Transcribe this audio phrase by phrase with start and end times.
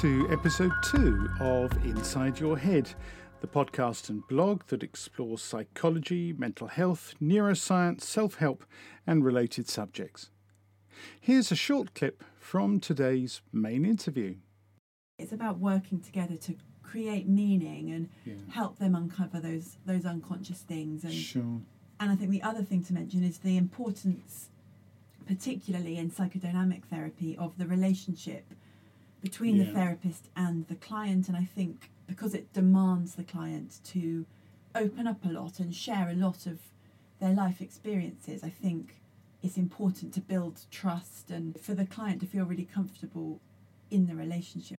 [0.00, 2.90] To episode two of Inside Your Head,
[3.40, 8.64] the podcast and blog that explores psychology, mental health, neuroscience, self help,
[9.06, 10.30] and related subjects.
[11.20, 14.36] Here's a short clip from today's main interview.
[15.18, 18.34] It's about working together to create meaning and Yeah.
[18.50, 21.60] help them uncover those those unconscious things and Sure.
[22.00, 24.50] and I think the other thing to mention is the importance
[25.26, 28.44] particularly in psychodynamic therapy of the relationship
[29.24, 34.26] between the therapist and the client and I think because it demands the client to
[34.74, 36.58] open up a lot and share a lot of
[37.20, 38.96] their life experiences I think
[39.42, 43.40] it's important to build trust and for the client to feel really comfortable
[43.90, 44.76] in the relationship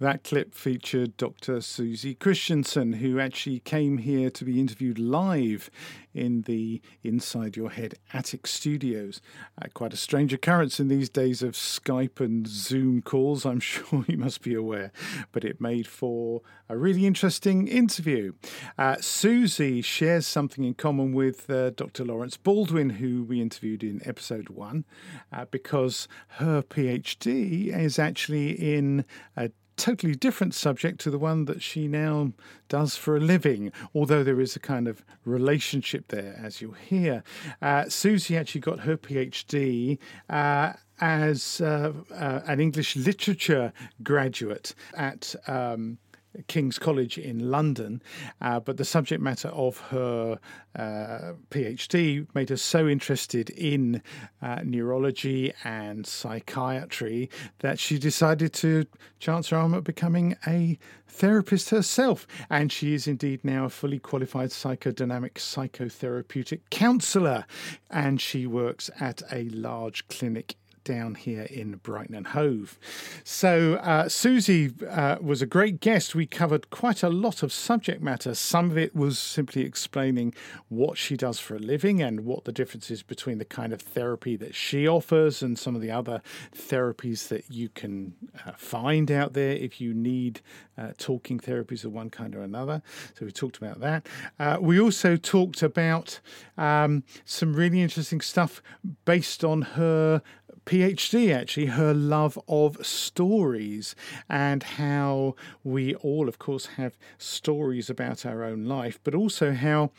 [0.00, 1.60] That clip featured Dr.
[1.60, 5.70] Susie Christensen, who actually came here to be interviewed live
[6.14, 9.20] in the Inside Your Head attic studios.
[9.60, 14.04] Uh, quite a strange occurrence in these days of Skype and Zoom calls, I'm sure
[14.06, 14.92] you must be aware,
[15.32, 18.34] but it made for a really interesting interview.
[18.78, 22.04] Uh, Susie shares something in common with uh, Dr.
[22.04, 24.84] Lawrence Baldwin, who we interviewed in episode one,
[25.32, 29.04] uh, because her PhD is actually in
[29.36, 32.32] a totally different subject to the one that she now
[32.68, 37.22] does for a living, although there is a kind of relationship there, as you'll hear.
[37.62, 39.98] Uh, Susie actually got her PhD.
[40.28, 45.96] Uh, as uh, uh, an English literature graduate at um,
[46.46, 48.02] King's College in London,
[48.40, 50.38] uh, but the subject matter of her
[50.76, 54.02] uh, PhD made her so interested in
[54.42, 57.30] uh, neurology and psychiatry
[57.60, 58.86] that she decided to
[59.18, 62.26] chance her arm at becoming a therapist herself.
[62.50, 67.46] And she is indeed now a fully qualified psychodynamic psychotherapeutic counsellor,
[67.90, 70.56] and she works at a large clinic
[70.88, 72.78] down here in Brighton and Hove.
[73.22, 76.14] So, uh, Susie uh, was a great guest.
[76.14, 78.34] We covered quite a lot of subject matter.
[78.34, 80.32] Some of it was simply explaining
[80.70, 83.82] what she does for a living and what the difference is between the kind of
[83.82, 86.22] therapy that she offers and some of the other
[86.56, 88.14] therapies that you can
[88.46, 90.40] uh, find out there if you need
[90.78, 92.80] uh, talking therapies of one kind or another.
[93.18, 94.06] So, we talked about that.
[94.40, 96.20] Uh, we also talked about
[96.56, 98.62] um, some really interesting stuff
[99.04, 100.22] based on her
[100.68, 103.96] PhD, actually, her love of stories
[104.28, 105.34] and how
[105.64, 109.92] we all, of course, have stories about our own life, but also how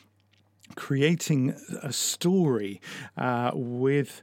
[0.76, 2.80] creating a story
[3.18, 4.22] uh, with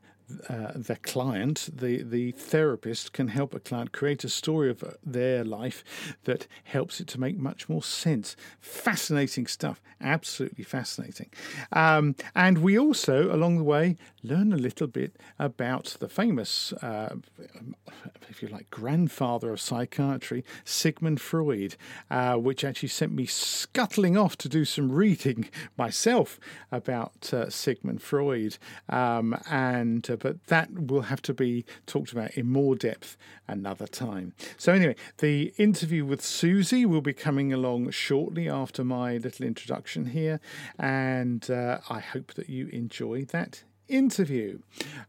[0.48, 5.44] uh, the client, the, the therapist, can help a client create a story of their
[5.44, 5.84] life
[6.25, 8.36] that helps it to make much more sense.
[8.60, 11.31] Fascinating stuff, absolutely fascinating.
[11.72, 17.15] Um, and we also, along the way, learn a little bit about the famous, uh,
[18.28, 21.76] if you like, grandfather of psychiatry, Sigmund Freud,
[22.10, 25.48] uh, which actually sent me scuttling off to do some reading
[25.78, 26.41] myself
[26.72, 28.59] about uh, Sigmund Freud.
[28.88, 33.16] Um, and uh, but that will have to be talked about in more depth
[33.49, 34.32] another time.
[34.56, 40.06] So anyway, the interview with Susie will be coming along shortly after my little introduction
[40.06, 40.41] here,
[40.78, 44.58] and uh, I hope that you enjoy that interview.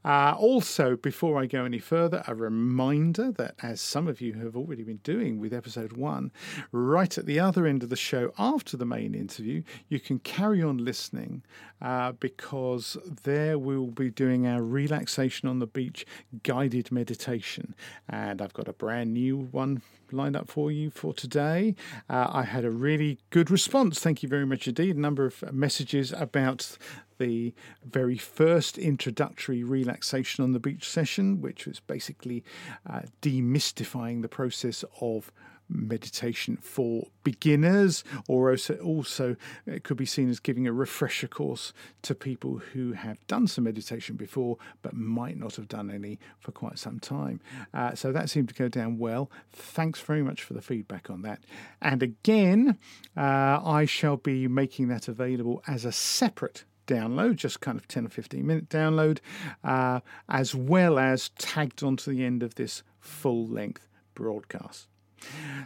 [0.06, 4.56] Uh, also, before I go any further, a reminder that, as some of you have
[4.56, 6.32] already been doing with episode one,
[6.72, 10.62] right at the other end of the show after the main interview, you can carry
[10.62, 11.44] on listening
[11.82, 16.06] uh, because there we will be doing our relaxation on the beach
[16.44, 17.76] guided meditation.
[18.08, 19.82] And I've got a brand new one
[20.12, 21.76] lined up for you for today.
[22.10, 24.00] Uh, I had a really good response.
[24.00, 24.96] Thank you very much indeed.
[24.96, 26.78] A number of messages about
[27.18, 32.44] the very first introductory relaxation on the beach session, which was basically
[32.88, 35.32] uh, demystifying the process of
[35.70, 39.36] meditation for beginners, or also, also
[39.66, 43.66] it could be seen as giving a refresher course to people who have done some
[43.66, 47.40] meditation before but might not have done any for quite some time.
[47.74, 49.30] Uh, so that seemed to go down well.
[49.52, 51.44] Thanks very much for the feedback on that.
[51.82, 52.78] And again,
[53.16, 58.06] uh, I shall be making that available as a separate download, just kind of 10
[58.06, 59.20] or 15 minute download,
[59.64, 60.00] uh,
[60.30, 64.88] as well as tagged onto the end of this full length broadcast.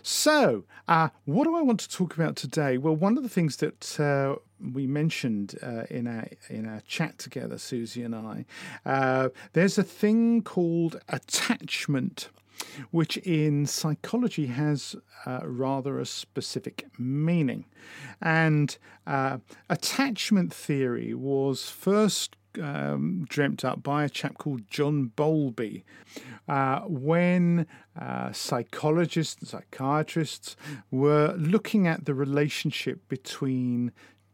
[0.03, 2.77] So, uh, what do I want to talk about today?
[2.77, 4.35] Well, one of the things that uh,
[4.73, 8.45] we mentioned uh, in our in our chat together, Susie and I,
[8.85, 12.29] uh, there's a thing called attachment
[12.91, 14.95] which in psychology has
[15.25, 17.65] uh, rather a specific meaning.
[18.21, 18.77] And
[19.07, 19.39] uh,
[19.69, 25.83] attachment theory was first um, dreamt up by a chap called John Bowlby.
[26.47, 27.67] Uh, when
[27.99, 30.55] uh, psychologists and psychiatrists
[30.89, 33.91] were looking at the relationship between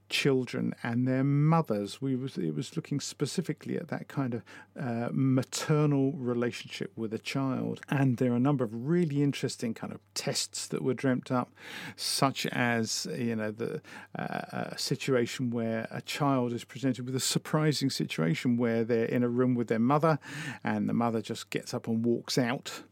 [0.09, 2.01] children and their mothers.
[2.01, 4.43] We was it was looking specifically at that kind of
[4.79, 9.93] uh, maternal relationship with a child, and there are a number of really interesting kind
[9.93, 11.51] of tests that were dreamt up,
[11.95, 13.81] such as you know the
[14.17, 19.29] uh, situation where a child is presented with a surprising situation where they're in a
[19.29, 20.19] room with their mother,
[20.63, 22.83] and the mother just gets up and walks out,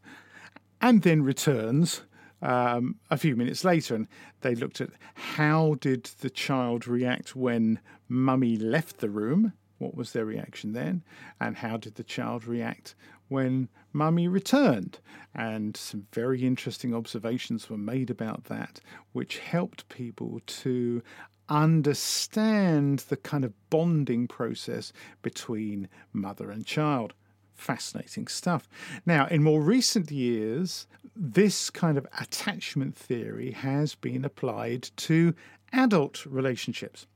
[0.82, 2.02] and then returns
[2.42, 4.08] um, a few minutes later, and
[4.42, 9.54] they looked at how did the child react when mummy left the room.
[9.78, 11.04] What was their reaction then?
[11.40, 12.96] And how did the child react
[13.28, 15.00] when mummy returned?
[15.34, 18.80] And some very interesting observations were made about that,
[19.12, 21.02] which helped people to
[21.50, 24.92] understand the kind of bonding process
[25.22, 27.14] between mother and child
[27.56, 28.68] fascinating stuff.
[29.06, 35.34] Now, in more recent years, this kind of attachment theory has been applied to
[35.72, 37.08] adult relationships.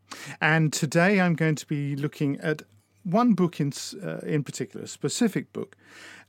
[0.42, 2.64] And today I'm going to be looking at
[3.04, 3.72] one book in,
[4.04, 5.76] uh, in particular, a specific book,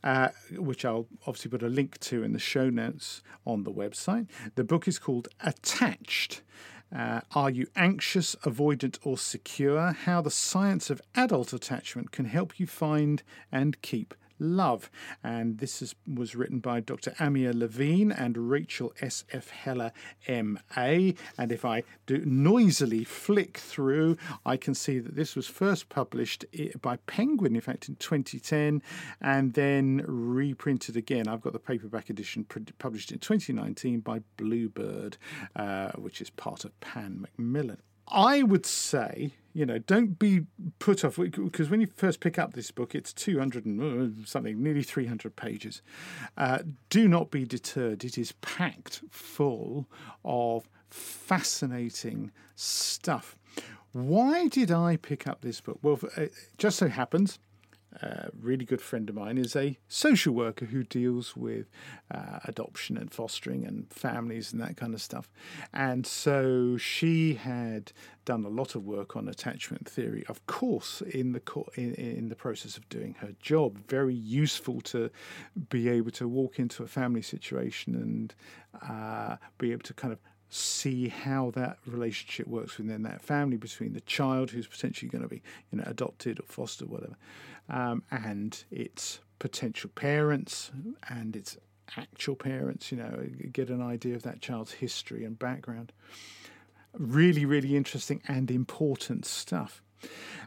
[0.05, 4.29] uh, which I'll obviously put a link to in the show notes on the website.
[4.55, 6.43] The book is called Attached
[6.95, 9.93] uh, are you anxious, avoidant, or secure?
[9.93, 13.23] How the science of adult attachment can help you find
[13.53, 14.91] and keep Love.
[15.23, 17.15] And this is, was written by Dr.
[17.21, 19.51] Amir Levine and Rachel S.F.
[19.51, 19.93] Heller,
[20.27, 21.15] M.A.
[21.39, 26.45] And if I do noisily flick through, I can see that this was first published
[26.81, 28.83] by Penguin, in fact, in 2010,
[29.21, 31.29] and then reprinted again.
[31.29, 32.47] I've got the paperback edition
[32.79, 35.19] published in 2019 by Bluebird,
[35.55, 37.83] uh, which is part of Pan Macmillan.
[38.09, 40.47] I would say, you know, don't be
[40.79, 44.63] put off because when you first pick up this book, it's 200 and uh, something,
[44.63, 45.83] nearly 300 pages.
[46.37, 48.05] Uh, do not be deterred.
[48.05, 49.87] It is packed full
[50.25, 53.37] of fascinating stuff.
[53.93, 55.79] Why did I pick up this book?
[55.83, 57.39] Well, it uh, just so happens
[58.03, 61.71] a really good friend of mine is a social worker who deals with
[62.11, 65.31] uh, adoption and fostering and families and that kind of stuff.
[65.73, 67.93] And so she had
[68.25, 72.29] done a lot of work on attachment theory, of course, in the co- in, in
[72.29, 73.79] the process of doing her job.
[73.89, 75.11] Very useful to
[75.69, 78.35] be able to walk into a family situation and
[78.89, 80.21] uh, be able to kind of
[80.51, 85.29] see how that relationship works within that family between the child who's potentially going to
[85.29, 85.41] be
[85.71, 87.17] you know adopted or fostered or whatever
[87.71, 90.71] um, and its potential parents
[91.09, 91.57] and its
[91.97, 95.93] actual parents, you know, get an idea of that child's history and background.
[96.99, 99.83] Really, really interesting and important stuff.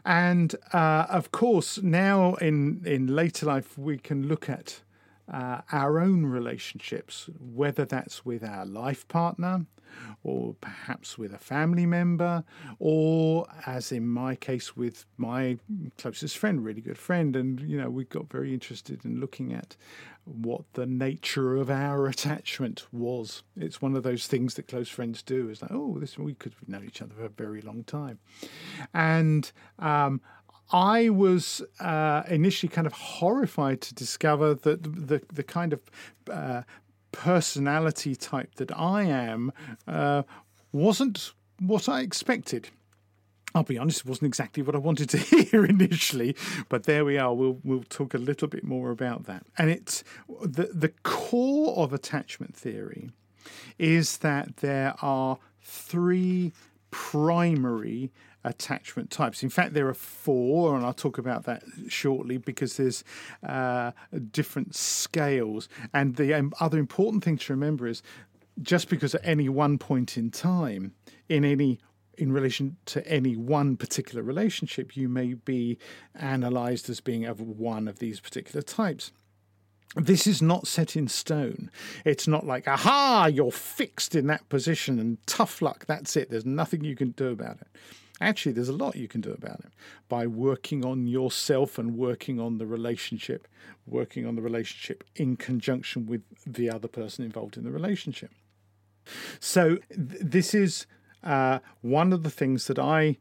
[0.04, 4.80] And uh, of course, now in, in later life, we can look at
[5.32, 9.66] uh, our own relationships, whether that's with our life partner,
[10.22, 12.44] or perhaps with a family member,
[12.78, 15.58] or as in my case with my
[15.98, 17.36] closest friend, really good friend.
[17.36, 19.76] And, you know, we got very interested in looking at
[20.24, 23.42] what the nature of our attachment was.
[23.56, 25.48] It's one of those things that close friends do.
[25.48, 28.18] Is like, oh, this we could know each other for a very long time,
[28.92, 30.20] and um,
[30.72, 35.80] I was uh, initially kind of horrified to discover that the the, kind of
[36.30, 36.62] uh,
[37.14, 39.52] personality type that I am
[39.86, 40.24] uh,
[40.72, 42.68] wasn't what I expected.
[43.54, 46.34] I'll be honest, it wasn't exactly what I wanted to hear initially,
[46.68, 47.32] but there we are.
[47.32, 49.46] We'll we'll talk a little bit more about that.
[49.56, 50.02] And it's
[50.42, 53.10] the the core of attachment theory
[53.78, 56.52] is that there are three
[56.90, 58.10] primary
[58.44, 59.42] attachment types.
[59.42, 63.04] In fact, there are four, and I'll talk about that shortly because there's
[63.46, 63.92] uh,
[64.30, 65.68] different scales.
[65.92, 68.02] And the um, other important thing to remember is
[68.62, 70.92] just because at any one point in time,
[71.28, 71.80] in any
[72.16, 75.76] in relation to any one particular relationship, you may be
[76.14, 79.10] analysed as being of one of these particular types.
[79.96, 81.70] This is not set in stone.
[82.04, 86.30] It's not like, aha, you're fixed in that position and tough luck, that's it.
[86.30, 87.68] There's nothing you can do about it.
[88.20, 89.72] Actually, there's a lot you can do about it
[90.08, 93.48] by working on yourself and working on the relationship,
[93.86, 98.30] working on the relationship in conjunction with the other person involved in the relationship.
[99.40, 100.86] So, th- this is
[101.24, 103.18] uh, one of the things that I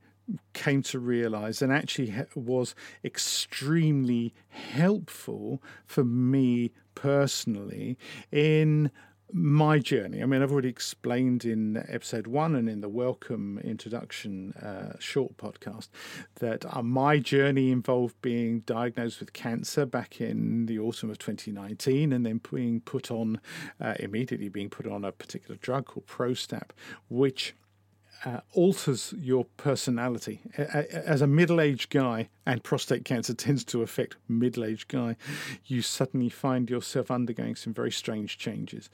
[0.54, 7.98] came to realize and actually was extremely helpful for me personally
[8.32, 8.92] in
[9.34, 10.22] my journey.
[10.22, 15.38] I mean, I've already explained in episode one and in the welcome introduction uh, short
[15.38, 15.90] podcast
[16.36, 22.14] that uh, my journey involved being diagnosed with cancer back in the autumn of 2019
[22.14, 23.42] and then being put on,
[23.82, 26.70] uh, immediately being put on a particular drug called Prostap,
[27.10, 27.56] which
[28.26, 30.42] uh, alters your personality.
[30.58, 35.16] As a middle aged guy, and prostate cancer tends to affect middle aged guy,
[35.66, 38.90] you suddenly find yourself undergoing some very strange changes.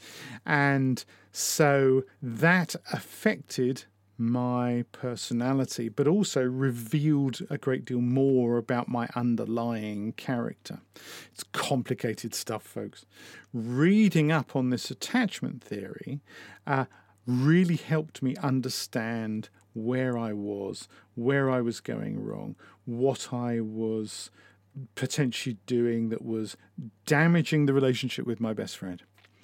[0.46, 3.86] And so that affected
[4.20, 10.82] my personality, but also revealed a great deal more about my underlying character.
[11.32, 13.06] It's complicated stuff, folks.
[13.54, 16.20] Reading up on this attachment theory,
[16.68, 16.86] uh,
[17.30, 22.56] really helped me understand where I was, where I was going wrong,
[22.86, 24.32] what I was
[24.96, 26.58] potentially doing that was
[27.06, 29.02] damaging the relationship with my best friend.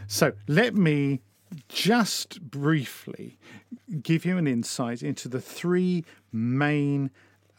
[0.07, 1.21] So let me
[1.69, 3.37] just briefly
[4.01, 7.11] give you an insight into the three main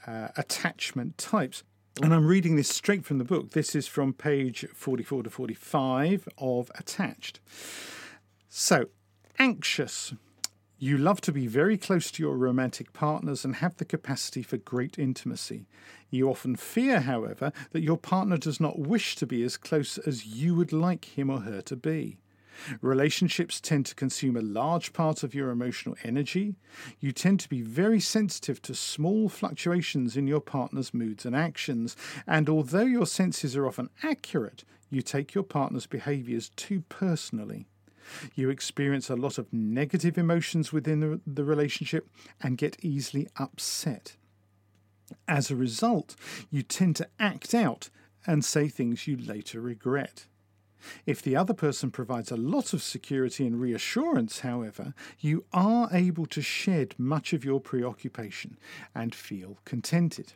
[0.07, 1.63] uh, attachment types.
[2.03, 3.53] And I'm reading this straight from the book.
[3.53, 7.41] This is from page 44 to 45 of Attached.
[8.49, 8.87] So,
[9.39, 10.15] anxious.
[10.79, 14.59] You love to be very close to your romantic partners and have the capacity for
[14.59, 15.67] great intimacy.
[16.11, 20.27] You often fear, however, that your partner does not wish to be as close as
[20.27, 22.19] you would like him or her to be.
[22.81, 26.57] Relationships tend to consume a large part of your emotional energy.
[27.01, 31.97] You tend to be very sensitive to small fluctuations in your partner's moods and actions,
[32.27, 37.67] and although your senses are often accurate, you take your partner's behaviours too personally.
[38.35, 42.09] You experience a lot of negative emotions within the, the relationship
[42.41, 44.17] and get easily upset.
[45.29, 46.17] As a result,
[46.51, 47.91] you tend to act out
[48.27, 50.27] and say things you later regret.
[51.05, 56.27] If the other person provides a lot of security and reassurance, however, you are able
[56.27, 58.59] to shed much of your preoccupation
[58.95, 60.33] and feel contented.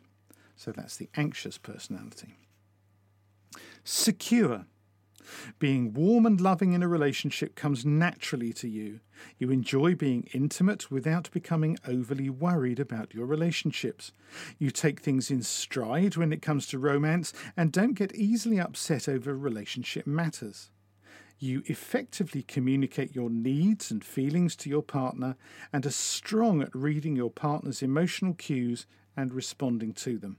[0.55, 2.35] So that's the anxious personality.
[3.83, 4.65] Secure.
[5.59, 8.99] Being warm and loving in a relationship comes naturally to you.
[9.37, 14.11] You enjoy being intimate without becoming overly worried about your relationships.
[14.57, 19.07] You take things in stride when it comes to romance and don't get easily upset
[19.07, 20.69] over relationship matters.
[21.39, 25.35] You effectively communicate your needs and feelings to your partner
[25.73, 28.85] and are strong at reading your partner's emotional cues
[29.17, 30.37] and responding to them.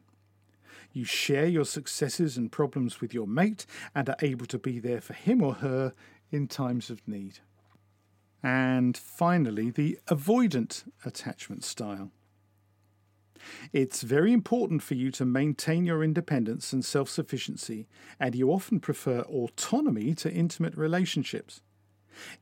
[0.93, 5.01] You share your successes and problems with your mate and are able to be there
[5.01, 5.95] for him or her
[6.31, 7.39] in times of need.
[8.43, 12.11] And finally, the avoidant attachment style.
[13.73, 17.89] It's very important for you to maintain your independence and self sufficiency,
[18.21, 21.61] and you often prefer autonomy to intimate relationships.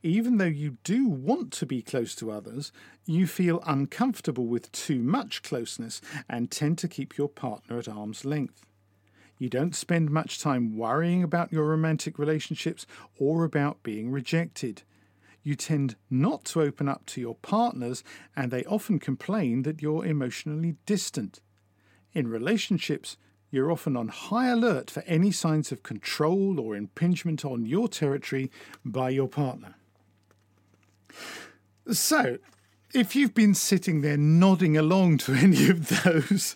[0.03, 2.71] Even though you do want to be close to others,
[3.05, 8.25] you feel uncomfortable with too much closeness and tend to keep your partner at arm's
[8.25, 8.65] length.
[9.37, 12.85] You don't spend much time worrying about your romantic relationships
[13.17, 14.83] or about being rejected.
[15.41, 18.03] You tend not to open up to your partners,
[18.35, 21.39] and they often complain that you're emotionally distant.
[22.13, 23.17] In relationships,
[23.51, 28.49] you're often on high alert for any signs of control or impingement on your territory
[28.85, 29.75] by your partner.
[31.91, 32.37] So,
[32.93, 36.55] if you've been sitting there nodding along to any of those,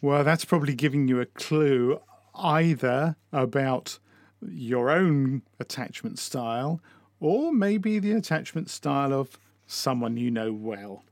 [0.00, 2.00] well, that's probably giving you a clue
[2.34, 3.98] either about
[4.46, 6.80] your own attachment style
[7.20, 11.04] or maybe the attachment style of someone you know well.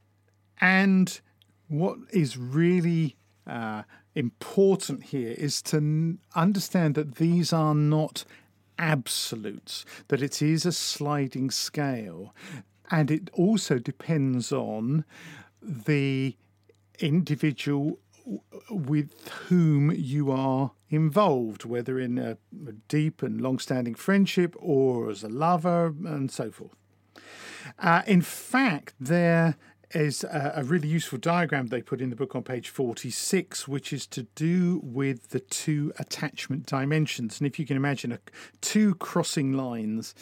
[0.61, 1.21] And
[1.69, 3.17] what is really
[3.47, 3.83] uh,
[4.15, 8.25] important here is to understand that these are not
[8.79, 12.35] absolutes, that it is a sliding scale.
[12.91, 15.05] And it also depends on
[15.63, 16.37] the
[16.99, 17.99] individual
[18.71, 22.37] with whom you are involved, whether in a,
[22.89, 26.77] deep and long standing friendship or as a lover and so forth.
[27.79, 29.57] Uh, in fact, there
[29.95, 34.07] is a, really useful diagram they put in the book on page 46, which is
[34.09, 37.41] to do with the two attachment dimensions.
[37.41, 38.19] And if you can imagine a,
[38.61, 40.15] two crossing lines,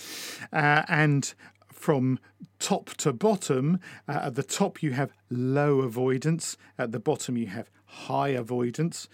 [0.53, 1.33] uh, and
[1.73, 2.19] from
[2.59, 7.47] top to bottom, uh, at the top you have low avoidance, at the bottom you
[7.47, 9.09] have high avoidance.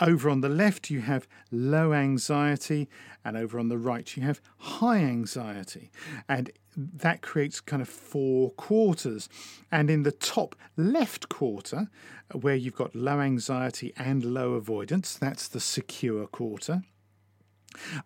[0.00, 2.88] Over on the left, you have low anxiety,
[3.24, 5.90] and over on the right, you have high anxiety.
[6.28, 9.28] And that creates kind of four quarters.
[9.70, 11.88] And in the top left quarter,
[12.32, 16.82] where you've got low anxiety and low avoidance, that's the secure quarter.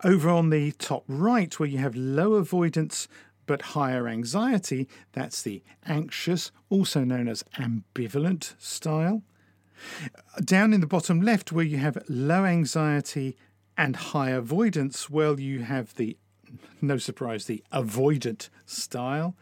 [0.02, 3.08] Over on the top right, where you have low avoidance
[3.46, 9.22] but higher anxiety, that's the anxious, also known as ambivalent style.
[10.44, 13.36] Down in the bottom left, where you have low anxiety
[13.76, 16.16] and high avoidance, well, you have the,
[16.80, 19.34] no surprise, the avoidant style.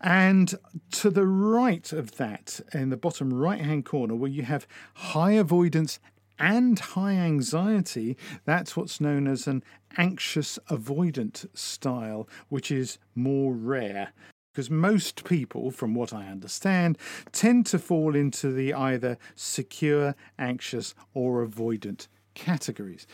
[0.00, 0.54] And
[0.92, 5.32] to the right of that, in the bottom right hand corner, where you have high
[5.32, 6.00] avoidance
[6.38, 9.62] and high anxiety, that's what's known as an
[9.96, 14.12] anxious avoidant style, which is more rare.
[14.52, 16.98] Because most people, from what I understand,
[17.30, 23.06] tend to fall into the either secure, anxious, or avoidant categories.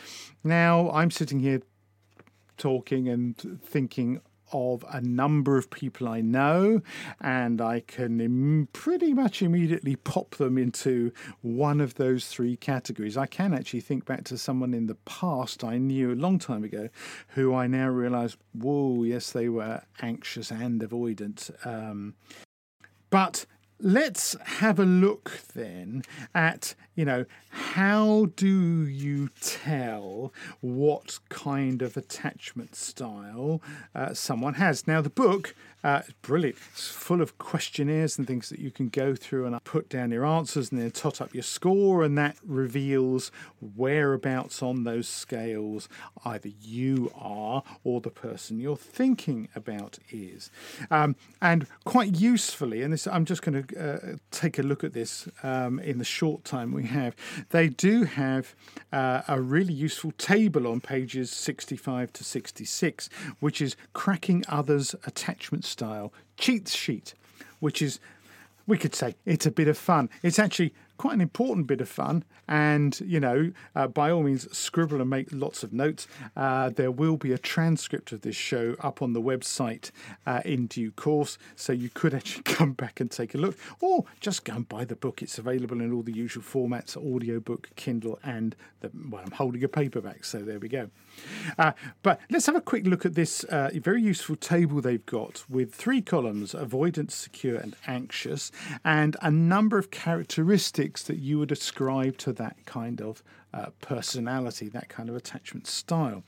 [0.43, 1.61] Now, I'm sitting here
[2.59, 6.81] talking and thinking of a number of people I know,
[7.21, 11.11] and I can Im- pretty much immediately pop them into
[11.41, 13.17] one of those three categories.
[13.17, 16.63] I can actually think back to someone in the past I knew a long time
[16.63, 16.89] ago
[17.29, 21.51] who I now realize, whoa, yes, they were anxious and avoidant.
[21.65, 22.15] Um,
[23.09, 23.45] but
[23.79, 26.03] let's have a look then
[26.35, 33.61] at you know how do you tell what kind of attachment style
[33.95, 34.85] uh, someone has?
[34.85, 36.57] Now the book uh, is brilliant.
[36.73, 40.25] It's full of questionnaires and things that you can go through and put down your
[40.25, 43.31] answers and then tot up your score and that reveals
[43.75, 45.87] whereabouts on those scales
[46.25, 50.51] either you are or the person you're thinking about is.
[50.91, 54.93] Um, and quite usefully and this i'm just going to uh, take a look at
[54.93, 57.15] this um, in the short time we have,
[57.49, 58.55] they do have
[58.91, 65.65] uh, a really useful table on pages 65 to 66, which is Cracking Others' Attachment
[65.65, 67.13] Style Cheat Sheet,
[67.59, 67.99] which is
[68.67, 70.09] we could say it's a bit of fun.
[70.21, 72.23] It's actually quite an important bit of fun.
[72.47, 76.07] And, you know, uh, by all means, scribble and make lots of notes.
[76.35, 79.91] Uh, there will be a transcript of this show up on the website
[80.27, 81.37] uh, in due course.
[81.55, 84.83] So you could actually come back and take a look, or just go and buy
[84.83, 85.21] the book.
[85.21, 89.69] It's available in all the usual formats audiobook, Kindle, and the, well, I'm holding a
[89.69, 90.25] paperback.
[90.25, 90.89] So there we go.
[91.57, 91.71] Uh,
[92.03, 95.73] but let's have a quick look at this uh, very useful table they've got with
[95.73, 98.51] three columns avoidance, secure, and anxious,
[98.83, 103.23] and a number of characteristics that you would ascribe to that kind of
[103.53, 106.23] uh, personality, that kind of attachment style.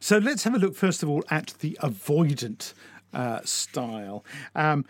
[0.00, 2.72] So let's have a look, first of all, at the avoidant
[3.12, 4.24] uh, style.
[4.54, 4.84] Um,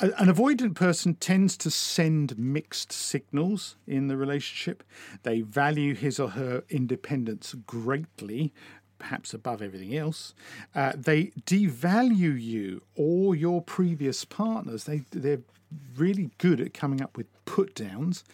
[0.00, 4.82] an avoidant person tends to send mixed signals in the relationship.
[5.22, 8.52] They value his or her independence greatly,
[8.98, 10.34] perhaps above everything else.
[10.74, 14.84] Uh, they devalue you or your previous partners.
[14.84, 15.42] They they're
[15.96, 18.24] really good at coming up with put downs.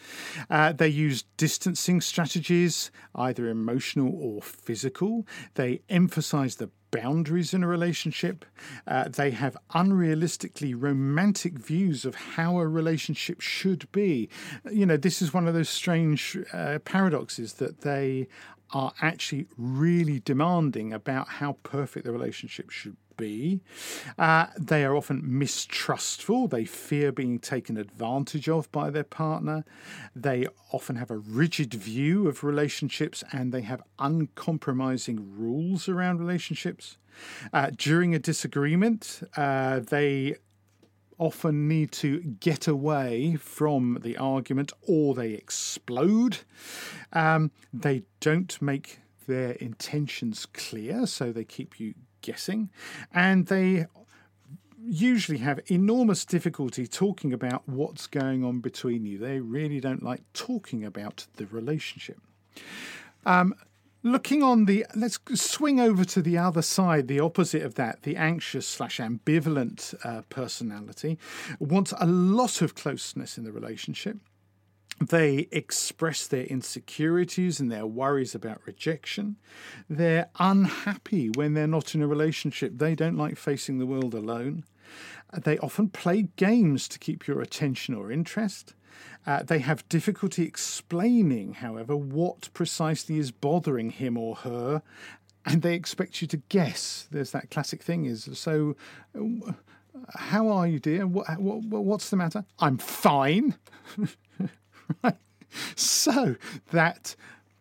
[0.49, 5.27] Uh, they use distancing strategies, either emotional or physical.
[5.55, 8.45] They emphasize the boundaries in a relationship.
[8.87, 14.29] Uh, they have unrealistically romantic views of how a relationship should be.
[14.71, 18.29] You know, this is one of those strange uh, paradoxes that they
[18.73, 23.61] are actually really demanding about how perfect the relationship should be.
[24.19, 26.49] Uh, they are often mistrustful.
[26.49, 29.65] They fear being taken advantage of by their partner.
[30.17, 36.97] They often have a rigid view of relationships and they have uncompromising rules around relationships.
[37.53, 40.37] Uh, during a disagreement, uh, they
[41.19, 46.39] often need to get away from the argument or they explode.
[47.13, 52.71] Um, they don't make their intentions clear, so they keep you guessing,
[53.13, 53.87] and they
[54.83, 59.19] usually have enormous difficulty talking about what's going on between you.
[59.19, 62.19] They really don't like talking about the relationship.
[63.27, 63.55] Um,
[64.03, 68.17] looking on the, let's swing over to the other side, the opposite of that, the
[68.17, 71.19] anxious slash ambivalent uh, personality
[71.59, 74.17] wants a lot of closeness in the relationship.
[75.01, 79.37] They express their insecurities and their worries about rejection.
[79.89, 82.73] They're unhappy when they're not in a relationship.
[82.77, 84.65] They don't like facing the world alone.
[85.33, 88.75] They often play games to keep your attention or interest.
[89.27, 94.83] Uh, they have difficulty explaining, however, what precisely is bothering him or her,
[95.47, 97.07] and they expect you to guess.
[97.11, 98.77] There's that classic thing: is so.
[99.19, 99.53] Uh,
[100.15, 101.07] how are you, dear?
[101.07, 102.45] What, what, what's the matter?
[102.59, 103.55] I'm fine.
[105.75, 106.37] So
[106.71, 107.17] that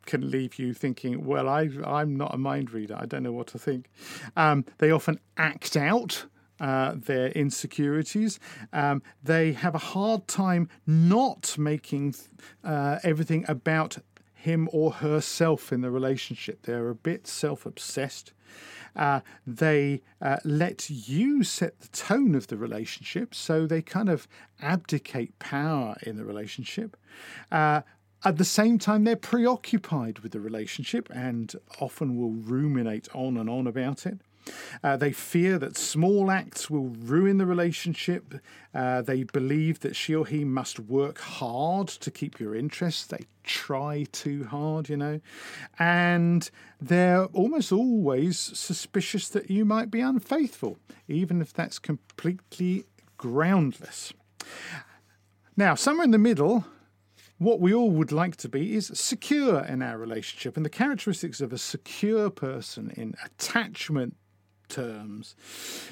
[0.05, 2.95] can leave you thinking, well, I, I'm not a mind reader.
[2.99, 3.89] I don't know what to think.
[4.35, 6.25] Um, they often act out.
[6.61, 8.37] Uh, their insecurities.
[8.73, 12.15] Um, they have a hard time not making
[12.65, 13.99] uh, everything about
[14.33, 16.63] him or herself in the relationship.
[16.63, 18.33] They're a bit self obsessed.
[18.99, 24.27] Uh, they uh, let you set the tone of the relationship, so they kind of
[24.61, 26.97] abdicate power in the relationship.
[27.49, 27.81] Uh,
[28.25, 33.49] at the same time, they're preoccupied with the relationship and often will ruminate on and
[33.49, 34.19] on about it.
[34.83, 38.35] Uh, they fear that small acts will ruin the relationship.
[38.73, 43.09] Uh, they believe that she or he must work hard to keep your interest.
[43.09, 45.19] They try too hard, you know.
[45.77, 46.49] And
[46.79, 52.85] they're almost always suspicious that you might be unfaithful, even if that's completely
[53.17, 54.13] groundless.
[55.57, 56.65] Now, somewhere in the middle,
[57.37, 60.55] what we all would like to be is secure in our relationship.
[60.55, 64.15] And the characteristics of a secure person in attachment
[64.69, 65.35] terms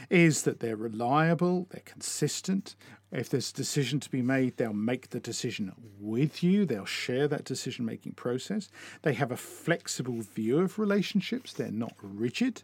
[0.10, 2.76] is that they're reliable, they're consistent.
[3.12, 7.28] If there's a decision to be made, they'll make the decision with you, they'll share
[7.28, 8.70] that decision making process.
[9.02, 12.64] They have a flexible view of relationships, they're not rigid.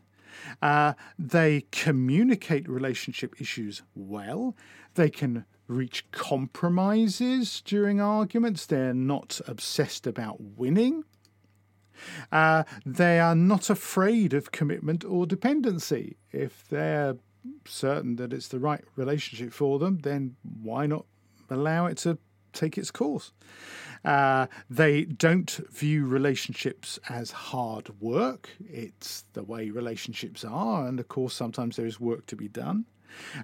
[0.61, 4.55] Uh, they communicate relationship issues well.
[4.95, 8.65] They can reach compromises during arguments.
[8.65, 11.03] They're not obsessed about winning.
[12.31, 16.17] Uh, they are not afraid of commitment or dependency.
[16.31, 17.15] If they're
[17.65, 21.05] certain that it's the right relationship for them, then why not
[21.49, 22.17] allow it to
[22.53, 23.31] take its course?
[24.05, 28.49] Uh, they don't view relationships as hard work.
[28.59, 32.85] It's the way relationships are, and of course, sometimes there is work to be done.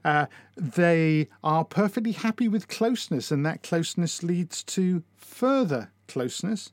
[0.03, 0.25] Uh,
[0.57, 6.71] they are perfectly happy with closeness, and that closeness leads to further closeness.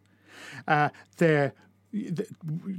[0.67, 1.53] Uh, they're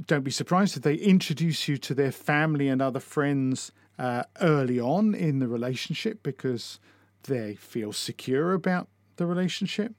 [0.06, 4.78] don't be surprised if they introduce you to their family and other friends uh, early
[4.78, 6.78] on in the relationship because
[7.24, 9.94] they feel secure about the relationship.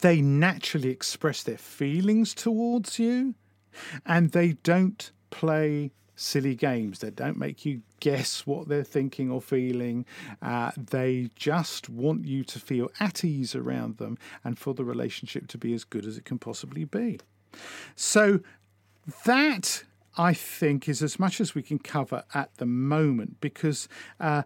[0.00, 3.34] They naturally express their feelings towards you
[4.04, 6.98] and they don't play silly games.
[6.98, 10.04] They don't make you guess what they're thinking or feeling.
[10.42, 15.48] Uh, they just want you to feel at ease around them and for the relationship
[15.48, 17.18] to be as good as it can possibly be.
[17.94, 18.40] So
[19.24, 19.84] that
[20.16, 23.88] I think is as much as we can cover at the moment because
[24.20, 24.42] uh,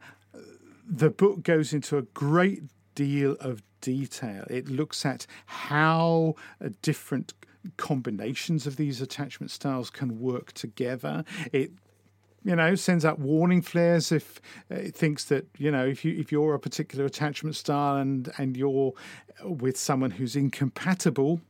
[0.88, 2.62] the book goes into a great
[2.94, 4.44] deal of detail.
[4.48, 7.34] It looks at how uh, different
[7.76, 11.24] combinations of these attachment styles can work together.
[11.52, 11.72] It
[12.44, 14.40] you know sends out warning flares if
[14.70, 18.56] it thinks that you know if you if you're a particular attachment style and and
[18.56, 18.92] you're
[19.42, 21.40] with someone who's incompatible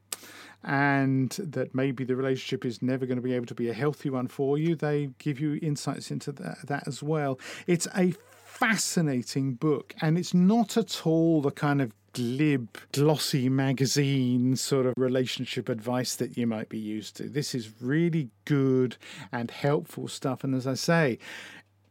[0.65, 4.11] and that maybe the relationship is never going to be able to be a healthy
[4.11, 7.39] one for you, they give you insights into that, that as well.
[7.67, 8.15] It's a
[8.45, 14.95] fascinating book, and it's not at all the kind of glib, glossy magazine sort of
[14.97, 17.29] relationship advice that you might be used to.
[17.29, 18.97] This is really good
[19.31, 20.43] and helpful stuff.
[20.43, 21.19] And as I say,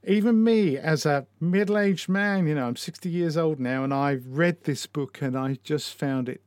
[0.04, 3.94] even me as a middle aged man, you know, I'm 60 years old now, and
[3.94, 6.42] I've read this book and I just found it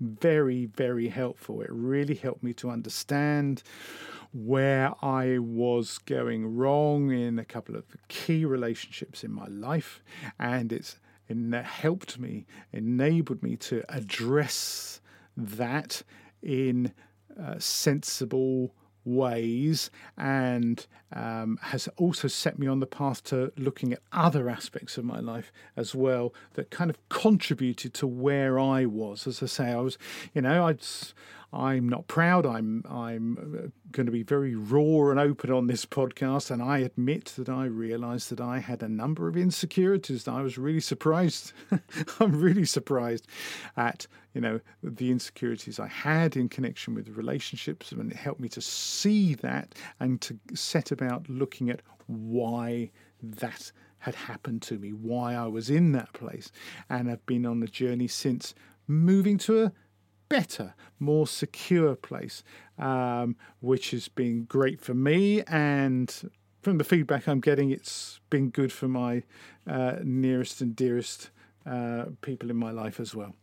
[0.00, 1.62] very, very helpful.
[1.62, 3.62] It really helped me to understand
[4.32, 10.02] where I was going wrong in a couple of key relationships in my life,
[10.38, 15.00] and it's it helped me, enabled me to address
[15.36, 16.02] that
[16.42, 16.92] in
[17.40, 18.74] uh, sensible
[19.06, 24.98] ways and um, has also set me on the path to looking at other aspects
[24.98, 29.26] of my life as well that kind of contributed to where I was.
[29.26, 29.96] As I say, I was,
[30.34, 30.82] you know, I'd
[31.56, 32.44] I'm not proud.
[32.44, 36.78] I'm I'm uh, going to be very raw and open on this podcast, and I
[36.78, 40.28] admit that I realised that I had a number of insecurities.
[40.28, 41.52] I was really surprised.
[42.20, 43.26] I'm really surprised
[43.76, 48.48] at you know the insecurities I had in connection with relationships, and it helped me
[48.50, 52.90] to see that and to set about looking at why
[53.22, 56.52] that had happened to me, why I was in that place,
[56.90, 58.54] and I've been on the journey since
[58.88, 59.72] moving to a
[60.28, 62.42] better, more secure place,
[62.78, 65.42] um, which has been great for me.
[65.42, 66.30] And
[66.62, 69.22] from the feedback I'm getting, it's been good for my
[69.66, 71.30] uh, nearest and dearest
[71.64, 73.34] uh, people in my life as well.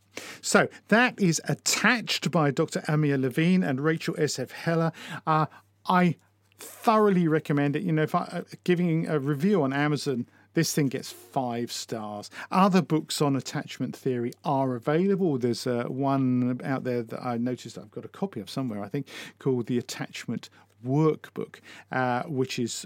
[0.42, 2.84] So that is attached by Dr.
[2.88, 4.52] Amir Levine and Rachel S.F.
[4.52, 4.92] Heller.
[5.26, 5.48] Uh,
[5.88, 6.18] I
[6.60, 7.84] thoroughly recommend it.
[7.84, 12.30] You know, if I uh, giving a review on Amazon this thing gets five stars.
[12.52, 15.38] Other books on attachment theory are available.
[15.38, 18.88] There's uh, one out there that I noticed I've got a copy of somewhere, I
[18.88, 19.08] think,
[19.40, 20.50] called The Attachment
[20.86, 21.60] workbook,
[21.92, 22.86] uh, which is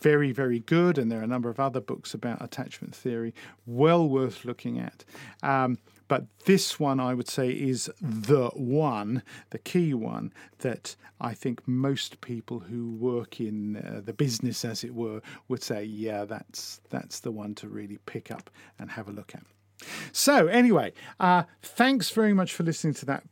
[0.00, 0.98] very, very good.
[0.98, 3.34] And there are a number of other books about attachment theory,
[3.66, 5.04] well worth looking at.
[5.42, 11.34] Um, But this one, I would say, is the one, the key one that I
[11.34, 16.24] think most people who work in uh, the business, as it were, would say, yeah,
[16.24, 19.42] that's that's the one to really pick up and have a look at.
[20.12, 23.24] So, anyway, uh, thanks very much for listening to that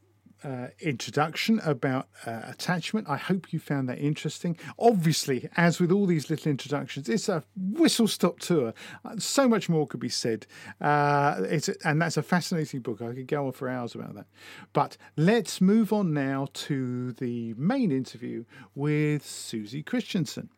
[0.45, 3.09] uh, introduction about uh, attachment.
[3.09, 4.57] I hope you found that interesting.
[4.79, 8.75] Obviously, as with all these little introductions, it's a whistle stop tour.
[9.05, 10.47] Uh, so much more could be said.
[10.81, 13.01] Uh, it's a, and that's a fascinating book.
[13.01, 14.27] I could go on for hours about that.
[14.73, 20.51] But let's move on now to the main interview with Susie Christensen.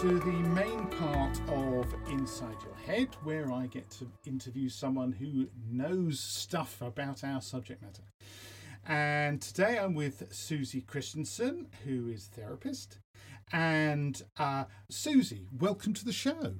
[0.00, 5.48] To the main part of Inside Your Head, where I get to interview someone who
[5.70, 8.04] knows stuff about our subject matter.
[8.86, 13.00] And today I'm with Susie Christensen, who is therapist.
[13.52, 16.54] And uh, Susie, welcome to the show.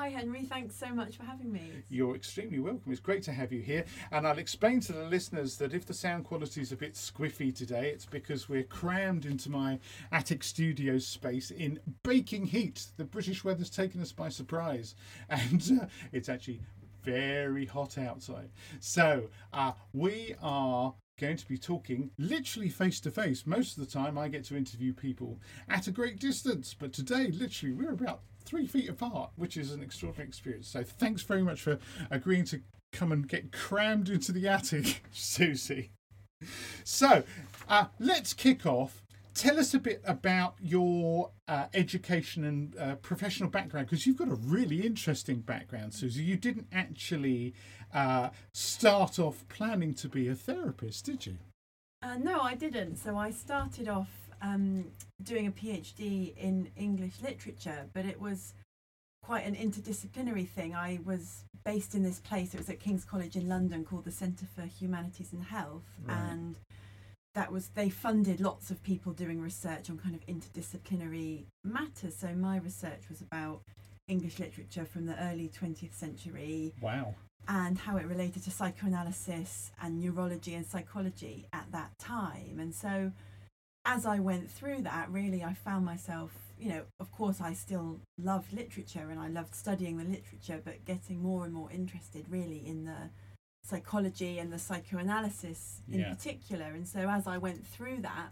[0.00, 0.46] Hi, Henry.
[0.46, 1.72] Thanks so much for having me.
[1.90, 2.90] You're extremely welcome.
[2.90, 3.84] It's great to have you here.
[4.10, 7.54] And I'll explain to the listeners that if the sound quality is a bit squiffy
[7.54, 9.78] today, it's because we're crammed into my
[10.10, 12.86] attic studio space in baking heat.
[12.96, 14.94] The British weather's taken us by surprise,
[15.28, 16.62] and uh, it's actually
[17.02, 18.48] very hot outside.
[18.80, 23.46] So uh, we are going to be talking literally face to face.
[23.46, 27.26] Most of the time, I get to interview people at a great distance, but today,
[27.30, 30.66] literally, we're about three feet apart, which is an extraordinary experience.
[30.66, 31.78] So thanks very much for
[32.10, 32.60] agreeing to
[32.92, 35.92] come and get crammed into the attic, Susie.
[36.82, 37.22] So
[37.68, 39.02] uh, let's kick off.
[39.34, 44.28] Tell us a bit about your uh, education and uh, professional background because you've got
[44.28, 46.24] a really interesting background, Susie.
[46.24, 47.54] You didn't actually
[47.94, 51.36] uh, start off planning to be a therapist, did you?
[52.02, 52.96] Uh, no, I didn't.
[52.96, 54.86] So I started off um,
[55.22, 58.54] doing a PhD in English literature, but it was
[59.22, 60.74] quite an interdisciplinary thing.
[60.74, 64.10] I was based in this place, it was at King's College in London called the
[64.10, 65.84] Centre for Humanities and Health.
[66.04, 66.16] Right.
[66.16, 66.58] And
[67.34, 72.16] that was, they funded lots of people doing research on kind of interdisciplinary matters.
[72.16, 73.60] So my research was about
[74.08, 76.74] English literature from the early 20th century.
[76.80, 77.14] Wow.
[77.48, 82.58] And how it related to psychoanalysis and neurology and psychology at that time.
[82.58, 83.12] And so
[83.90, 87.98] as I went through that, really, I found myself, you know, of course, I still
[88.22, 92.62] loved literature and I loved studying the literature, but getting more and more interested really
[92.64, 93.10] in the
[93.64, 96.14] psychology and the psychoanalysis in yeah.
[96.14, 96.66] particular.
[96.66, 98.28] And so as I went through that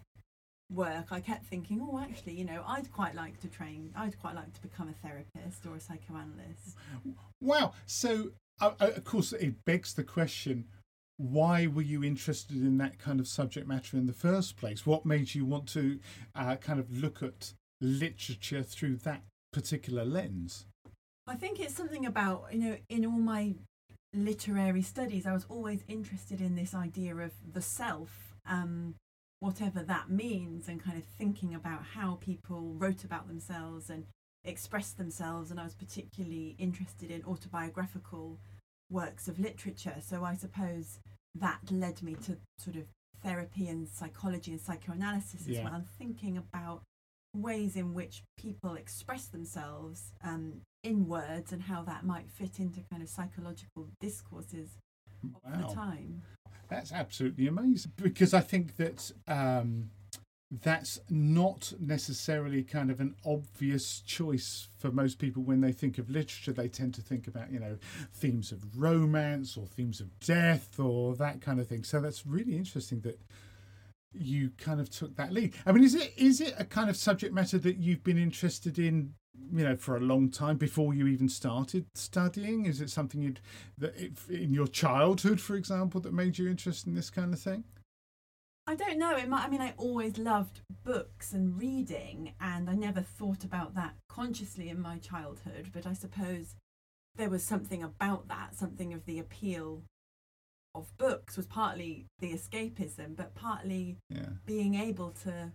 [0.72, 4.36] work, I kept thinking, oh, actually, you know, I'd quite like to train, I'd quite
[4.36, 6.76] like to become a therapist or a psychoanalyst.
[7.40, 7.72] Wow.
[7.86, 10.66] So, uh, uh of course, it begs the question
[11.18, 14.86] why were you interested in that kind of subject matter in the first place?
[14.86, 15.98] What made you want to
[16.34, 20.66] uh, kind of look at literature through that particular lens?
[21.26, 23.56] I think it's something about, you know, in all my
[24.14, 28.94] literary studies, I was always interested in this idea of the self, um,
[29.40, 34.06] whatever that means, and kind of thinking about how people wrote about themselves and
[34.44, 35.50] expressed themselves.
[35.50, 38.38] And I was particularly interested in autobiographical
[38.90, 39.96] works of literature.
[40.00, 40.98] So I suppose
[41.34, 42.84] that led me to sort of
[43.22, 45.64] therapy and psychology and psychoanalysis as yeah.
[45.64, 46.82] well, and thinking about
[47.34, 52.80] ways in which people express themselves um, in words and how that might fit into
[52.90, 54.78] kind of psychological discourses
[55.22, 55.52] wow.
[55.52, 56.22] of the time.
[56.68, 59.90] That's absolutely amazing because I think that um,
[60.50, 66.08] that's not necessarily kind of an obvious choice for most people when they think of
[66.08, 66.52] literature.
[66.52, 67.76] They tend to think about, you know,
[68.14, 71.84] themes of romance or themes of death or that kind of thing.
[71.84, 73.20] So that's really interesting that
[74.12, 75.54] you kind of took that lead.
[75.66, 78.78] I mean, is it is it a kind of subject matter that you've been interested
[78.78, 79.12] in,
[79.52, 82.64] you know, for a long time before you even started studying?
[82.64, 83.40] Is it something you'd
[83.76, 87.40] that if, in your childhood, for example, that made you interested in this kind of
[87.40, 87.64] thing?
[88.68, 89.16] I don't know.
[89.16, 93.74] It might, I mean, I always loved books and reading, and I never thought about
[93.76, 95.70] that consciously in my childhood.
[95.72, 96.54] But I suppose
[97.16, 99.84] there was something about that, something of the appeal
[100.74, 104.28] of books was partly the escapism, but partly yeah.
[104.44, 105.52] being able to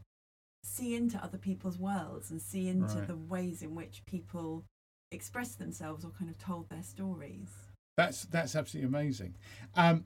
[0.64, 3.08] see into other people's worlds and see into right.
[3.08, 4.64] the ways in which people
[5.12, 7.50] express themselves or kind of told their stories.
[7.96, 9.36] That's that's absolutely amazing.
[9.76, 10.06] Um,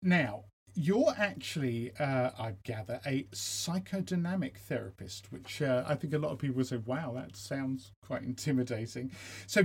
[0.00, 6.32] now, you're actually, uh, I gather, a psychodynamic therapist, which uh, I think a lot
[6.32, 9.10] of people say, wow, that sounds quite intimidating.
[9.46, 9.64] So,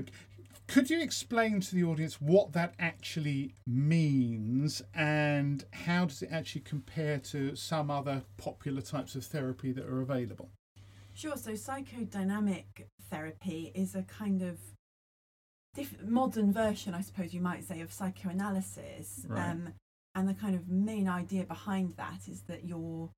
[0.68, 6.62] could you explain to the audience what that actually means and how does it actually
[6.62, 10.50] compare to some other popular types of therapy that are available?
[11.14, 11.38] Sure.
[11.38, 12.64] So, psychodynamic
[13.10, 14.58] therapy is a kind of
[15.76, 19.26] diff- modern version, I suppose you might say, of psychoanalysis.
[19.28, 19.52] Right.
[19.52, 19.74] Um,
[20.16, 23.10] and the kind of main idea behind that is that you're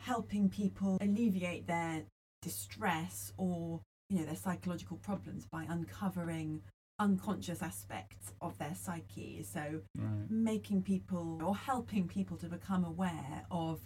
[0.00, 2.04] helping people alleviate their
[2.42, 6.62] distress or you know their psychological problems by uncovering
[6.98, 10.30] unconscious aspects of their psyche so Right.
[10.30, 13.80] making people or helping people to become aware of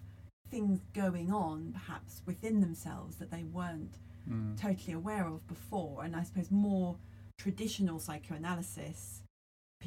[0.51, 4.61] things going on perhaps within themselves that they weren't Mm.
[4.61, 6.99] totally aware of before and i suppose more
[7.39, 9.20] traditional psychoanalysis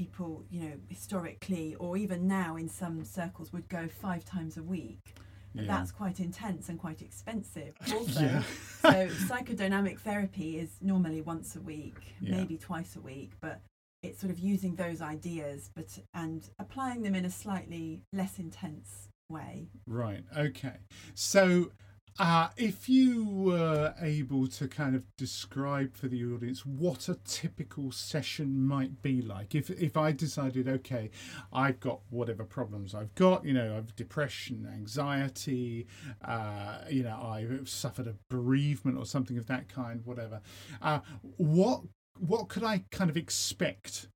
[0.03, 4.63] people you know historically or even now in some circles would go five times a
[4.63, 5.15] week
[5.53, 5.65] Yeah.
[5.67, 8.43] that's quite intense and quite expensive also Yeah.
[8.81, 12.37] so psychodynamic therapy is normally once a week Yeah.
[12.37, 13.61] maybe twice a week but
[14.01, 19.07] it's sort of using those ideas but and applying them in a slightly less intense
[19.29, 20.23] way Right.
[20.35, 20.77] Okay.
[21.15, 21.71] So,
[22.19, 27.91] uh, if you were able to kind of describe for the audience what a typical
[27.91, 31.09] session might be like, if if I decided, okay,
[31.51, 35.87] I've got whatever problems I've got, you know, I've depression, anxiety,
[36.23, 40.41] uh, you know, I've suffered a bereavement or something of that kind, whatever.
[40.81, 40.99] Uh,
[41.37, 41.81] what
[42.19, 44.07] what could I kind of expect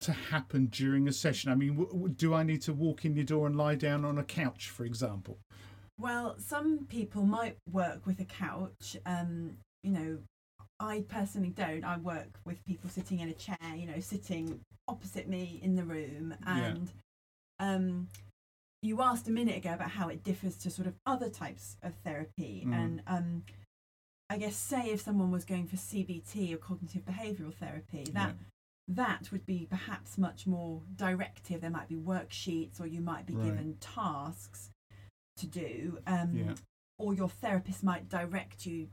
[0.00, 1.50] to happen during a session?
[1.50, 4.18] I mean, w- do I need to walk in your door and lie down on
[4.18, 5.38] a couch, for example?
[5.98, 8.96] Well, some people might work with a couch.
[9.06, 10.18] Um, you know,
[10.78, 11.84] I personally don't.
[11.84, 15.84] I work with people sitting in a chair, you know, sitting opposite me in the
[15.84, 16.34] room.
[16.46, 16.56] Yeah.
[16.58, 16.92] And
[17.58, 18.08] um,
[18.82, 21.94] you asked a minute ago about how it differs to sort of other types of
[22.04, 22.64] therapy.
[22.66, 22.74] Mm.
[22.74, 23.42] And um,
[24.28, 28.34] I guess, say, if someone was going for CBT or cognitive behavioural therapy, that
[28.88, 31.62] that would be perhaps much more directive.
[31.62, 33.46] There might be worksheets, or you might be Right.
[33.46, 34.70] given tasks
[35.36, 36.54] to do, um, Yeah.
[36.98, 38.88] or your therapist might direct you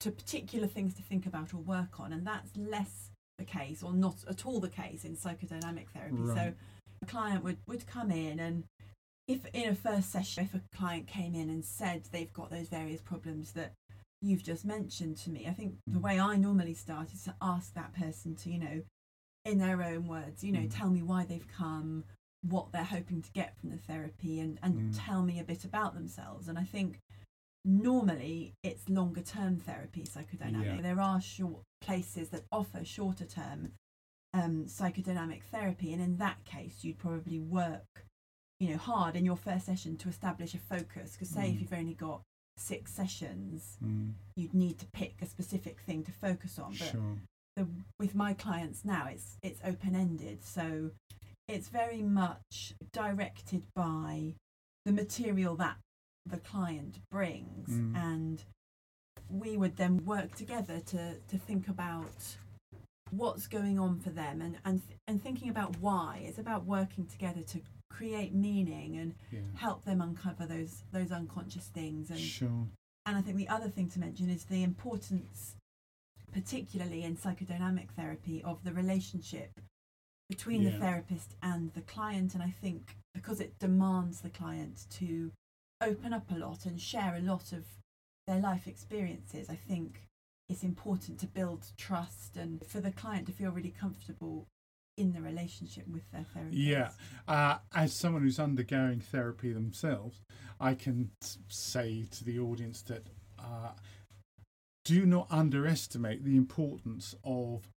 [0.00, 3.92] to particular things to think about or work on, and that's less the case, or
[3.92, 6.16] not at all the case in psychodynamic therapy.
[6.26, 6.54] So,
[7.02, 8.64] a client would would come in and.
[9.26, 12.70] If in a first session, if a client came in and said they've got those
[12.70, 13.74] various problems that
[14.22, 16.02] you've just mentioned to me, I think the Mm.
[16.02, 18.82] way I normally start is to ask that person to, you know,
[19.44, 20.70] in their own words, you know, Mm.
[20.74, 22.04] tell me why they've come,
[22.42, 25.00] what they're hoping to get from the therapy, and, and Mm.
[25.04, 26.48] tell me a bit about themselves.
[26.48, 26.98] And I think
[27.64, 30.76] normally it's longer term therapy, psychodynamic.
[30.76, 30.80] Yeah.
[30.82, 33.72] There are short places that offer shorter term
[34.34, 38.04] um, psychodynamic therapy, and in that case, you'd probably work,
[38.60, 41.12] you know, hard in your first session to establish a focus.
[41.12, 41.60] Because say if Mm.
[41.62, 42.22] you've only got
[42.56, 46.70] six sessions, Mm, you'd need to pick a specific thing to focus on.
[46.72, 47.16] But sure.
[47.56, 50.92] the, with my clients now it's it's open ended so
[51.48, 54.34] it's very much directed by
[54.84, 55.76] the material that
[56.26, 57.96] the client brings Mm.
[57.96, 58.44] and
[59.30, 62.36] we would then work together to to think about
[63.10, 67.42] what's going on for them and and and thinking about why it's about working together
[67.42, 69.40] to create meaning and Yeah.
[69.56, 72.66] help them uncover those those unconscious things and Sure.
[73.06, 75.56] and I think the other thing to mention is the importance,
[76.32, 79.50] particularly in psychodynamic therapy, of the relationship
[80.28, 82.34] between the therapist and the client.
[82.34, 85.32] And I think because it demands the client to
[85.80, 87.64] open up a lot and share a lot of
[88.26, 90.02] their life experiences, I think
[90.48, 94.46] it's important to build trust and for the client to feel really comfortable
[94.96, 96.58] in the relationship with their therapist.
[96.58, 96.90] Yeah.
[97.26, 100.20] Uh, as someone who's undergoing therapy themselves,
[100.60, 101.10] I can
[101.48, 103.06] say to the audience that
[103.38, 103.70] uh,
[104.84, 107.68] do not underestimate the importance of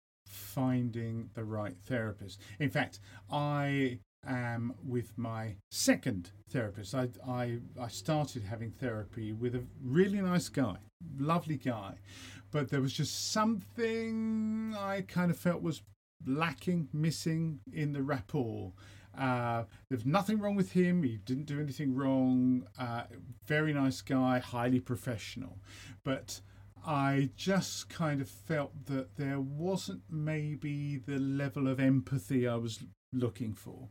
[0.41, 2.41] finding the right therapist.
[2.59, 6.95] In fact, I am with my second therapist.
[6.95, 10.77] I, I, I started having therapy with a really nice guy,
[11.19, 11.95] lovely guy,
[12.51, 15.83] but there was just something I kind of felt was
[16.27, 18.73] lacking, missing in the rapport.
[19.17, 21.03] Uh, there's nothing wrong with him.
[21.03, 22.67] He didn't do anything wrong.
[22.79, 23.05] Uh,
[23.47, 25.59] very nice guy, highly professional.
[26.05, 26.41] But
[26.87, 32.81] I just kind of felt that there wasn't maybe the level of empathy I was
[33.13, 33.89] looking for.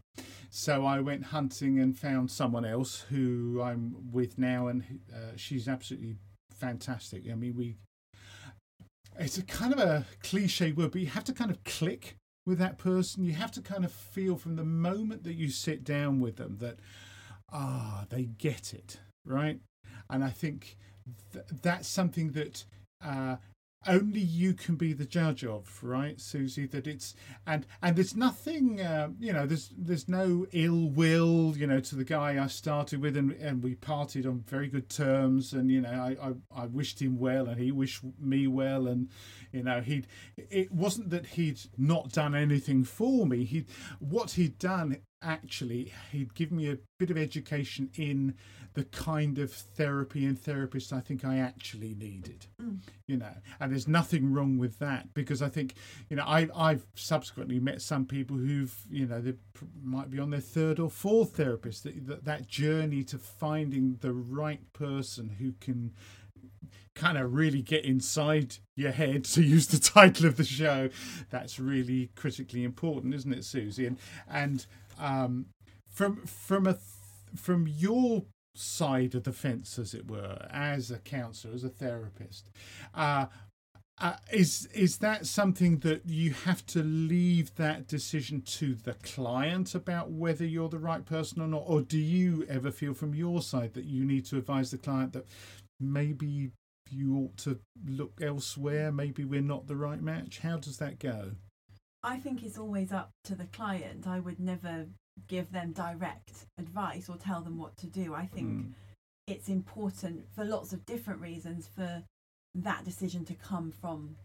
[0.49, 5.67] So I went hunting and found someone else who I'm with now, and uh, she's
[5.67, 6.15] absolutely
[6.53, 7.23] fantastic.
[7.31, 7.75] I mean, we.
[9.19, 12.15] It's a kind of a cliche word, but you have to kind of click
[12.45, 13.23] with that person.
[13.25, 16.57] You have to kind of feel from the moment that you sit down with them
[16.59, 16.79] that
[17.51, 19.59] ah, they get it, right?
[20.09, 20.77] And I think
[21.33, 22.65] th- that's something that
[23.03, 23.37] uh,
[23.87, 26.65] only you can be the judge of right susie?
[26.65, 27.15] That it's
[27.47, 31.95] and and there's nothing uh, you know there's there's no ill will you know to
[31.95, 35.81] the guy i started with and, and we parted on very good terms and you
[35.81, 39.09] know I, I i wished him well and he wished me well and
[39.53, 43.45] you know he'd it wasn't that he'd not done anything for me.
[43.45, 43.65] He
[43.99, 48.35] what he'd done actually he'd give me a bit of education in
[48.73, 52.45] the kind of therapy and therapist I think I actually needed.
[52.61, 52.79] Mm.
[53.07, 55.73] You know, and there's nothing wrong with that because I think,
[56.09, 59.33] you know, I I've subsequently met some people who've, you know, they
[59.83, 61.83] might be on their third or fourth therapist.
[61.83, 65.93] That, that that journey to finding the right person who can
[66.95, 70.89] kind of really get inside your head to use the title of the show
[71.29, 73.97] that's really critically important isn't it susie and
[74.27, 74.65] and
[74.99, 75.47] um,
[75.87, 76.77] from from a
[77.35, 78.25] from your
[78.55, 82.49] side of the fence, as it were, as a counsellor, as a therapist.
[82.93, 83.27] Uh,
[84.01, 89.75] uh, is is that something that you have to leave that decision to the client
[89.75, 93.41] about whether you're the right person or not, or do you ever feel from your
[93.41, 95.25] side that you need to advise the client that
[95.81, 96.51] maybe
[96.89, 100.39] you ought to look elsewhere, maybe we're not the right match?
[100.39, 101.31] How does that go?
[102.03, 104.07] I think it's always up to the client.
[104.07, 104.87] I would never
[105.27, 108.13] give them direct advice or tell them what to do.
[108.13, 108.71] I think mm.
[109.27, 112.03] it's important for lots of different reasons for
[112.55, 114.15] that decision to come from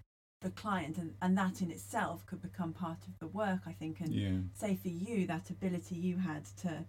[0.45, 3.99] the client and, and that in itself could become part of the work i think
[4.01, 4.37] and yeah.
[4.53, 6.85] say for you that ability you had to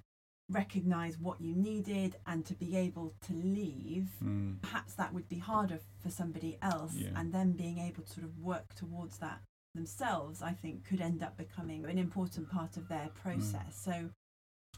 [0.52, 4.62] recognize what you needed and to be able to leave mm.
[4.62, 7.08] perhaps that would be harder for somebody else yeah.
[7.16, 9.40] and then being able to sort of work towards that
[9.76, 13.74] themselves, I think, could end up becoming an important part of their process.
[13.82, 13.84] Mm.
[13.84, 14.10] So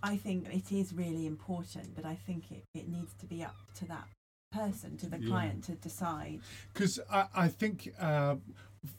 [0.04, 3.56] I think it is really important, but I think it, it needs to be up
[3.76, 4.08] to that
[4.52, 5.28] person, to the yeah.
[5.28, 6.42] client to decide.
[6.74, 8.36] Because I, I think uh,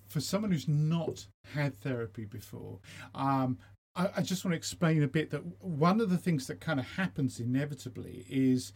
[0.08, 2.78] for someone who's not had therapy before,
[3.14, 3.58] um,
[3.94, 6.80] I, I just want to explain a bit that one of the things that kind
[6.80, 8.72] of happens inevitably is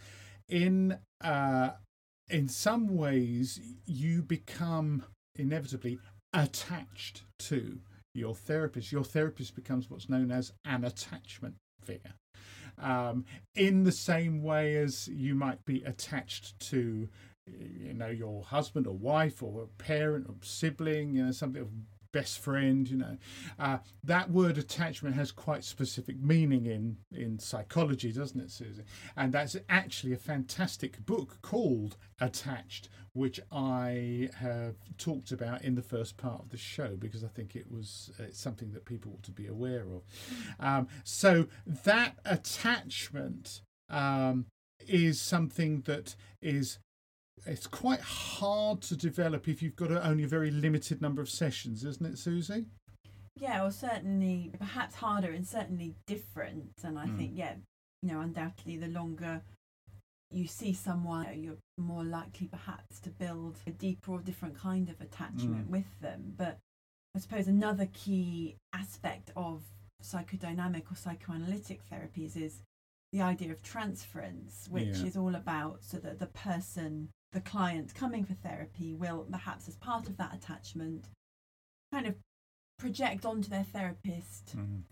[0.48, 1.70] in uh,
[2.28, 5.04] in some ways you become
[5.36, 5.98] inevitably
[6.32, 7.78] attached to
[8.14, 8.92] your therapist.
[8.92, 12.14] Your therapist becomes what's known as an attachment figure.
[12.78, 13.24] Um,
[13.54, 17.08] in the same way as you might be attached to
[17.46, 22.38] you know your husband or wife or a parent or sibling you know something best
[22.38, 23.16] friend you know.
[23.58, 28.82] Uh, that word attachment has quite specific meaning in in psychology doesn't it susie?
[29.16, 35.82] And that's actually a fantastic book called attached which i have talked about in the
[35.82, 39.22] first part of the show because i think it was uh, something that people ought
[39.22, 40.02] to be aware of.
[40.60, 44.46] Um, so that attachment um,
[44.86, 46.78] is something that is
[47.46, 51.84] it's quite hard to develop if you've got only a very limited number of sessions,
[51.84, 52.66] isn't it, Susie?
[53.40, 56.72] Yeah, or certainly perhaps harder and certainly different.
[56.84, 57.16] And I mm.
[57.16, 57.54] think, yeah,
[58.02, 59.42] you know, undoubtedly the longer
[60.30, 65.00] you see someone, you're more likely perhaps to build a deeper or different kind of
[65.00, 65.70] attachment mm.
[65.70, 66.34] with them.
[66.36, 66.58] But
[67.14, 69.62] I suppose another key aspect of
[70.02, 72.60] psychodynamic or psychoanalytic therapies is
[73.12, 75.06] the idea of transference, which yeah.
[75.06, 79.76] is all about so that the person the client coming for therapy will perhaps as
[79.76, 81.08] part of that attachment
[81.92, 82.14] kind of
[82.78, 84.82] project onto their therapist mm.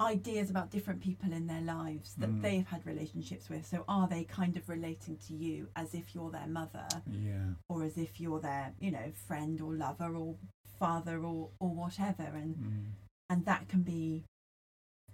[0.00, 2.42] ideas about different people in their lives that mm.
[2.42, 6.30] they've had relationships with so are they kind of relating to you as if you're
[6.30, 10.34] their mother yeah or as if you're their you know friend or lover or
[10.78, 12.84] father or or whatever and mm.
[13.30, 14.24] and that can be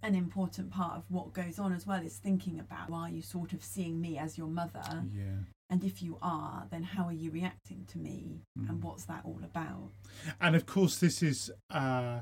[0.03, 3.23] an important part of what goes on as well is thinking about why are you
[3.23, 5.37] sort of seeing me as your mother yeah
[5.71, 8.69] and if you are then how are you reacting to me mm.
[8.69, 9.91] and what's that all about
[10.41, 12.21] and of course this is uh,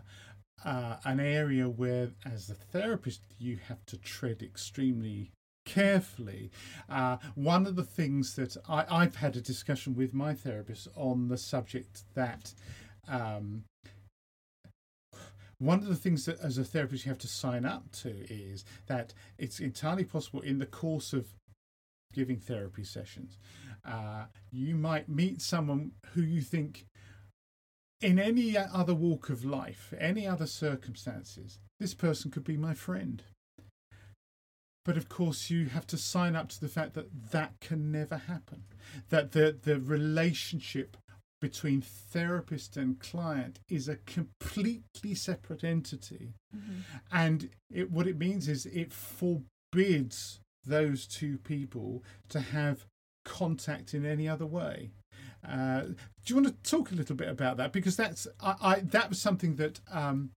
[0.64, 5.32] uh, an area where as a therapist you have to tread extremely
[5.64, 6.50] carefully.
[6.88, 11.28] Uh, one of the things that I, I've had a discussion with my therapist on
[11.28, 12.52] the subject that
[13.08, 13.64] um,
[15.58, 18.64] one of the things that as a therapist you have to sign up to is
[18.86, 21.28] that it's entirely possible in the course of
[22.12, 23.38] giving therapy sessions
[23.84, 26.86] uh, you might meet someone who you think
[28.00, 33.22] in any other walk of life any other circumstances this person could be my friend
[34.84, 38.16] but of course you have to sign up to the fact that that can never
[38.16, 38.64] happen
[39.08, 40.96] that the the relationship
[41.42, 46.34] between therapist and client is a completely separate entity.
[46.56, 46.80] Mm-hmm.
[47.10, 52.86] And it, what it means is it forbids those two people to have
[53.24, 54.90] contact in any other way.
[55.46, 55.96] Uh, do
[56.26, 57.72] you want to talk a little bit about that?
[57.72, 60.30] Because that's I, I that was something that um,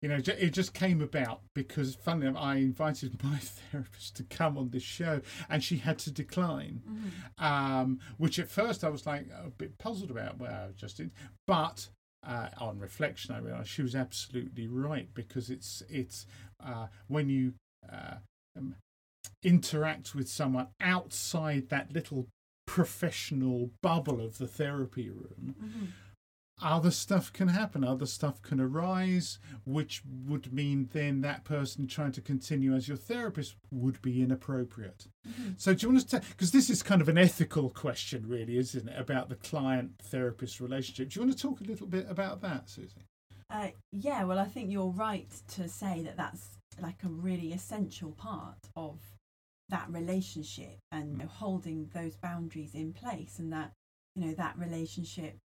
[0.00, 4.56] you know it just came about because funny enough, I invited my therapist to come
[4.56, 7.44] on this show and she had to decline, mm-hmm.
[7.44, 10.38] um, which at first I was like a bit puzzled about.
[10.38, 11.00] Well, just
[11.46, 11.88] but
[12.26, 16.26] uh, on reflection, I realised she was absolutely right because it's it's
[16.64, 17.52] uh, when you
[17.92, 18.14] uh,
[18.56, 18.74] um,
[19.42, 22.26] interact with someone outside that little
[22.66, 25.84] professional bubble of the therapy room, mm-hmm.
[26.62, 32.12] other stuff can happen, other stuff can arise, which would mean then that person trying
[32.12, 35.06] to continue as your therapist would be inappropriate.
[35.26, 35.52] Mm-hmm.
[35.56, 38.88] So, do you want to because this is kind of an ethical question, really, isn't
[38.88, 41.08] it, about the client therapist relationship?
[41.08, 43.06] Do you want to talk a little bit about that, Susie?
[43.50, 48.12] Uh, yeah, well, I think you're right to say that that's like a really essential
[48.12, 49.00] part of
[49.68, 53.72] that relationship and you know, holding those boundaries in place and that
[54.14, 55.36] you know that relationship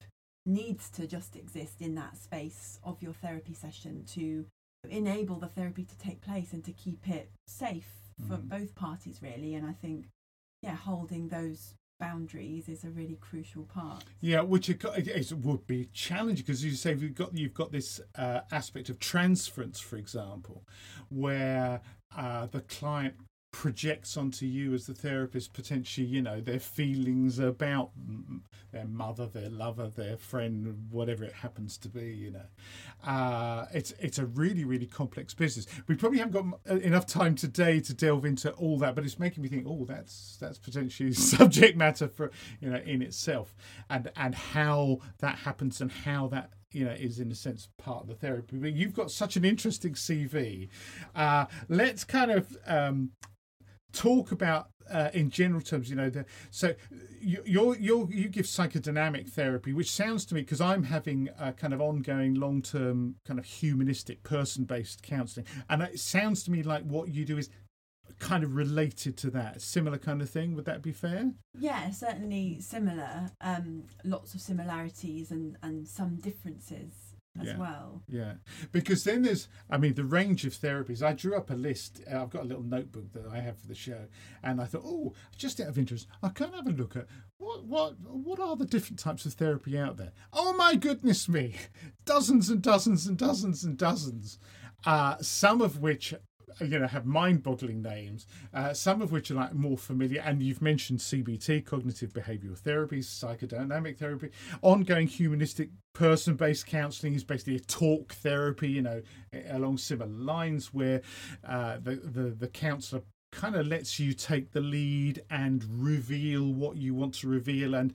[0.46, 4.44] needs to just exist in that space of your therapy session to
[4.88, 8.48] enable the therapy to take place and to keep it safe for mm.
[8.48, 9.54] both parties really.
[9.54, 10.06] And i think
[10.62, 14.02] yeah holding those boundaries is a really crucial part.
[14.20, 18.00] Yeah which it, it would be challenging because you say you've got you've got this
[18.16, 20.64] uh, aspect of transference for example
[21.10, 21.80] where
[22.16, 23.14] uh, the client
[23.52, 27.90] projects onto you as the therapist potentially you know their feelings about
[28.72, 33.06] their mother their lover their friend whatever it happens to be you know.
[33.06, 35.66] Uh, it's it's a really really complex business.
[35.86, 39.18] We probably haven't got uh, enough time today to delve into all that but it's
[39.18, 42.30] making me think oh that's that's potentially subject matter for
[42.60, 43.54] you know in itself.
[43.90, 48.02] And and how that happens and how that you know is in a sense part
[48.04, 48.56] of the therapy.
[48.56, 50.68] But you've got such an interesting cv
[51.14, 53.10] uh, let's kind of um,
[53.92, 56.74] talk about uh, in general terms you know the, so
[57.20, 61.72] you you you give psychodynamic therapy which sounds to me because i'm having a kind
[61.72, 67.08] of ongoing long-term kind of humanistic person-based counseling and it sounds to me like what
[67.08, 67.48] you do is
[68.18, 69.60] kind of related to that.
[69.60, 71.32] Similar kind of thing would that be fair?
[71.58, 73.30] Yeah certainly similar.
[73.40, 76.92] Um lots of similarities and and some differences
[77.40, 77.58] as yeah.
[77.58, 78.02] well.
[78.08, 78.34] Yeah,
[78.72, 81.02] because then there's, I mean, the range of therapies.
[81.02, 82.02] I drew up a list.
[82.10, 84.06] Uh, I've got a little notebook that I have for the show,
[84.42, 87.06] and I thought, oh, just out of interest, I can have a look at
[87.38, 90.12] what what what are the different types of therapy out there.
[90.32, 91.56] Oh my goodness me,
[92.04, 94.38] dozens and dozens and dozens and dozens.
[94.84, 96.12] Uh, some of which
[96.60, 100.62] you know have mind-boggling names uh, some of which are like more familiar and you've
[100.62, 104.30] mentioned cbt cognitive behavioral therapy psychodynamic therapy
[104.62, 109.02] ongoing humanistic person-based counseling is basically a talk therapy you know
[109.48, 111.02] along similar lines where
[111.46, 116.76] uh, the, the the counselor kind of lets you take the lead and reveal what
[116.76, 117.74] you want to reveal.
[117.74, 117.92] And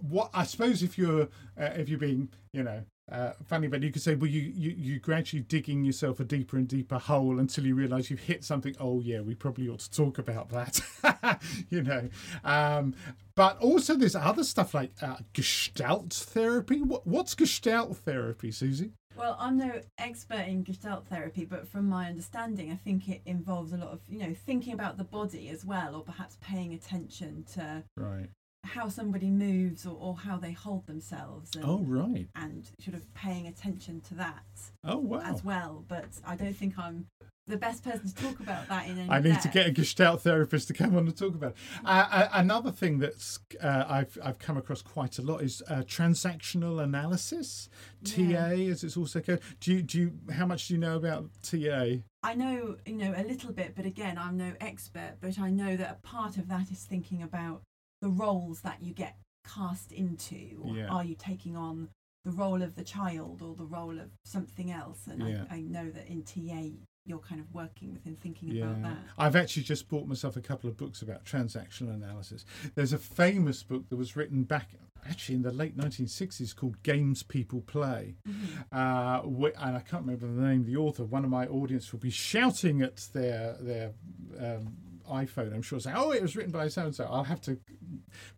[0.00, 1.28] what I suppose if you're
[1.60, 4.70] uh, if you're being you know uh, funny, but you could say, well, you, you
[4.70, 8.74] you gradually digging yourself a deeper and deeper hole until you realise you've hit something.
[8.78, 11.40] Oh yeah, we probably ought to talk about that,
[11.70, 12.08] you know.
[12.44, 12.94] Um,
[13.34, 16.82] but also, there's other stuff like uh, Gestalt therapy.
[16.82, 18.92] What, what's Gestalt therapy, Susie?
[19.16, 23.72] Well, I'm no expert in Gestalt therapy, but from my understanding, I think it involves
[23.72, 27.44] a lot of you know thinking about the body as well, or perhaps paying attention
[27.54, 28.28] to right
[28.68, 31.54] how somebody moves or, or how they hold themselves.
[31.56, 32.28] And, oh, right.
[32.34, 34.44] And sort of paying attention to that.
[34.84, 35.20] Oh, wow.
[35.24, 35.84] As well.
[35.88, 37.06] But I don't think I'm
[37.48, 39.42] the best person to talk about that in any I need depth.
[39.42, 41.56] to get a Gestalt therapist to come on and talk about it.
[41.84, 46.82] Uh, another thing that's uh, I've I've come across quite a lot is uh, transactional
[46.82, 47.68] analysis,
[48.02, 48.48] yeah.
[48.48, 49.40] TA, as it's also called.
[49.60, 52.02] Do you do you how much do you know about TA?
[52.22, 55.14] I know you know a little bit, but again, I'm no expert.
[55.20, 57.62] But I know that a part of that is thinking about
[58.00, 60.86] the roles that you get cast into or yeah.
[60.88, 61.88] are you taking on
[62.24, 65.44] the role of the child or the role of something else and yeah.
[65.50, 66.68] I, I, know that in ta
[67.06, 68.64] you're kind of working with and thinking yeah.
[68.64, 72.44] about that i've actually just bought myself a couple of books about transactional analysis
[72.74, 74.70] there's a famous book that was written back
[75.08, 78.76] actually in the late 1960s called games people play mm-hmm.
[78.76, 79.22] uh,
[79.64, 82.10] and i can't remember the name of the author one of my audience will be
[82.10, 83.92] shouting at their their
[84.38, 84.76] um,
[85.08, 87.58] iPhone, I'm sure, saying, "Oh, it was written by so and so." I'll have to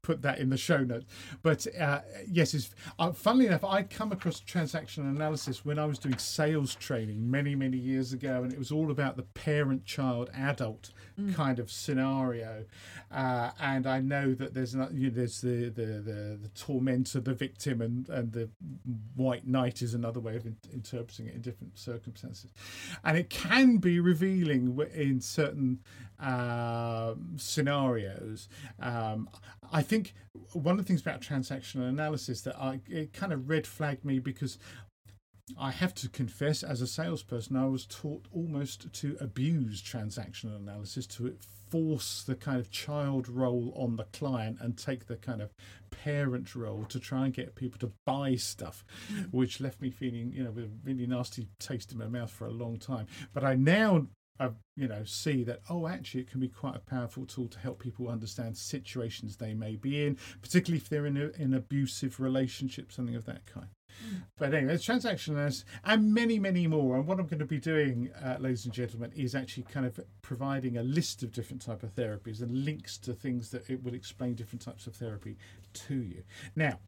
[0.02, 1.06] put that in the show notes.
[1.42, 5.98] But uh, yes, it's uh, funnily enough, I'd come across transactional analysis when I was
[5.98, 10.90] doing sales training many, many years ago, and it was all about the parent-child-adult
[11.20, 11.34] mm.
[11.34, 12.64] kind of scenario.
[13.10, 17.20] Uh, and I know that there's not, you know, there's the, the the the tormentor,
[17.20, 18.48] the victim, and and the
[19.16, 22.52] white knight is another way of in- interpreting it in different circumstances,
[23.04, 25.80] and it can be revealing in certain
[26.20, 28.48] um, scenarios.
[28.80, 29.28] Um,
[29.72, 30.14] I think
[30.52, 34.18] one of the things about transactional analysis that I it kind of red flagged me
[34.18, 34.58] because
[35.58, 41.06] I have to confess, as a salesperson, I was taught almost to abuse transactional analysis
[41.08, 41.36] to
[41.70, 45.52] force the kind of child role on the client and take the kind of
[45.90, 48.84] parent role to try and get people to buy stuff,
[49.30, 52.46] which left me feeling, you know, with a really nasty taste in my mouth for
[52.46, 53.06] a long time.
[53.32, 54.06] But I now
[54.40, 57.58] I, you know, see that oh, actually, it can be quite a powerful tool to
[57.58, 62.18] help people understand situations they may be in, particularly if they're in a, in abusive
[62.18, 63.68] relationship, something of that kind.
[64.02, 64.22] Mm.
[64.38, 66.96] But anyway, it's transaction analysis and many, many more.
[66.96, 70.00] And what I'm going to be doing, uh, ladies and gentlemen, is actually kind of
[70.22, 73.94] providing a list of different type of therapies and links to things that it will
[73.94, 75.36] explain different types of therapy
[75.74, 76.22] to you.
[76.56, 76.78] Now,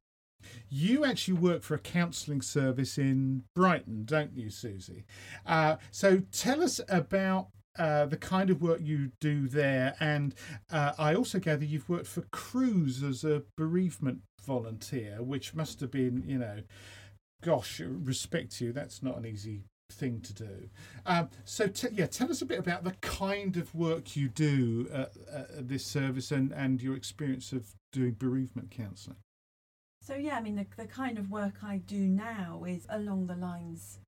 [0.69, 5.05] you actually work for a counselling service in Brighton, don't you, Susie?
[5.47, 9.95] Uh, so tell us about uh, the kind of work you do there.
[10.01, 10.35] And
[10.71, 15.91] uh, I also gather you've worked for Cruse as a bereavement volunteer, which must have
[15.91, 16.63] been, you know,
[17.43, 18.73] gosh, respect you.
[18.73, 20.69] That's not an easy thing to do.
[21.07, 24.89] Um, so, t- yeah, tell us a bit about the kind of work you do
[24.93, 29.19] at, at this service and, and your experience of doing bereavement counselling.
[30.03, 33.37] So yeah, I mean the the kind of work I do now is along the
[33.37, 34.01] lines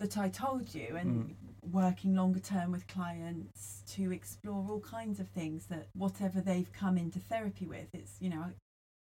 [0.00, 1.34] that I told you and mm.
[1.70, 6.98] working longer term with clients to explore all kinds of things that whatever they've come
[6.98, 8.46] into therapy with it's you know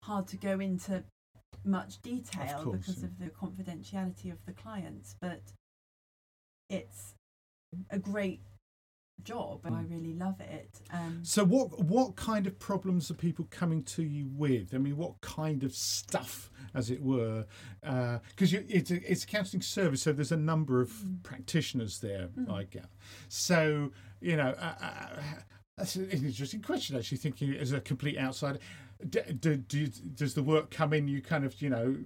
[0.02, 1.02] hard to go into
[1.64, 3.06] much detail of course, because yeah.
[3.06, 5.40] of the confidentiality of the clients but
[6.68, 7.14] it's
[7.90, 8.40] a great
[9.24, 9.90] job and I mm.
[9.90, 10.80] really love it.
[10.92, 14.74] Um, so what what kind of problems are people coming to you with?
[14.74, 17.46] I mean, what kind of stuff, as it were?
[17.80, 21.22] Because uh, it's a it's a counselling service, so there's a number of mm.
[21.22, 22.28] practitioners there.
[22.38, 22.52] Mm.
[22.52, 22.86] I get
[23.28, 24.54] so you know.
[24.58, 25.06] Uh, uh,
[25.78, 26.96] that's an interesting question.
[26.96, 28.58] Actually, thinking as a complete outsider,
[29.08, 31.08] do, do, do, does the work come in?
[31.08, 31.96] You kind of, you know,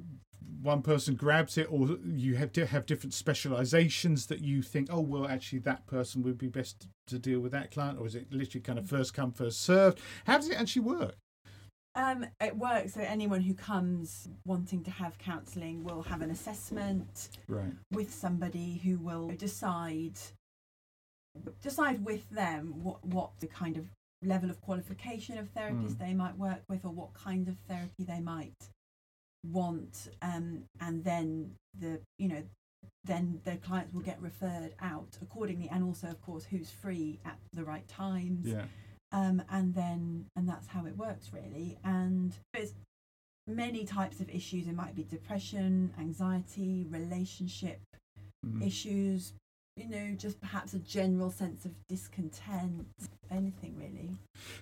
[0.62, 5.00] one person grabs it, or you have to have different specializations that you think, oh
[5.00, 8.32] well, actually that person would be best to deal with that client, or is it
[8.32, 10.00] literally kind of first come first served?
[10.26, 11.16] How does it actually work?
[11.94, 12.92] Um, it works.
[12.92, 17.72] So anyone who comes wanting to have counselling will have an assessment right.
[17.90, 20.18] with somebody who will decide
[21.62, 23.84] decide with them what what the kind of
[24.22, 25.98] level of qualification of therapist mm.
[25.98, 28.54] they might work with or what kind of therapy they might
[29.52, 32.42] want um, and then the you know
[33.04, 37.38] then the clients will get referred out accordingly and also of course who's free at
[37.52, 38.46] the right times.
[38.46, 38.64] Yeah.
[39.12, 41.78] Um, and then and that's how it works really.
[41.84, 42.74] And there's
[43.46, 44.66] many types of issues.
[44.66, 47.80] It might be depression anxiety relationship
[48.44, 48.66] mm.
[48.66, 49.32] issues
[49.76, 52.86] you know, just perhaps a general sense of discontent,
[53.30, 54.10] anything really.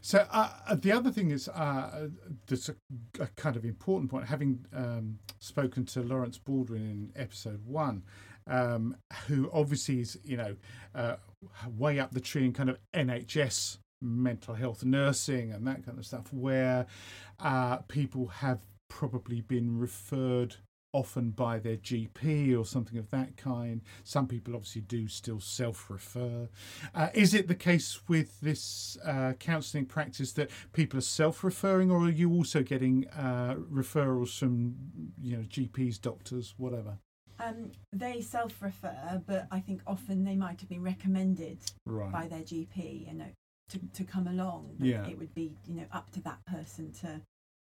[0.00, 2.08] So uh, uh, the other thing is uh,
[2.46, 2.74] that's a,
[3.20, 4.26] a, kind of important point.
[4.26, 8.02] Having um, spoken to Lawrence Baldwin in episode one,
[8.48, 8.96] um,
[9.28, 10.56] who obviously is you know
[10.94, 11.16] uh,
[11.76, 16.04] way up the tree in kind of NHS mental health nursing and that kind of
[16.04, 16.86] stuff, where
[17.38, 18.58] uh, people have
[18.88, 20.56] probably been referred
[20.94, 23.82] often by their GP or something of that kind.
[24.04, 26.48] Some people obviously do still self refer.
[26.94, 31.90] Uh, is it the case with this uh, counselling practice that people are self referring,
[31.90, 34.76] or are you also getting uh, referrals from
[35.20, 36.98] you know GPs, doctors, whatever?
[37.40, 42.12] Um, they self refer, but I think often they might have been recommended right.
[42.12, 43.32] by their GP, you know,
[43.70, 44.76] to, to come along.
[44.78, 45.08] But yeah.
[45.08, 47.20] it would be, you know, up to that person to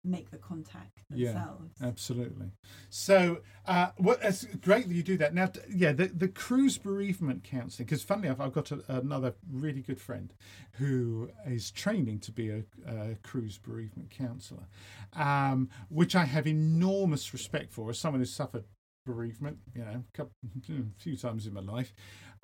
[0.05, 1.75] make the contact themselves.
[1.81, 2.53] Yeah, absolutely.
[2.91, 5.35] So, uh, well, it's great that you do that.
[5.35, 9.83] Now, yeah, the, the Cruse bereavement counselling, because funnily enough, I've got a, another really
[9.83, 10.33] good friend
[10.73, 14.69] who is training to be a, a Cruse bereavement counsellor,
[15.15, 18.65] um, which I have enormous respect for as someone who's suffered
[19.05, 20.33] bereavement, you know, a, couple,
[20.71, 21.93] a few times in my life.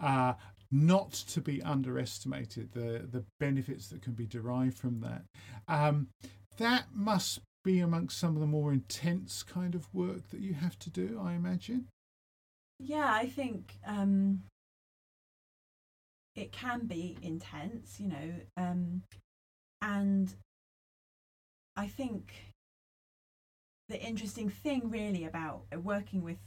[0.02, 0.34] Uh,
[0.72, 5.22] not to be underestimated the the benefits that can be derived from that.
[5.68, 6.08] Um,
[6.56, 10.78] that must be amongst some of the more intense kind of work that you have
[10.80, 11.86] to do, I imagine.
[12.78, 14.42] Yeah, I think um,
[16.34, 19.02] it can be intense, you know, um,
[19.80, 20.34] and
[21.76, 22.32] I think
[23.88, 26.38] the interesting thing really about working with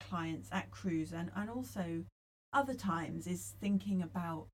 [0.00, 2.04] clients at Cruse and, and also
[2.52, 4.46] other times is thinking about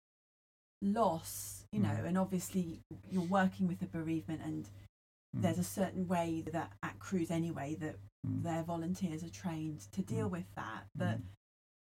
[0.83, 2.07] loss, you know, mm.
[2.07, 5.43] and obviously you're working with a bereavement and mm.
[5.43, 8.43] there's a certain way that at Cruse anyway that mm.
[8.45, 10.33] their volunteers are trained to deal mm.
[10.33, 10.85] with that.
[10.95, 11.22] But mm.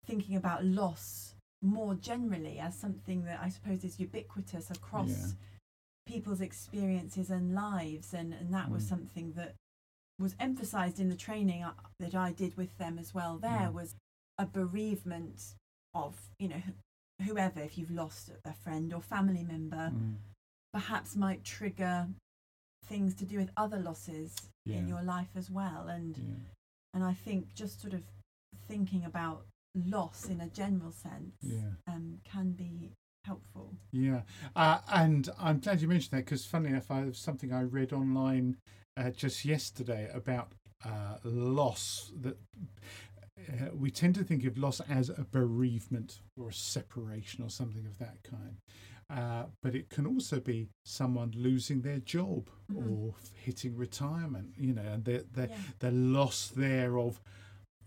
[0.08, 5.34] thinking about loss more generally as something that I suppose is ubiquitous across Yeah.
[6.08, 8.90] people's experiences and lives, and, and that was Mm.
[8.90, 9.56] something that
[10.20, 11.64] was emphasized in the training
[12.00, 13.38] that I did with them as well.
[13.38, 13.96] There was
[14.38, 15.56] a bereavement
[15.94, 16.62] of you know
[17.24, 20.18] whoever if you've lost a friend or family member Mm.
[20.74, 22.08] perhaps might trigger
[22.86, 24.36] things to do with other losses
[24.66, 26.36] in your life as well and Yeah.
[26.94, 28.04] and I think just sort of
[28.68, 29.46] thinking about
[29.76, 31.72] loss in a general sense Yeah.
[31.88, 32.92] um, can be
[33.26, 33.76] helpful.
[33.92, 34.22] Yeah,
[34.56, 37.92] uh, and I'm glad you mentioned that because, funnily enough, I have something I read
[37.92, 38.58] online
[38.98, 40.54] uh, just yesterday about
[40.86, 42.12] uh, loss.
[42.22, 42.38] That
[43.50, 47.86] uh, we tend to think of loss as a bereavement or a separation or something
[47.86, 48.58] of that kind,
[49.10, 52.90] uh, but it can also be someone losing their job Mhm.
[52.92, 54.54] or hitting retirement.
[54.58, 55.58] You know, and the the Yeah.
[55.80, 57.22] the loss there of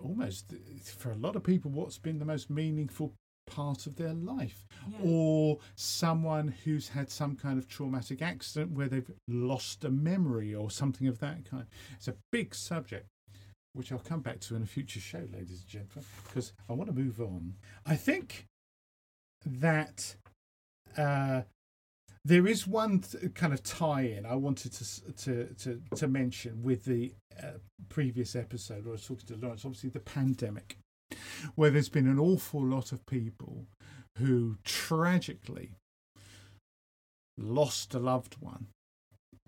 [0.00, 0.54] almost
[0.96, 3.14] for a lot of people what's been the most meaningful
[3.46, 4.98] part of their life Yeah.
[5.02, 10.70] or someone who's had some kind of traumatic accident where they've lost a memory or
[10.70, 11.66] something of that kind.
[11.96, 13.06] It's a big subject,
[13.72, 16.90] which I'll come back to in a future show, ladies and gentlemen, because I want
[16.90, 17.54] to move on.
[17.86, 18.46] I think
[19.44, 20.16] that
[20.96, 21.42] uh,
[22.24, 26.84] there is one th- kind of tie-in I wanted to to to, to mention with
[26.84, 27.58] the uh,
[27.88, 29.64] previous episode, where I was talking to Lawrence.
[29.64, 30.78] Obviously, the pandemic,
[31.54, 33.66] where there's been an awful lot of people
[34.18, 35.70] who tragically
[37.36, 38.66] lost a loved one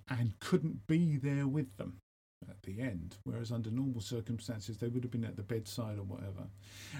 [0.08, 1.98] and couldn't be there with them
[2.48, 6.04] at the end, whereas under normal circumstances they would have been at the bedside or
[6.04, 6.48] whatever.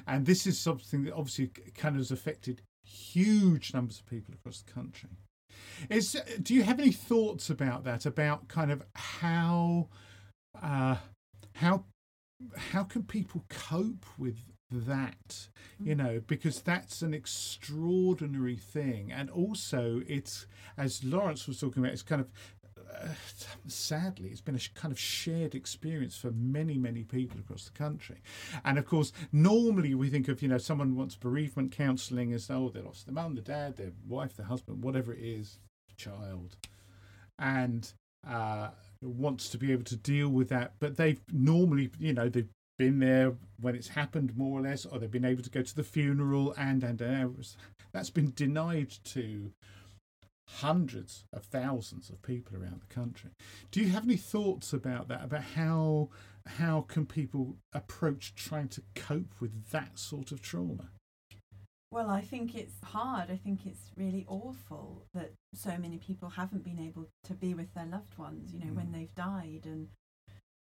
[0.07, 4.61] And this is something that obviously kind of has affected huge numbers of people across
[4.61, 5.11] the country.
[5.89, 8.07] Is do you have any thoughts about that?
[8.07, 9.89] About kind of how
[10.61, 10.97] uh,
[11.55, 11.85] how
[12.57, 14.39] how can people cope with
[14.71, 15.49] that?
[15.83, 21.93] You know, because that's an extraordinary thing, and also it's as Lawrence was talking about,
[21.93, 22.29] it's kind of
[22.93, 23.09] uh,
[23.67, 28.17] sadly, it's been a kind of shared experience for many, many people across the country.
[28.65, 32.69] And of course, normally we think of, you know, someone wants bereavement counselling as, oh,
[32.69, 35.59] they lost their mum, their dad, their wife, their husband, whatever it is,
[35.97, 36.57] child.
[37.39, 37.91] And
[38.29, 38.69] uh,
[39.03, 40.75] wants to be able to deal with that.
[40.79, 44.99] But they've normally, you know, they've been there when it's happened more or less, or
[44.99, 47.47] they've been able to go to the funeral and, and, and
[47.93, 49.53] that's been denied to
[50.59, 53.31] hundreds of thousands of people around the country.
[53.71, 55.25] Do you have any thoughts about that?
[55.25, 56.09] About how
[56.47, 60.89] how can people approach trying to cope with that sort of trauma?
[61.93, 63.31] Well, I think it's hard.
[63.31, 67.75] I think it's really awful that so many people haven't been able to be with
[67.75, 68.93] their loved ones, you know, when Mm.
[68.93, 69.89] they've died, and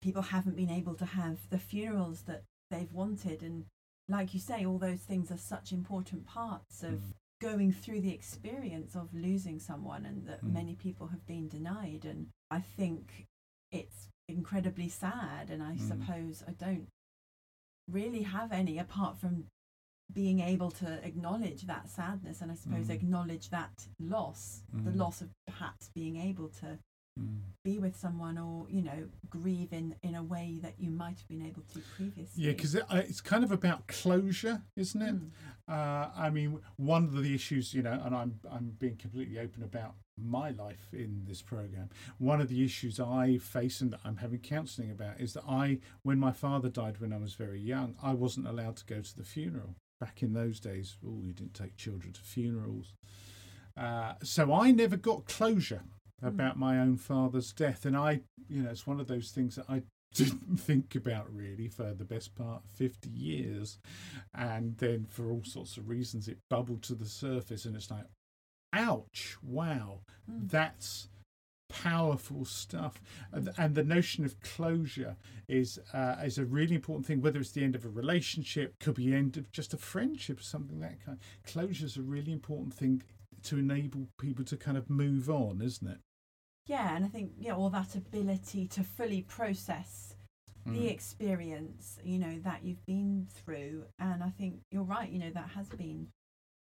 [0.01, 3.43] people haven't been able to have the funerals that they've wanted.
[3.43, 3.67] And
[4.09, 7.13] like you say, all those things are such important parts of Mm.
[7.41, 10.53] Going through the experience of losing someone, and that Mm.
[10.53, 12.05] many people have been denied.
[12.05, 13.27] And I think
[13.71, 15.51] it's incredibly sad.
[15.51, 15.81] And I Mm.
[15.89, 16.89] suppose I don't
[17.89, 19.47] really have any apart from
[20.13, 22.95] being able to acknowledge that sadness and I suppose Mm.
[22.95, 24.97] acknowledge that loss, the Mm.
[24.97, 26.79] loss of perhaps being able to
[27.19, 27.41] Mm.
[27.65, 31.29] be with someone or, you know, grieve in, in a way that you might have
[31.29, 32.45] been able to previously.
[32.45, 35.15] Yeah, because it, uh, it's kind of about closure, isn't it?
[35.15, 35.31] Mm.
[35.69, 39.63] Uh, I mean, one of the issues, you know, and I'm I'm being completely open
[39.63, 41.91] about my life in this program.
[42.19, 45.79] One of the issues I face and that I'm having counselling about is that I,
[46.03, 49.17] when my father died when I was very young, I wasn't allowed to go to
[49.17, 49.75] the funeral.
[50.01, 52.95] Back in those days, oh, you didn't take children to funerals.
[53.77, 55.83] Uh, so I never got closure
[56.23, 59.67] about my own father's death, and I, you know, it's one of those things that
[59.69, 59.83] I
[60.15, 63.79] didn't think about really for the best part of 50 years.
[64.35, 68.07] And then for all sorts of reasons it bubbled to the surface and it's like
[68.73, 70.01] ouch wow
[70.31, 70.51] Mm.
[70.51, 71.09] that's
[71.69, 73.01] powerful stuff.
[73.33, 75.17] And, and the notion of closure
[75.49, 78.95] is uh, is a really important thing whether it's the end of a relationship could
[78.95, 81.19] be end of just a friendship or something like that kind.
[81.47, 83.03] Closure is a really important thing
[83.45, 85.99] to enable people to kind of move on isn't it
[86.69, 90.15] Yeah, and I think, yeah, all that ability to fully process
[90.67, 90.91] the Mm.
[90.91, 93.87] experience, you know, that you've been through.
[93.99, 96.13] And I think you're right, you know, that has been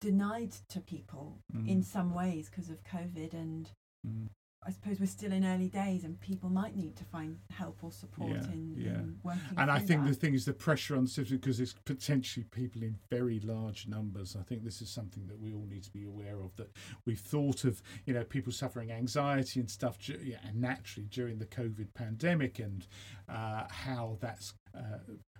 [0.01, 1.85] denied to people in Mm.
[1.85, 3.33] some ways because of COVID.
[3.33, 3.71] And
[4.07, 4.29] Mm.
[4.67, 7.93] I suppose we're still in early days and people might need to find help or
[7.93, 8.89] support Yeah, in, yeah.
[8.95, 11.75] in working And I think the thing is the pressure on the system because it's
[11.85, 14.37] potentially people in very large numbers.
[14.39, 16.57] I think this is something that we all need to be aware of.
[16.57, 16.71] That
[17.05, 21.47] we've thought of, you know, people suffering anxiety and stuff, yeah, and naturally during the
[21.47, 22.87] COVID pandemic, and
[23.29, 24.99] uh, how that's uh,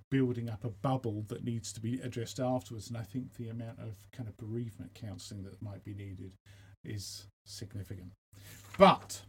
[0.09, 2.89] building up a bubble that needs to be addressed afterwards.
[2.89, 6.37] And I think the amount of kind of bereavement counselling that might be needed
[6.85, 8.13] is significant.
[8.79, 9.23] But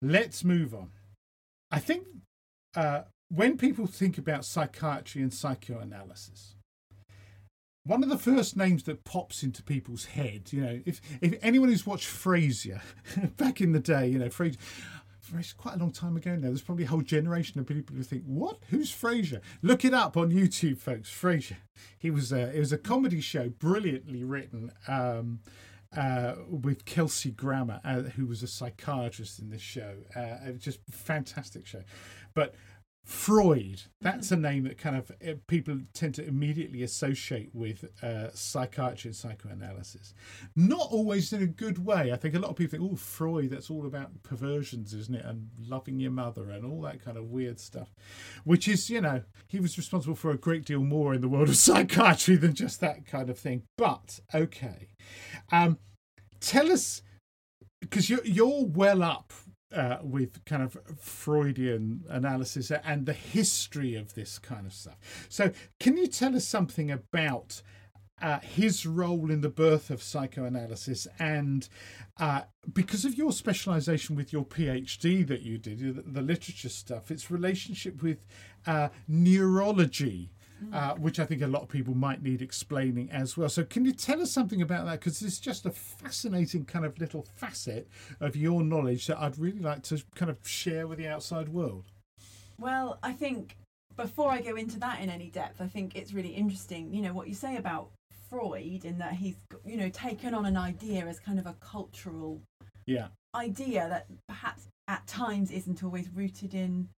[0.00, 0.90] let's move on.
[1.70, 2.06] I think
[2.74, 6.54] uh, when people think about psychiatry and psychoanalysis,
[7.84, 11.68] one of the first names that pops into people's head, you know, if if anyone
[11.68, 12.80] who's watched Frasier
[13.36, 14.58] back in the day, you know, Frasier,
[15.56, 16.48] quite a long time ago now.
[16.48, 18.58] There's probably a whole generation of people who think, "What?
[18.70, 21.10] Who's Frasier?" Look it up on YouTube, folks.
[21.10, 21.56] Frasier.
[21.98, 24.72] He was a it was a comedy show, brilliantly written.
[24.86, 25.40] Um,
[25.96, 29.96] uh, with Kelsey Grammer, uh, who was a psychiatrist in this show.
[30.14, 31.82] Uh, it was just fantastic show.
[32.34, 32.54] But
[33.08, 38.30] Freud, that's a name that kind of uh, people tend to immediately associate with uh,
[38.34, 40.12] psychiatry and psychoanalysis.
[40.54, 42.12] Not always in a good way.
[42.12, 45.24] I think a lot of people think, oh, Freud, that's all about perversions, isn't it?
[45.24, 47.94] And loving your mother and all that kind of weird stuff,
[48.44, 51.48] which is, you know, he was responsible for a great deal more in the world
[51.48, 53.62] of psychiatry than just that kind of thing.
[53.78, 54.88] But, okay.
[55.50, 55.78] Um,
[56.40, 57.00] tell us,
[57.80, 59.32] because you're, you're well up
[59.72, 65.26] uh, with kind of Freudian analysis and the history of this kind of stuff.
[65.28, 67.62] So, can you tell us something about
[68.20, 71.68] uh, his role in the birth of psychoanalysis and
[72.18, 72.42] uh,
[72.72, 77.30] because of your specialization with your PhD that you did, the, the literature stuff, its
[77.30, 78.24] relationship with
[78.66, 80.30] uh, neurology
[80.72, 83.48] uh, which I think a lot of people might need explaining as well.
[83.48, 85.00] So, can you tell us something about that?
[85.00, 87.88] Because it's just a fascinating kind of little facet
[88.20, 91.84] of your knowledge that I'd really like to kind of share with the outside world.
[92.58, 93.56] Well, I think
[93.96, 97.12] before I go into that in any depth, I think it's really interesting, you know,
[97.12, 97.90] what you say about
[98.30, 102.40] Freud in that he's, you know, taken on an idea as kind of a cultural
[102.86, 103.08] yeah.
[103.34, 106.88] idea that perhaps at times isn't always rooted in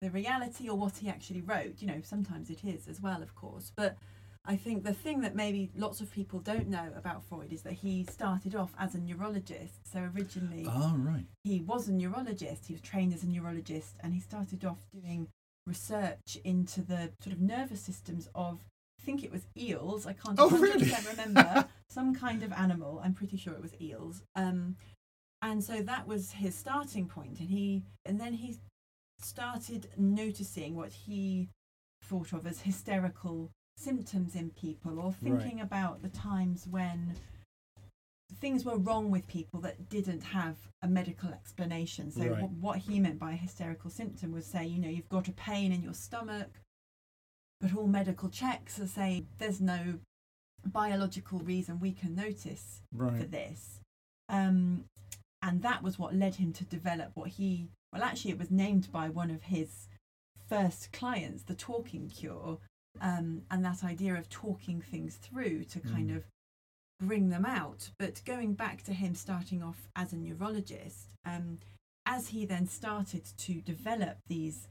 [0.00, 1.76] the reality or what he actually wrote.
[1.78, 3.72] You know, sometimes it is as well, of course.
[3.74, 3.96] But
[4.44, 7.74] I think the thing that maybe lots of people don't know about Freud is that
[7.74, 9.86] he started off as a neurologist.
[9.92, 11.26] So originally, oh, right.
[11.44, 12.66] he was a neurologist.
[12.66, 15.28] He was trained as a neurologist, and he started off doing
[15.66, 18.60] research into the sort of nervous systems of.
[18.98, 20.06] I think it was eels.
[20.06, 20.92] I can't oh, really?
[21.08, 23.00] remember some kind of animal.
[23.02, 24.22] I'm pretty sure it was eels.
[24.36, 24.76] Um,
[25.40, 28.58] and so that was his starting point, and he and then he
[29.24, 31.48] started noticing what he
[32.02, 35.64] thought of as hysterical symptoms in people or thinking right.
[35.64, 37.14] about the times when
[38.40, 42.10] things were wrong with people that didn't have a medical explanation.
[42.10, 42.40] So, right.
[42.40, 45.32] w- what he meant by a hysterical symptom was say, you know, you've got a
[45.32, 46.60] pain in your stomach,
[47.60, 49.98] but all medical checks are saying there's no
[50.64, 53.16] biological reason we can notice right.
[53.18, 53.80] for this.
[54.28, 54.84] Um,
[55.42, 58.90] and that was what led him to develop what he well, actually, it was named
[58.92, 59.88] by one of his
[60.48, 62.58] first clients, the talking cure,
[63.00, 66.16] um, and that idea of talking things through to kind mm.
[66.16, 66.24] of
[67.00, 67.90] bring them out.
[67.98, 71.58] But going back to him starting off as a neurologist, um,
[72.06, 74.68] as he then started to develop these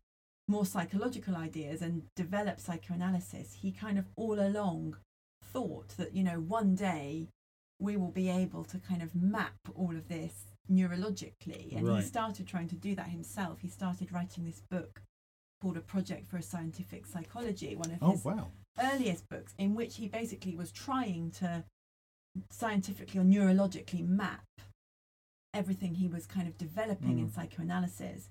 [0.47, 4.97] more psychological ideas and develop psychoanalysis, he kind of all along
[5.43, 7.27] thought that, you know, one day
[7.79, 12.01] we will be able to kind of map all of this neurologically and right.
[12.01, 15.01] he started trying to do that himself he started writing this book
[15.61, 18.47] called a project for a scientific psychology one of oh, his wow.
[18.79, 21.63] earliest books in which he basically was trying to
[22.51, 24.45] scientifically or neurologically map
[25.53, 27.21] everything he was kind of developing mm.
[27.21, 28.29] in psychoanalysis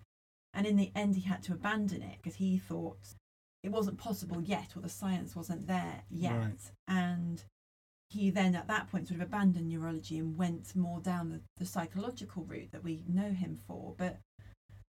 [0.54, 3.14] and in the end he had to abandon it because he thought
[3.64, 6.70] it wasn't possible yet or the science wasn't there yet right.
[6.86, 7.44] and
[8.10, 11.66] he then at that point sort of abandoned neurology and went more down the, the
[11.66, 13.94] psychological route that we know him for.
[13.98, 14.16] But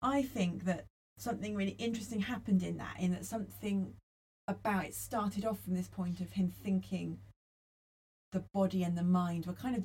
[0.01, 0.85] I think that
[1.19, 3.95] something really interesting happened in that, in that something
[4.49, 7.19] about it started off from this point of him thinking
[8.33, 9.85] the body and the mind were kind of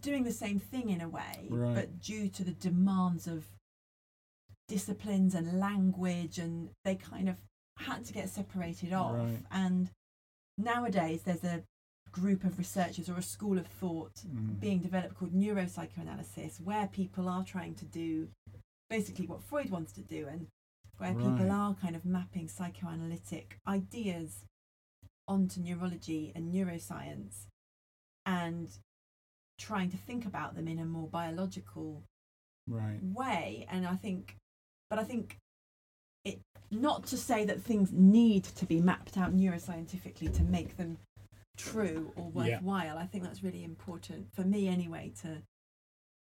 [0.00, 1.74] doing the same thing in a way, right.
[1.74, 3.44] but due to the demands of
[4.68, 7.36] disciplines and language, and they kind of
[7.78, 9.16] had to get separated off.
[9.16, 9.42] Right.
[9.50, 9.90] And
[10.56, 11.62] nowadays, there's a
[12.12, 14.60] group of researchers or a school of thought mm.
[14.60, 18.28] being developed called neuropsychoanalysis, where people are trying to do
[18.88, 20.46] basically what Freud wants to do, and
[20.98, 21.18] where right.
[21.18, 24.44] people are kind of mapping psychoanalytic ideas
[25.26, 27.46] onto neurology and neuroscience
[28.26, 28.68] and
[29.58, 32.02] trying to think about them in a more biological
[32.68, 32.98] right.
[33.02, 33.66] way.
[33.70, 34.36] And I think,
[34.90, 35.38] but I think
[36.24, 36.40] it
[36.70, 40.98] not to say that things need to be mapped out neuroscientifically to make them
[41.56, 42.84] true or worthwhile.
[42.84, 42.96] Yeah.
[42.96, 45.42] I think that's really important for me anyway to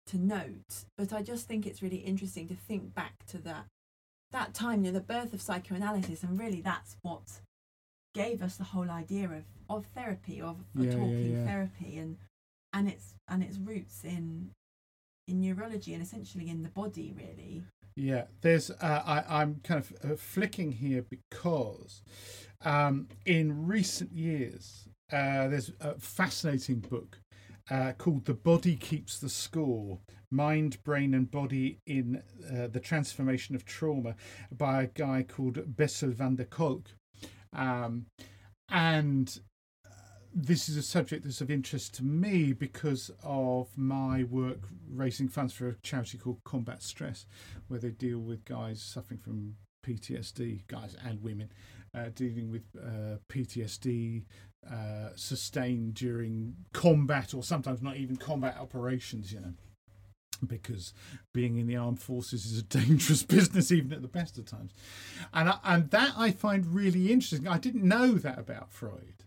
[0.06, 0.84] to note.
[0.96, 3.66] But I just think it's really interesting to think back to that
[4.30, 7.40] that time, you know, the birth of psychoanalysis, and really that's what
[8.14, 11.44] gave us the whole idea of, of therapy, of, of Yeah, talking yeah.
[11.44, 12.16] therapy, and
[12.72, 14.50] and its and its roots in
[15.26, 17.62] in neurology and essentially in the body, really.
[17.96, 18.70] Yeah, there's.
[18.70, 22.02] Uh, I, I'm kind of uh, flicking here because
[22.64, 27.20] um, in recent years uh, there's a fascinating book
[27.70, 29.98] uh, called "The Body Keeps the Score:
[30.30, 34.16] Mind, Brain, and Body in uh, the Transformation of Trauma"
[34.52, 36.90] by a guy called Bessel van der Kolk,
[37.52, 38.06] um,
[38.70, 39.40] and
[39.86, 39.90] uh,
[40.34, 45.54] this is a subject that's of interest to me because of my work raising funds
[45.54, 47.26] for a charity called Combat Stress,
[47.68, 49.56] where they deal with guys suffering from
[49.86, 51.50] PTSD, guys and women,
[51.94, 54.24] uh, dealing with uh, PTSD
[54.70, 59.54] uh, sustained during combat or sometimes not even combat operations, you know.
[60.46, 60.94] Because
[61.34, 64.72] being in the armed forces is a dangerous business, even at the best of times,
[65.32, 67.48] and I, and that I find really interesting.
[67.48, 69.24] I didn't know that about Freud,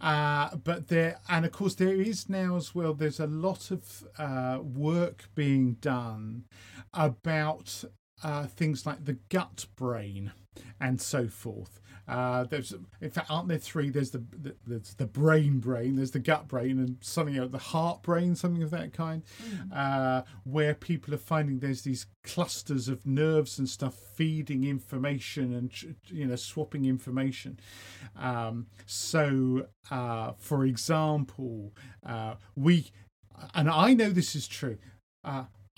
[0.00, 2.92] uh, but there, and of course, there is now as well.
[2.92, 6.44] There's a lot of uh, work being done
[6.92, 7.84] about
[8.22, 10.32] uh, things like the gut brain
[10.80, 11.79] and so forth.
[12.10, 13.88] Uh, there's, in fact, aren't there three?
[13.88, 17.58] There's the, the there's the brain brain, there's the gut brain, and something else, the
[17.58, 19.22] heart brain, something of that kind,
[19.72, 25.70] uh, where people are finding there's these clusters of nerves and stuff feeding information and
[26.08, 27.60] you know swapping information.
[28.18, 31.72] Um, so, uh, for example,
[32.04, 32.90] uh, we,
[33.54, 34.78] and I know this is true.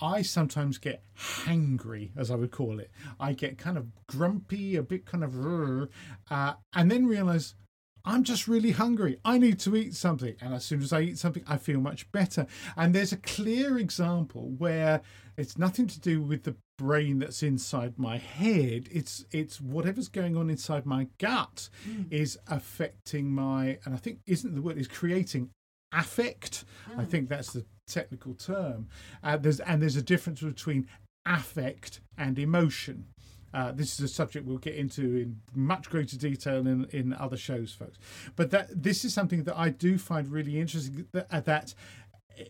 [0.03, 2.91] I sometimes get hangry, as I would call it.
[3.21, 5.89] I get kind of grumpy, a bit kind of,
[6.29, 7.55] uh, and then realize
[8.03, 9.17] I'm just really hungry.
[9.23, 10.35] I need to eat something.
[10.41, 12.47] And as soon as I eat something, I feel much better.
[12.75, 15.01] And there's a clear example where
[15.37, 18.89] it's nothing to do with the brain that's inside my head.
[18.91, 21.69] It's it's whatever's going on inside my gut
[22.11, 25.51] is affecting my and I think isn't the word is creating
[25.93, 26.65] affect.
[26.97, 28.87] I think that's the technical term.
[29.23, 30.87] Uh, there's and there's a difference between
[31.25, 33.05] affect and emotion.
[33.53, 37.37] Uh, this is a subject we'll get into in much greater detail in, in other
[37.37, 37.99] shows, folks.
[38.35, 41.07] But that this is something that I do find really interesting.
[41.11, 41.75] That, uh, that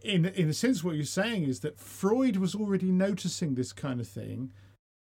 [0.03, 3.99] in in a sense, what you're saying is that Freud was already noticing this kind
[3.99, 4.53] of thing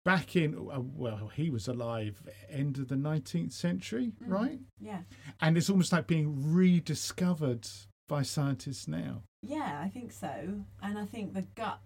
[0.05, 4.59] back in uh, well, he was alive end of the 19th century, right?
[4.81, 5.01] Yeah.
[5.41, 7.69] And it's almost like being rediscovered
[8.11, 9.23] by scientists now.
[9.41, 10.65] Yeah, I think so.
[10.83, 11.81] And I think the gut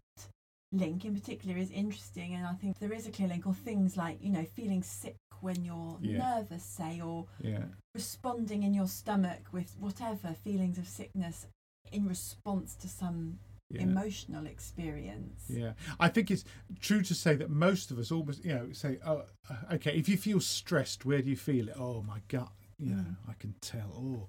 [0.73, 2.35] link in particular is interesting.
[2.35, 5.17] And I think there is a clear link, or things like, you know, feeling sick
[5.41, 6.19] when you're Yeah.
[6.19, 7.67] nervous, say, or Yeah.
[7.95, 11.47] responding in your stomach with whatever feelings of sickness
[11.93, 13.83] in response to some Yeah.
[13.83, 15.51] emotional experience.
[15.51, 16.45] Yeah, I think it's
[16.81, 20.09] true to say that most of us almost, you know, say, oh, uh, okay, if
[20.09, 21.77] you feel stressed, where do you feel it?
[21.79, 23.91] Oh, my gut, you know, I can tell.
[23.95, 24.29] Oh,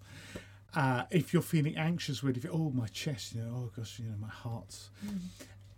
[0.75, 2.49] uh, if you're feeling anxious, where do you?
[2.51, 4.89] Oh, my chest, you know, oh gosh, you know, my heart's.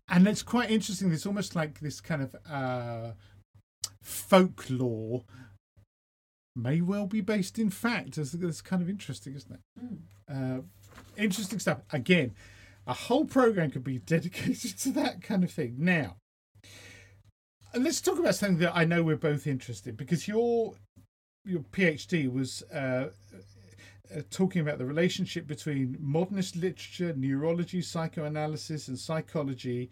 [0.10, 1.12] And it's quite interesting.
[1.12, 3.12] It's almost like this kind of uh,
[4.02, 5.24] folklore
[6.56, 8.18] may well be based in fact.
[8.18, 9.60] It's, it's kind of interesting, isn't it?
[9.80, 10.58] Mm.
[10.60, 10.62] Uh,
[11.16, 11.80] interesting stuff.
[11.92, 12.34] Again,
[12.88, 15.76] a whole program could be dedicated to that kind of thing.
[15.78, 16.16] Now,
[17.76, 20.74] let's talk about something that I know we're both interested because your
[21.46, 23.10] your PhD was uh,
[24.16, 29.90] uh, talking about the relationship between modernist literature, neurology, psychoanalysis, and psychology.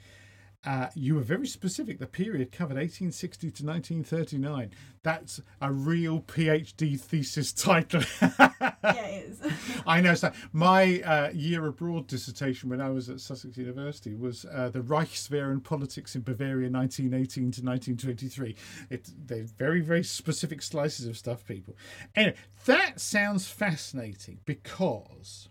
[0.66, 2.00] Uh, you were very specific.
[2.00, 4.72] The period covered 1860 to 1939.
[5.04, 8.02] That's a real PhD thesis title.
[8.22, 8.52] yeah,
[8.84, 9.40] it is.
[9.88, 10.16] I know.
[10.16, 14.80] So my uh, year abroad dissertation when I was at Sussex University was uh, the
[14.80, 18.56] Reichswehr and politics in Bavaria, 1918 to 1923.
[18.90, 21.76] It, they're very, very specific slices of stuff, people.
[22.16, 22.36] Anyway,
[22.66, 25.50] that sounds fascinating because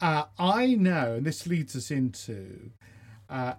[0.00, 2.70] uh, I know, and this leads us into,
[3.28, 3.54] uh,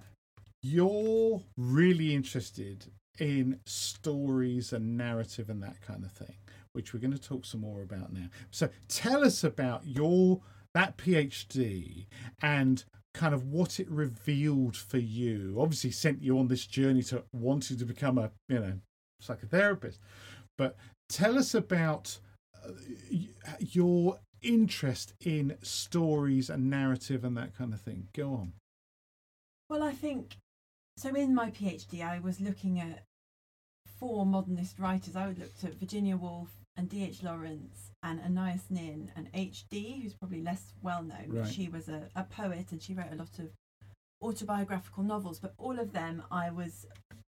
[0.62, 6.36] you're really interested in stories and narrative and that kind of thing
[6.74, 8.28] which we're going to talk some more about now.
[8.52, 10.42] So tell us about your
[10.74, 12.06] that PhD
[12.42, 12.84] and
[13.14, 15.58] kind of what it revealed for you.
[15.60, 18.74] Obviously sent you on this journey to wanting to become a, you know,
[19.22, 19.98] psychotherapist.
[20.58, 20.78] But
[21.10, 22.20] tell us about
[22.64, 22.72] uh,
[23.60, 28.08] your interest in stories and narrative and that kind of thing.
[28.16, 28.54] Go on.
[29.70, 30.38] Well, I think
[31.00, 31.16] so.
[31.16, 33.04] In my PhD, I was looking at
[34.00, 35.16] four modernist writers.
[35.16, 37.24] I looked at Virginia Woolf and D.H.
[37.24, 41.26] Lawrence and Anais Nin and H.D., who's probably less well known.
[41.28, 41.48] Right.
[41.48, 43.50] She was a, a poet and she wrote a lot of
[44.22, 45.40] autobiographical novels.
[45.40, 46.86] But all of them, I was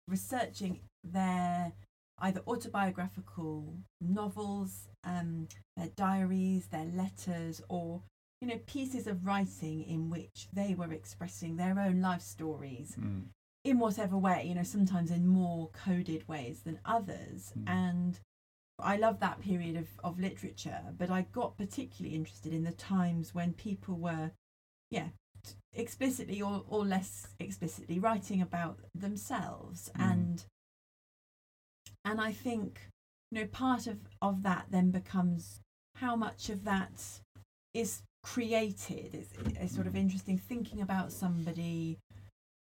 [0.07, 1.73] researching their
[2.21, 8.03] either autobiographical novels, um, their diaries, their letters, or
[8.41, 13.25] you know pieces of writing in which they were expressing their own life stories Mm.
[13.69, 14.45] In whatever way.
[14.47, 17.69] You know, sometimes in more coded ways than others, Mm.
[17.69, 18.21] and
[18.81, 23.35] I love that period of, of literature, but I got particularly interested in the times
[23.35, 24.31] when people were,
[24.91, 25.09] yeah,
[25.43, 29.91] t- explicitly or, or less explicitly writing about themselves.
[29.97, 30.13] Mm.
[30.13, 30.45] And
[32.05, 32.89] and I think,
[33.31, 35.61] you know, part of, of that then becomes
[35.97, 37.03] how much of that
[37.75, 39.15] is created.
[39.15, 41.99] It's, it's sort of interesting thinking about somebody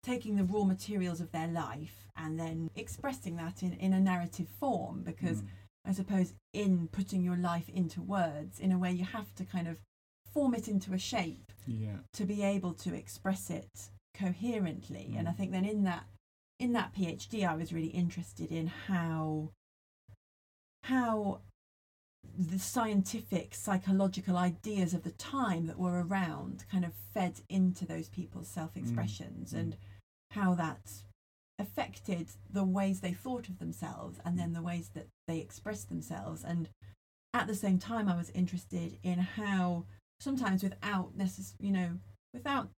[0.03, 4.47] taking the raw materials of their life and then expressing that in, in a narrative
[4.59, 5.47] form because Mm.
[5.85, 9.69] I suppose in putting your life into words, in a way, you have to kind
[9.69, 9.77] of
[10.33, 11.99] form it into a shape Yeah.
[12.13, 15.15] to be able to express it coherently.
[15.15, 15.37] And I Mm.
[15.37, 16.05] think then in that
[16.59, 19.51] in that PhD, I was really interested in how
[20.83, 21.41] how
[22.37, 28.09] the scientific psychological ideas of the time that were around kind of fed into those
[28.09, 29.57] people's self-expressions Mm.
[29.59, 29.77] and
[30.31, 31.03] how that
[31.59, 36.43] affected the ways they thought of themselves and then the ways that they expressed themselves
[36.43, 36.69] and
[37.33, 39.85] at the same time i was interested in how
[40.19, 41.97] sometimes without necess- you know
[42.33, 42.69] without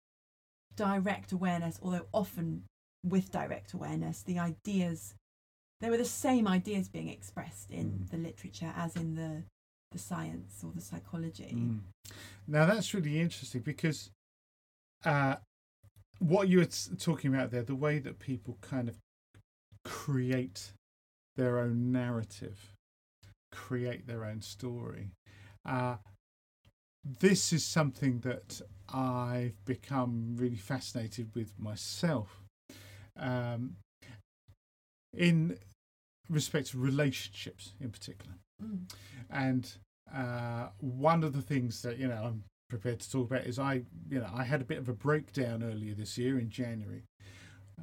[0.77, 2.63] direct awareness although often
[3.03, 5.13] with direct awareness the ideas
[5.81, 8.09] there were the same ideas being expressed in Mm.
[8.09, 9.43] the literature as in the
[9.91, 11.79] the science or the psychology Mm.
[12.47, 14.11] Now that's really interesting because
[15.03, 15.37] uh,
[16.19, 16.65] what you were
[16.97, 18.97] talking about there, the way that people kind of
[19.85, 20.73] create
[21.37, 22.73] their own narrative,
[23.51, 25.11] create their own story.
[25.65, 25.97] Uh,
[27.19, 28.61] this is something that
[28.93, 32.43] I've become really fascinated with myself.
[33.17, 33.77] Um,
[35.15, 35.57] in
[36.29, 38.35] respect to relationships in particular.
[38.63, 38.91] Mm.
[39.29, 39.71] And
[40.13, 43.81] uh, one of the things that you know I'm prepared to talk about is I,
[44.09, 47.03] you know, I had a bit of a breakdown earlier this year in January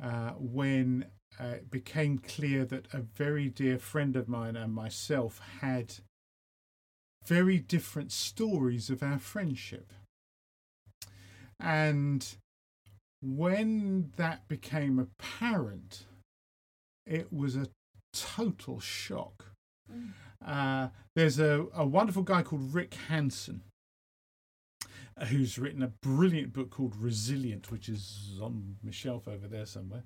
[0.03, 1.07] uh, when
[1.41, 5.95] uh, it became clear that a very dear friend of mine and myself had
[7.27, 9.93] very different stories of our friendship.
[11.59, 12.27] And
[13.21, 16.05] when that became apparent,
[17.07, 17.67] it was a
[18.19, 19.47] total shock.
[19.93, 20.13] Mm.
[20.45, 23.63] Uh, there's a, a wonderful guy called Rick Hanson
[25.19, 29.67] uh, who's written a brilliant book called Resilient, which is on my shelf over there
[29.67, 30.05] somewhere.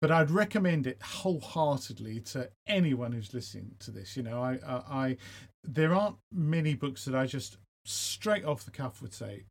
[0.00, 4.16] But I'd recommend it wholeheartedly to anyone who's listening to this.
[4.16, 5.16] You know, I, I, I
[5.64, 9.44] there aren't many books that I just straight off the cuff would say,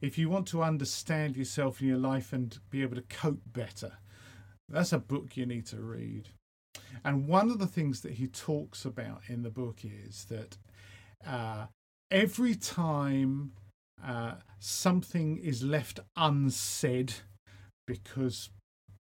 [0.00, 3.98] if you want to understand yourself and your life and be able to cope better,
[4.68, 6.28] that's a book you need to read.
[7.08, 10.58] And one of the things that he talks about in the book is that
[11.26, 11.64] uh,
[12.10, 13.52] every time
[14.06, 17.14] uh, something is left unsaid
[17.86, 18.50] because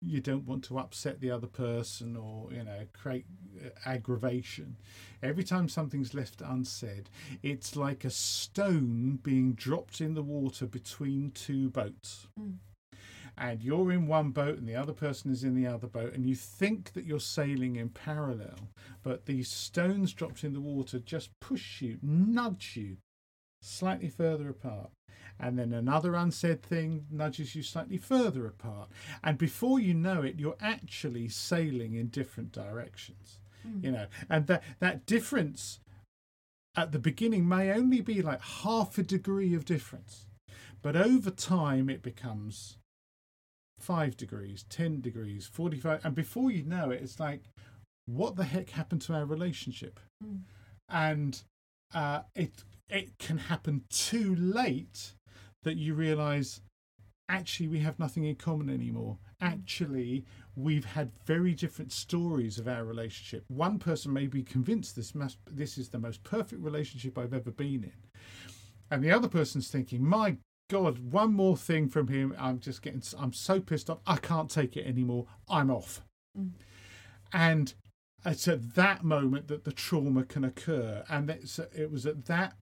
[0.01, 3.25] you don't want to upset the other person or you know create
[3.61, 4.77] uh, aggravation
[5.21, 7.09] every time something's left unsaid
[7.43, 12.59] it's like a stone being dropped in the water between two boats Mm.
[13.39, 16.27] And you're in one boat and the other person is in the other boat and
[16.27, 18.71] you think that you're sailing in parallel
[19.03, 22.97] but these stones dropped in the water just push you nudge you
[23.61, 24.91] slightly further apart.
[25.39, 28.89] And then another unsaid thing nudges you slightly further apart.
[29.23, 33.85] And before you know it you're actually sailing in different directions Mm.
[33.85, 34.07] you know.
[34.31, 35.81] And that that difference
[36.77, 40.27] at the beginning may only be like half a degree of difference
[40.83, 42.77] but over time it becomes
[43.87, 47.43] 5 degrees 10 degrees 45 and before you know it it's like
[48.07, 50.01] what the heck happened to our relationship?
[50.25, 50.41] Mm.
[50.89, 51.43] and
[51.95, 55.15] uh, it it can happen too late
[55.63, 56.61] that you realize
[57.29, 59.19] actually we have nothing in common anymore.
[59.41, 60.25] Actually
[60.57, 63.45] we've had very different stories of our relationship.
[63.49, 67.53] One person may be convinced this must this is the most perfect relationship i've ever
[67.53, 68.01] been in.
[68.91, 70.39] And the other person's thinking my
[70.69, 72.35] god one more thing from him.
[72.39, 73.99] I'm just getting i'm so pissed off.
[74.07, 75.27] I can't take it anymore.
[75.49, 76.03] I'm off.
[76.39, 76.51] Mm.
[77.33, 77.75] and
[78.25, 81.05] it's at that moment that the trauma can occur.
[81.09, 82.55] And it's, it was at that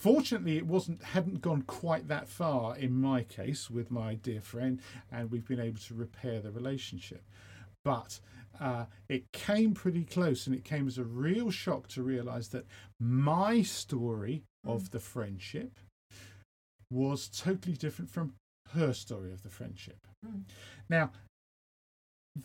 [0.00, 4.80] fortunately it wasn't hadn't gone quite that far in my case with my dear friend
[5.12, 7.22] and we've been able to repair the relationship.
[7.84, 8.20] But
[8.58, 12.66] uh, it came pretty close and it came as a real shock to realize that
[12.98, 15.78] my story of the friendship
[16.90, 18.34] was totally different from
[18.72, 20.42] her story of the friendship Mm.
[20.88, 21.10] now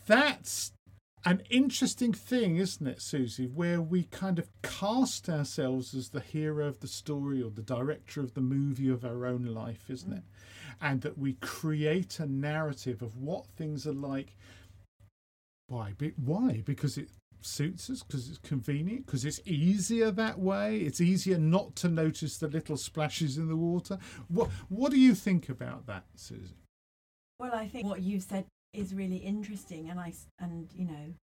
[0.08, 0.72] that's
[1.26, 6.68] an interesting thing, isn't it, Susie, where we kind of cast ourselves as the hero
[6.68, 10.24] of the story or the director of the movie of our own life, isn't it?
[10.80, 14.38] And that we create a narrative of what things are like.
[15.68, 15.94] Why?
[16.24, 16.62] Why?
[16.64, 17.10] Because it
[17.46, 20.78] suits us, because it's convenient, because it's easier that way.
[20.78, 23.98] It's easier not to notice the little splashes in the water.
[24.28, 26.56] What What do you think about that, Susie?
[27.40, 31.14] Well, I think what you've said is really interesting, and I and you know,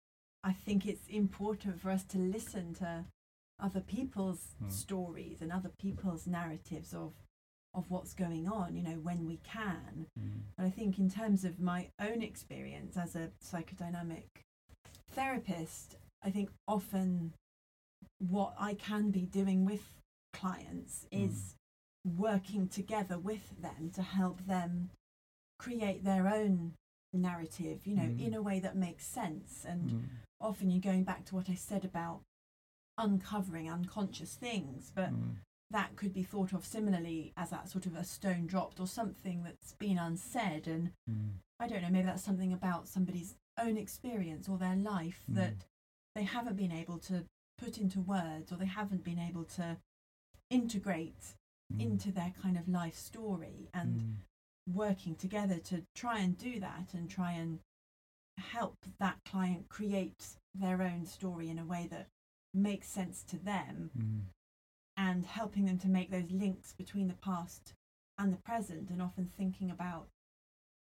[0.45, 3.05] I think it's important for us to listen to
[3.61, 4.71] other people's mm.
[4.73, 7.13] stories and other people's narratives of
[7.75, 8.77] of what's going on.
[8.77, 10.07] You know, when we can.
[10.19, 10.41] Mm.
[10.57, 14.25] But I think in terms of my own experience as a psychodynamic
[15.13, 17.35] therapist, I think often
[18.19, 19.83] what I can be doing with
[20.33, 21.27] clients mm.
[21.27, 21.57] is
[22.05, 24.91] working together with them to help them
[25.59, 26.73] create their own
[27.13, 28.27] narrative, you know, mm.
[28.27, 29.65] in a way that makes sense.
[29.69, 30.03] And mm.
[30.41, 32.21] often you're going back to what I said about
[32.99, 35.37] uncovering unconscious things, but mm.
[35.71, 39.43] that could be thought of similarly as that sort of a stone dropped or something
[39.45, 40.67] that's been unsaid.
[40.67, 41.31] And mm.
[41.61, 45.37] I don't know, maybe that's something about somebody's own experience or their life mm.
[45.37, 45.55] that
[46.15, 47.25] they haven't been able to
[47.59, 49.79] put into words or they haven't been able to
[50.51, 51.35] integrate
[51.73, 51.81] mm.
[51.81, 53.69] into their kind of life story.
[53.73, 54.19] And
[54.71, 57.59] working together to try and do that and try and
[58.39, 62.07] help that client create their own story in a way that
[62.55, 64.21] makes sense to them mm.
[64.97, 67.75] and helping them to make those links between the past
[68.19, 70.07] and the present and often thinking about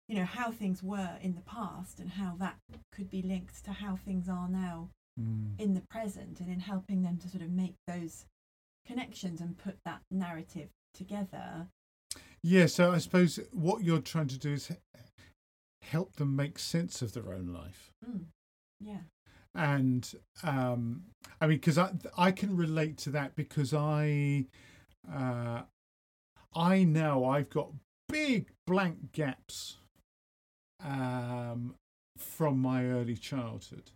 [0.08, 2.56] you know how things were in the past and how that
[2.94, 5.60] could be linked to how things are now mm.
[5.60, 8.26] in the present and in helping them to sort of make those
[8.86, 11.68] connections and put that narrative together
[12.44, 14.72] yeah, so I suppose what you're trying to do is
[15.82, 17.92] help them make sense of their own life.
[18.10, 18.26] Mm.
[18.80, 19.02] Yeah.
[19.56, 20.10] And
[20.44, 21.04] um,
[21.42, 24.46] I mean, because I I can relate to that because I
[25.12, 25.64] uh,
[26.56, 27.72] I know I've got
[28.08, 29.78] big blank gaps
[30.84, 31.76] um,
[32.18, 33.92] from my early childhood.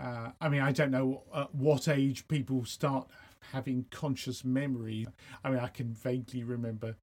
[0.00, 3.08] Uh, I mean, I don't know at what age people start
[3.52, 5.06] having conscious memory.
[5.42, 6.96] I mean, I can vaguely remember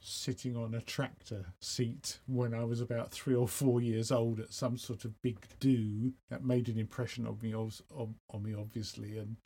[0.00, 4.52] sitting on a tractor seat when I was about three or four years old at
[4.52, 9.18] some sort of big do that made an impression of me on, on me obviously
[9.18, 9.36] and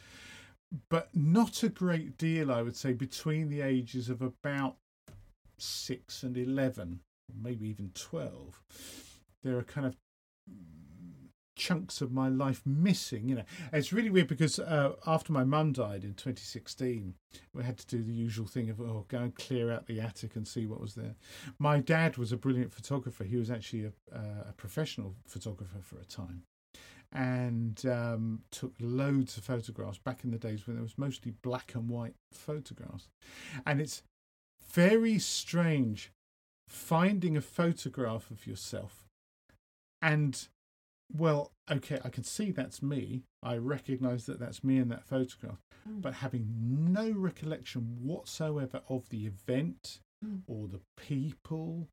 [0.91, 4.77] but not a great deal I would say between the ages of about
[5.57, 7.01] six and eleven
[7.43, 8.61] maybe even twelve
[9.43, 9.97] there are kind of
[11.63, 13.29] chunks of my life missing.
[13.29, 17.15] You know, it's really weird because uh, after my mum died in 2016,
[17.55, 20.35] we had to do the usual thing of oh, go and clear out the attic
[20.35, 21.15] and see what was there.
[21.61, 23.23] My dad was a brilliant photographer.
[23.23, 26.43] He was actually a, uh, a professional photographer for a time.
[27.15, 31.75] And um, took loads of photographs back in the days when there was mostly black
[31.75, 33.09] and white photographs.
[33.67, 34.03] And it's
[34.73, 36.11] very strange
[36.67, 39.03] finding a photograph of yourself
[40.03, 40.49] and
[41.15, 43.23] well, okay, I can see that's me.
[43.43, 46.01] I recognize that that's me in that photograph, mm.
[46.01, 50.41] but having no recollection whatsoever of the event mm.
[50.47, 51.89] or the people.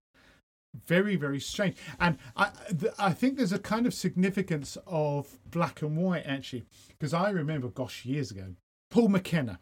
[0.86, 1.76] Very, very strange.
[2.00, 6.64] And I, th- I think there's a kind of significance of black and white actually,
[6.90, 8.54] because I remember, gosh, years ago,
[8.92, 9.60] Paul McKenna,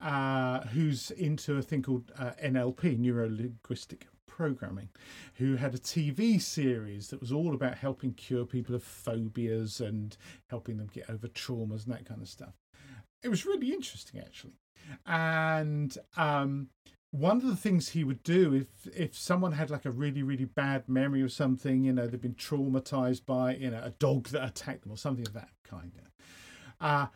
[0.00, 4.06] uh, who's into a thing called uh, NLP, neuro linguistic
[4.40, 4.88] programming,
[5.34, 10.16] who had a TV series that was all about helping cure people of phobias and
[10.48, 12.54] helping them get over traumas and that kind of stuff.
[13.22, 14.54] It was really interesting, actually.
[15.04, 16.68] And um,
[17.10, 20.46] one of the things he would do if if someone had like a really really
[20.46, 24.42] bad memory of something, you know, they've been traumatized by you know a dog that
[24.42, 25.92] attacked them or something of that kind.
[26.80, 27.08] Uh,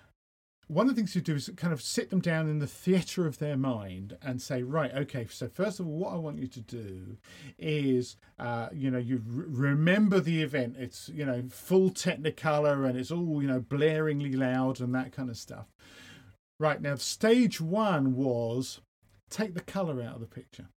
[0.69, 3.27] one of the things you do is kind of sit them down in the theatre
[3.27, 6.47] of their mind and say, right, okay, so first of all, what I want you
[6.49, 7.17] to do
[7.59, 10.77] is, uh, you know, you remember the event.
[10.79, 15.29] It's, you know, full technicolor and it's all, you know, blaringly loud and that kind
[15.29, 15.67] of stuff.
[16.59, 18.81] Right, now, stage one was
[19.29, 20.69] take the colour out of the picture.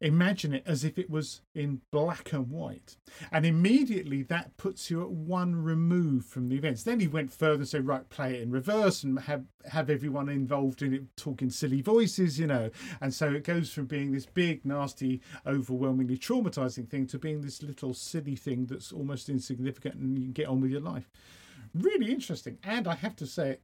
[0.00, 2.96] Imagine it as if it was in black and white.
[3.32, 6.82] And immediately that puts you at one remove from the events.
[6.82, 10.28] Then he went further and said, right, play it in reverse and have, have everyone
[10.28, 12.70] involved in it talking silly voices, you know.
[13.00, 17.62] And so it goes from being this big, nasty, overwhelmingly traumatizing thing to being this
[17.62, 21.10] little silly thing that's almost insignificant and you can get on with your life.
[21.74, 22.58] Really interesting.
[22.62, 23.58] And I have to say,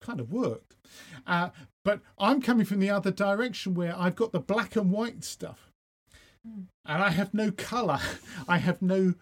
[0.00, 0.76] kind of worked.
[1.26, 1.50] Uh,
[1.84, 5.70] but I'm coming from the other direction where I've got the black and white stuff.
[6.46, 6.66] Mm.
[6.84, 8.00] And I have no colour.
[8.48, 9.14] I have no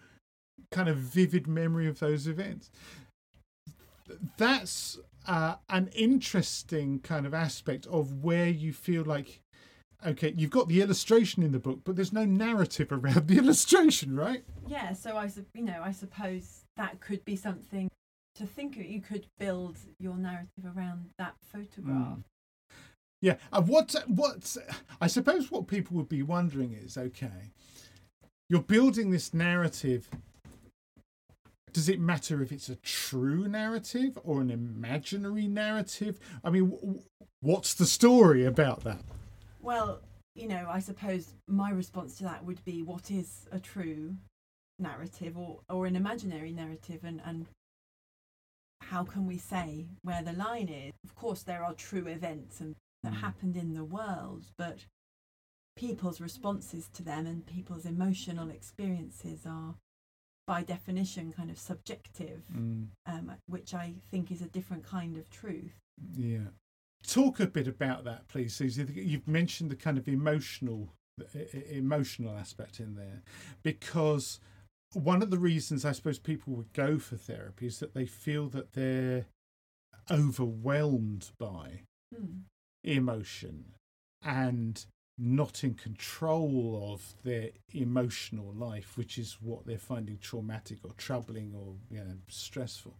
[0.71, 2.69] kind of vivid memory of those events.
[4.37, 9.41] That's uh, an interesting kind of aspect of where you feel like
[10.05, 14.15] okay, you've got the illustration in the book, but there's no narrative around the illustration,
[14.15, 14.43] right?
[14.67, 17.89] Yeah, so I, you know, I suppose that could be something
[18.35, 22.17] to think that You could build your narrative around that photograph.
[22.17, 22.23] Mm.
[23.21, 24.55] Yeah, and what what
[25.01, 27.51] I suppose what people would be wondering is, okay,
[28.49, 30.09] you're building this narrative.
[31.73, 36.19] Does it matter if it's a true narrative or an imaginary narrative?
[36.43, 37.01] I mean,
[37.41, 39.01] what's the story about that?
[39.61, 39.99] Well,
[40.35, 44.15] you know, I suppose my response to that would be what is a true
[44.79, 47.45] narrative or, or an imaginary narrative and, and
[48.89, 50.93] how can we say where the line is?
[51.03, 53.21] Of course, there are true events and that mm.
[53.21, 54.85] happened in the world, but
[55.75, 59.75] people's responses to them and people's emotional experiences are,
[60.47, 62.87] by definition, kind of subjective, mm.
[63.05, 65.75] um, which I think is a different kind of truth.
[66.15, 66.49] Yeah.
[67.05, 68.85] Talk a bit about that, please, Susie.
[68.93, 70.89] You've mentioned the kind of emotional
[71.69, 73.21] emotional aspect in there
[73.63, 74.41] because
[74.95, 78.47] one of the reasons I suppose people would go for therapy is that they feel
[78.49, 79.25] that they're
[80.09, 81.81] overwhelmed by
[82.13, 82.41] mm.
[82.83, 83.73] emotion
[84.23, 84.85] and
[85.17, 91.53] not in control of their emotional life, which is what they're finding traumatic or troubling
[91.55, 92.95] or you know stressful.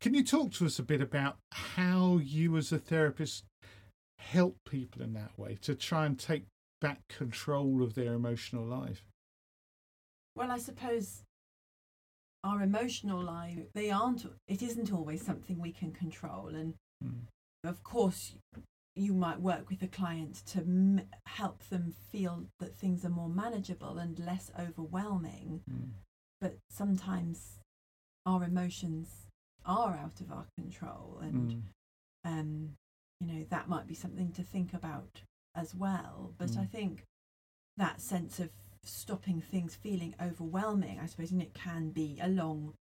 [0.00, 3.44] Can you talk to us a bit about how you as a therapist
[4.18, 6.44] help people in that way to try and take
[6.80, 9.04] back control of their emotional life?
[10.36, 11.22] Well, I suppose
[12.46, 16.74] our emotional life they aren't it isn't always something we can control and
[17.04, 17.20] mm.
[17.64, 18.34] of course
[18.96, 23.28] you might work with a client to m- help them feel that things are more
[23.28, 25.60] manageable and less overwhelming.
[25.70, 25.90] Mm.
[26.40, 27.58] But sometimes
[28.24, 29.28] our emotions
[29.66, 31.62] are out of our control, and mm.
[32.24, 32.70] um,
[33.20, 35.20] you know that might be something to think about
[35.54, 36.32] as well.
[36.38, 36.62] But mm.
[36.62, 37.04] I think
[37.76, 38.50] that sense of
[38.88, 42.74] stopping things feeling overwhelming, I suppose, and it can be a long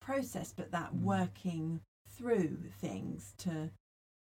[0.00, 1.02] process, but that mm.
[1.02, 1.80] working
[2.16, 3.70] through things to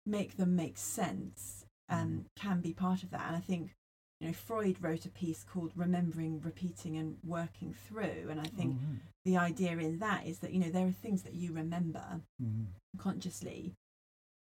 [0.06, 2.42] make them make sense um, mm.
[2.42, 3.28] can be part of that.
[3.28, 3.72] And I think
[4.20, 8.78] you know Freud wrote a piece called "Remembering, Repeating, and Working Through," and I think
[8.80, 9.02] oh, right.
[9.26, 12.66] the idea in that is that you know there are things that you remember mm.
[12.98, 13.74] consciously,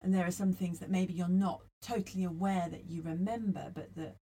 [0.02, 3.94] and there are some things that maybe you're not totally aware that you remember, but
[3.96, 4.16] that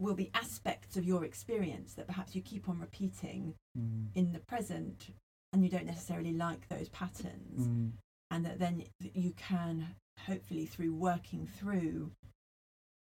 [0.00, 4.06] will be aspects of your experience that perhaps you keep on repeating mm.
[4.14, 5.10] in the present
[5.52, 7.90] and you don't necessarily like those patterns mm.
[8.30, 8.82] and that then
[9.14, 9.86] you can
[10.26, 12.10] hopefully through working through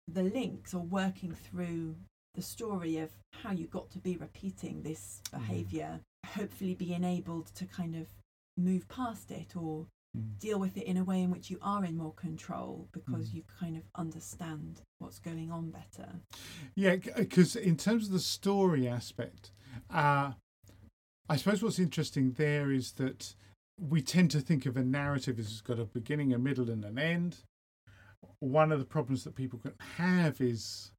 [0.08, 1.96] the links or working through
[2.36, 3.10] the story of
[3.44, 5.40] how you got to be repeating this mm-hmm.
[5.40, 6.30] behavior, mm.
[6.30, 8.08] hopefully be enabled to kind of
[8.56, 9.86] move past it or
[10.16, 10.40] mm.
[10.40, 13.36] deal with it in a way in which you are in more control because mm.
[13.36, 16.10] you kind of understand what's going on better.
[16.76, 19.52] Yeah, because in terms of the story aspect,
[19.90, 20.34] uh,
[21.30, 23.36] I suppose what's interesting there is that
[23.80, 26.84] we tend to think of a narrative as it's got a beginning, a middle, and
[26.84, 27.38] an end.
[28.40, 30.92] One of the problems that people can have is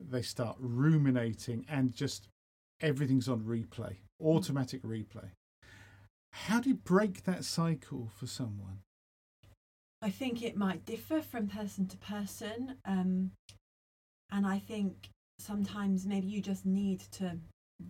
[0.00, 2.28] they start ruminating and just
[2.80, 5.30] everything's on replay, automatic replay.
[6.44, 8.80] How do you break that cycle for someone?
[10.02, 12.76] I think it might differ from person to person.
[12.84, 13.32] Um,
[14.30, 15.08] and I think
[15.38, 17.38] sometimes maybe you just need to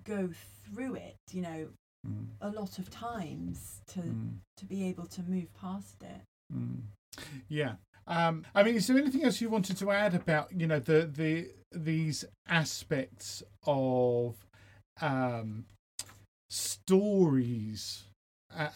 [0.04, 0.30] go
[0.64, 1.68] through it, you know,
[2.06, 2.26] mm.
[2.40, 4.36] a lot of times to mm.
[4.56, 6.22] to be able to move past it.
[6.54, 6.82] Mm.
[7.48, 7.74] Yeah.
[8.06, 11.10] Um, I mean, is there anything else you wanted to add about you know the
[11.12, 14.36] the these aspects of
[15.00, 15.64] um,
[16.48, 18.04] stories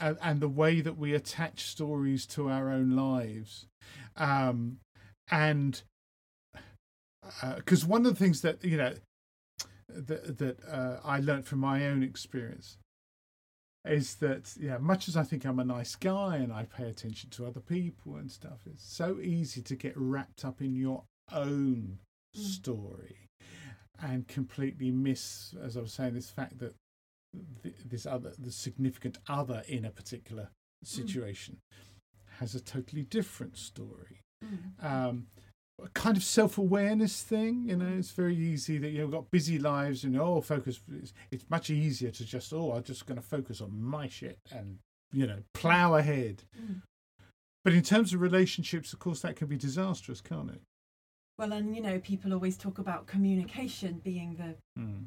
[0.00, 3.66] and, and, the way that we attach stories to our own lives,
[4.16, 4.78] um,
[5.30, 5.82] and
[7.56, 8.94] because uh, one of the things that you know
[9.88, 12.78] that that uh, I learned from my own experience
[13.84, 17.30] is that yeah much as i think i'm a nice guy and i pay attention
[17.30, 21.02] to other people and stuff it's so easy to get wrapped up in your
[21.32, 21.98] own
[22.36, 22.40] mm.
[22.40, 23.28] story
[24.02, 26.74] and completely miss as i was saying this fact that
[27.84, 30.50] this other the significant other in a particular
[30.84, 30.88] mm.
[30.88, 32.38] situation mm.
[32.38, 34.84] has a totally different story mm.
[34.84, 35.26] um,
[35.82, 40.04] a kind of self-awareness thing you know it's very easy that you've got busy lives
[40.04, 43.60] and oh focus it's, it's much easier to just oh i'm just going to focus
[43.60, 44.78] on my shit and
[45.12, 46.82] you know plow ahead mm.
[47.64, 50.62] but in terms of relationships of course that can be disastrous can't it
[51.38, 55.06] well and you know people always talk about communication being the mm.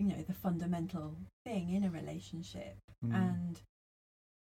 [0.00, 1.14] You know the fundamental
[1.44, 3.14] thing in a relationship Mm.
[3.14, 3.60] and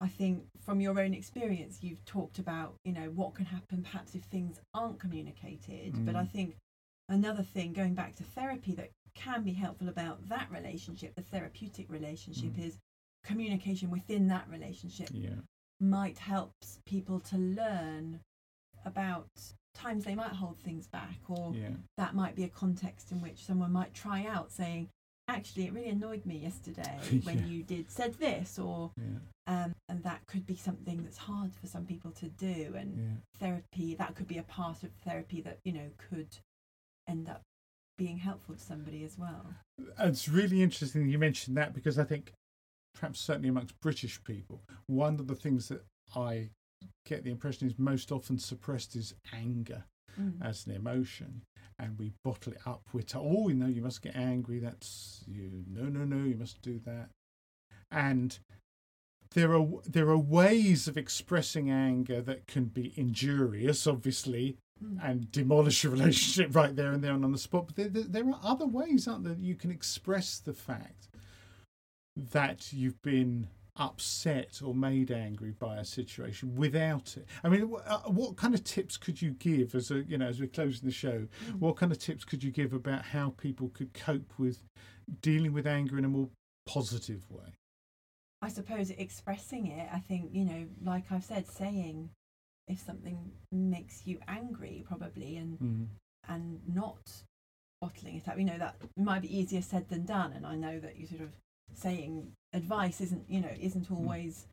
[0.00, 4.14] i think from your own experience you've talked about you know what can happen perhaps
[4.14, 6.30] if things aren't communicated but i Mm.
[6.30, 6.56] think
[7.10, 11.90] another thing going back to therapy that can be helpful about that relationship the therapeutic
[11.90, 12.66] relationship Mm.
[12.66, 12.78] is
[13.24, 15.40] communication within that relationship yeah.
[15.80, 16.52] might help
[16.86, 18.20] people to learn
[18.84, 19.28] about
[19.74, 21.74] times they might hold things back or Yeah.
[21.96, 24.88] that might be a context in which someone might try out saying
[25.28, 29.18] actually it really annoyed me yesterday when you did said this or Yeah.
[29.64, 33.16] um, and that could be something that's hard for some people to do and Yeah.
[33.38, 36.28] therapy that could be a part of therapy that you know could
[37.06, 37.42] end up
[37.96, 39.54] being helpful to somebody as well
[39.98, 42.32] It's really interesting you mentioned that because I think
[42.94, 45.84] perhaps certainly amongst British people, one of the things that
[46.16, 46.50] I
[47.06, 49.84] get the impression is most often suppressed is anger
[50.18, 50.42] Mm.
[50.42, 51.42] as an emotion.
[51.78, 52.82] And we bottle it up.
[52.92, 54.58] We're told, oh, no, you must get angry.
[54.58, 55.64] That's you.
[55.70, 57.10] No, no, no, you must do that.
[57.90, 58.36] And
[59.34, 64.98] there are there are ways of expressing anger that can be injurious, obviously, Mm.
[65.02, 67.66] and demolish a relationship right there and there and on the spot.
[67.66, 71.08] But there, there, there are other ways, aren't there, that you can express the fact
[72.16, 73.48] that you've been
[73.78, 77.26] upset or made angry by a situation without it.
[77.44, 80.40] I mean, uh, what kind of tips could you give as a you know as
[80.40, 81.26] we're closing the show?
[81.48, 81.58] Mm.
[81.60, 84.64] What kind of tips could you give about how people could cope with
[85.22, 86.28] dealing with anger in a more
[86.66, 87.54] positive way?
[88.40, 92.10] I suppose expressing it, I think, you know, like I've said, saying
[92.68, 95.86] if something makes you angry, probably, and Mm.
[96.28, 97.24] and not
[97.80, 98.38] bottling it up.
[98.38, 100.32] You know, that might be easier said than done.
[100.32, 101.30] And I know that you sort of
[101.74, 104.46] saying advice isn't, you know, isn't always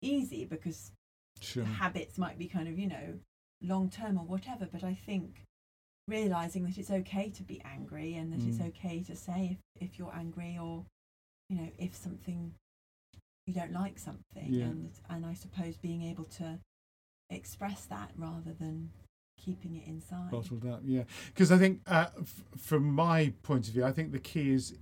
[0.00, 0.92] easy because
[1.40, 1.64] Sure.
[1.64, 3.18] habits might be kind of, you know,
[3.62, 4.68] long term or whatever.
[4.70, 5.42] But I think
[6.08, 8.68] realizing that it's okay to be angry and that it's Mm.
[8.68, 10.84] okay to say if, if you're angry or,
[11.48, 12.54] you know, if something
[13.46, 14.66] you don't like something Yeah.
[14.66, 16.60] and and I suppose being able to
[17.30, 18.90] express that rather than
[19.44, 20.30] keeping it inside.
[20.30, 21.02] bottled up yeah.
[21.26, 24.74] Because i think uh, f- from my point of view i think the key is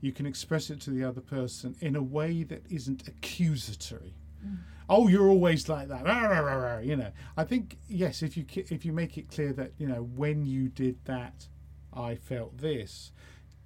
[0.00, 4.14] you can express it to the other person in a way that isn't accusatory.
[4.44, 4.58] Mm.
[4.90, 6.04] oh you're always like that.
[6.04, 7.10] Rah, rah, rah, you know.
[7.38, 10.68] I think yes if you if you make it clear that you know when you
[10.68, 11.48] did that
[11.94, 13.12] i felt this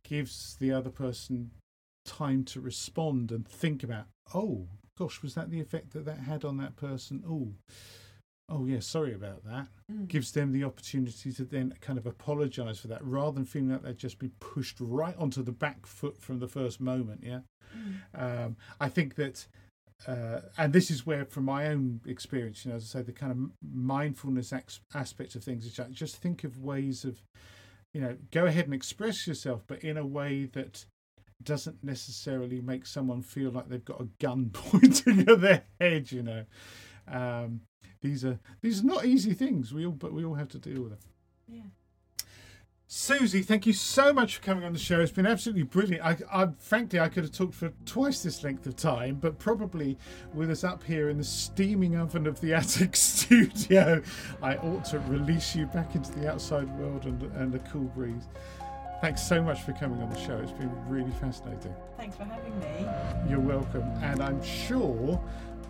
[0.05, 1.51] gives the other person
[2.05, 4.69] time to respond and think about oh
[4.99, 7.23] gosh was that the effect that that had on that person?
[7.29, 7.53] Oh
[8.51, 10.07] oh yeah sorry about that Mm.
[10.07, 13.83] gives them the opportunity to then kind of apologize for that rather than feeling like
[13.83, 17.41] they've just been pushed right onto the back foot from the first moment yeah
[17.77, 18.47] Mm.
[18.47, 19.47] um, i think that
[20.07, 23.13] uh, and this is where from my own experience you know as i say the
[23.13, 23.39] kind of
[23.75, 27.23] mindfulness ex- aspect of things is just think of ways of
[27.95, 30.85] you know go ahead and express yourself but in a way that
[31.43, 36.23] doesn't necessarily make someone feel like they've got a gun pointing at their head you
[36.23, 36.45] know
[37.11, 37.63] um,
[38.01, 40.83] these are these are not easy things we all but we all have to deal
[40.83, 40.99] with them
[41.49, 41.63] Yeah.
[42.91, 44.99] Susie, thank you so much for coming on the show.
[45.01, 46.03] It's been absolutely brilliant.
[46.03, 49.99] I, I frankly, I could have talked for twice this length of time, but probably
[50.33, 54.01] with us up here in the steaming oven of the attic studio,
[54.43, 58.27] I ought to release you back into the outside world and, and a cool breeze.
[59.03, 60.39] Thanks so much for coming on the show.
[60.39, 61.75] It's been really fascinating.
[61.99, 62.87] Thanks for having me.
[63.29, 65.23] You're welcome, and I'm sure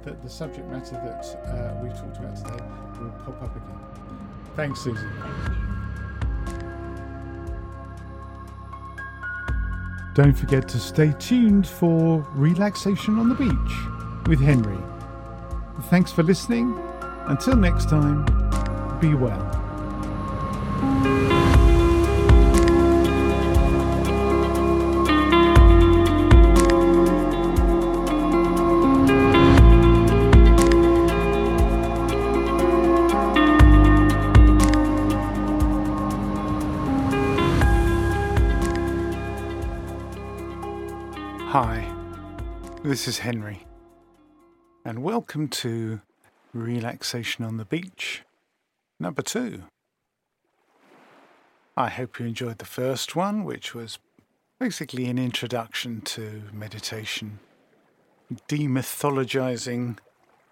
[0.04, 2.64] that the subject matter that uh, we've talked about today
[3.00, 3.78] will pop up again.
[4.56, 5.00] Thanks, Susie.
[5.20, 5.68] Thank you.
[10.18, 14.76] Don't forget to stay tuned for Relaxation on the Beach with Henry.
[15.90, 16.76] Thanks for listening.
[17.26, 18.24] Until next time,
[19.00, 19.44] be well.
[42.89, 43.66] This is Henry,
[44.82, 46.01] and welcome to
[46.55, 48.23] Relaxation on the Beach
[48.98, 49.65] number two.
[51.77, 53.98] I hope you enjoyed the first one, which was
[54.59, 57.40] basically an introduction to meditation,
[58.48, 59.98] demythologizing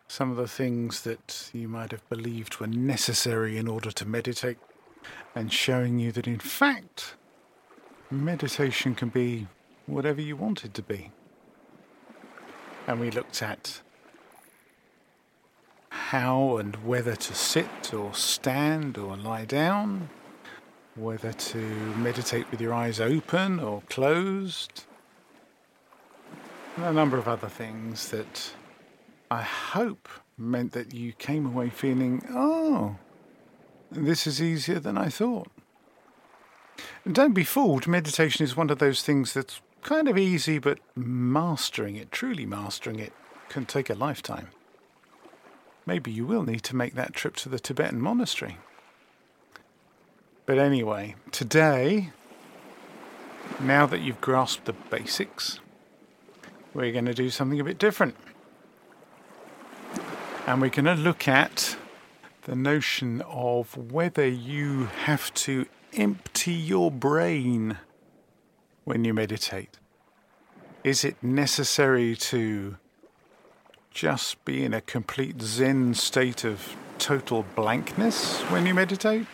[0.07, 4.59] some of the things that you might have believed were necessary in order to meditate,
[5.35, 7.15] and showing you that in fact,
[8.11, 9.47] meditation can be
[9.87, 11.13] whatever you want it to be.
[12.87, 13.81] And we looked at
[15.91, 20.09] how and whether to sit or stand or lie down,
[20.95, 24.85] whether to meditate with your eyes open or closed,
[26.77, 28.53] and a number of other things that
[29.31, 30.09] I hope
[30.39, 32.97] meant that you came away feeling, oh,
[33.91, 35.49] this is easier than I thought.
[37.05, 40.81] And don't be fooled, meditation is one of those things that's kind of easy, but
[40.97, 43.13] mastering it, truly mastering it,
[43.49, 44.49] can take a lifetime.
[45.87, 48.59] Maybe you will need to make that trip to the Tibetan monastery.
[50.45, 52.11] But anyway, today,
[53.61, 55.61] now that you've grasped the basics,
[56.75, 58.17] we're going to do something a bit different.
[60.49, 61.77] And we're going to look at
[62.43, 67.79] the notion of whether you have to empty your brain
[68.87, 69.79] when you meditate.
[70.85, 72.77] Is it necessary to
[73.91, 79.27] just be in a complete Zen state of total blankness when you meditate?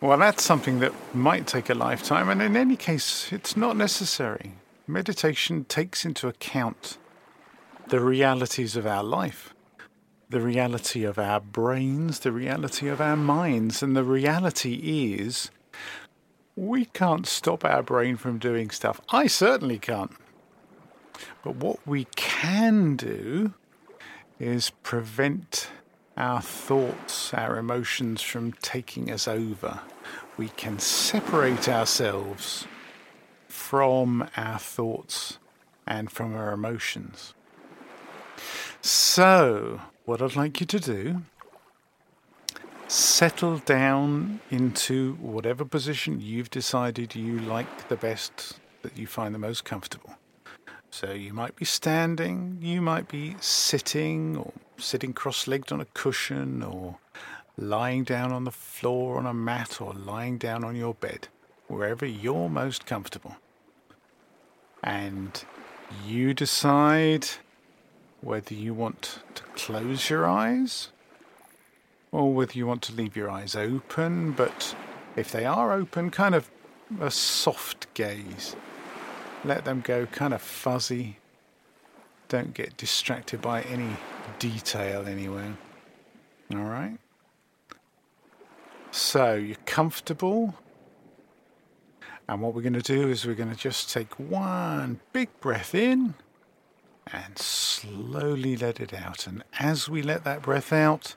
[0.00, 4.54] Well, that's something that might take a lifetime, and in any case, it's not necessary.
[4.86, 6.98] Meditation takes into account
[7.88, 9.54] the realities of our life,
[10.30, 13.82] the reality of our brains, the reality of our minds.
[13.82, 15.50] And the reality is,
[16.56, 19.00] we can't stop our brain from doing stuff.
[19.10, 20.12] I certainly can't.
[21.42, 23.54] But what we can do
[24.38, 25.68] is prevent
[26.16, 29.80] our thoughts, our emotions from taking us over.
[30.36, 32.66] We can separate ourselves
[33.48, 35.38] from our thoughts
[35.86, 37.34] and from our emotions.
[38.80, 41.22] So, what I'd like you to do,
[42.88, 49.38] settle down into whatever position you've decided you like the best, that you find the
[49.38, 50.14] most comfortable.
[50.90, 55.86] So, you might be standing, you might be sitting, or sitting cross legged on a
[55.86, 56.98] cushion, or
[57.56, 61.28] lying down on the floor on a mat, or lying down on your bed,
[61.66, 63.36] wherever you're most comfortable.
[64.84, 65.44] And
[66.06, 67.26] you decide
[68.20, 70.90] whether you want to close your eyes
[72.14, 74.76] or whether you want to leave your eyes open, but
[75.16, 76.48] if they are open, kind of
[77.00, 78.54] a soft gaze.
[79.44, 81.18] Let them go kind of fuzzy.
[82.28, 83.96] Don't get distracted by any
[84.38, 85.56] detail anywhere.
[86.52, 86.98] All right?
[88.92, 90.54] So you're comfortable.
[92.28, 95.74] And what we're going to do is we're going to just take one big breath
[95.74, 96.14] in
[97.12, 99.26] and slowly let it out.
[99.26, 101.16] And as we let that breath out,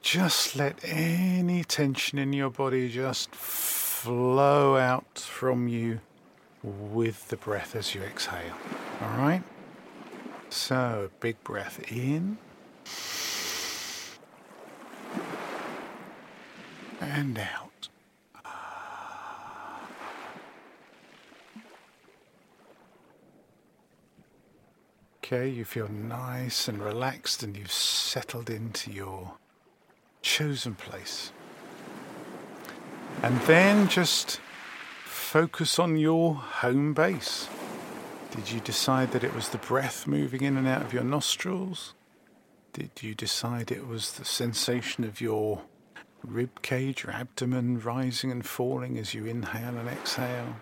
[0.00, 6.00] just let any tension in your body just flow out from you
[6.62, 8.54] with the breath as you exhale.
[9.02, 9.42] All right?
[10.50, 12.38] So, big breath in
[17.00, 17.88] and out.
[25.30, 29.34] Okay, you feel nice and relaxed and you've settled into your
[30.28, 31.32] chosen place.
[33.22, 34.40] And then just
[35.04, 37.48] focus on your home base.
[38.30, 41.94] Did you decide that it was the breath moving in and out of your nostrils?
[42.74, 45.62] Did you decide it was the sensation of your
[46.22, 50.56] rib cage, your abdomen rising and falling as you inhale and exhale?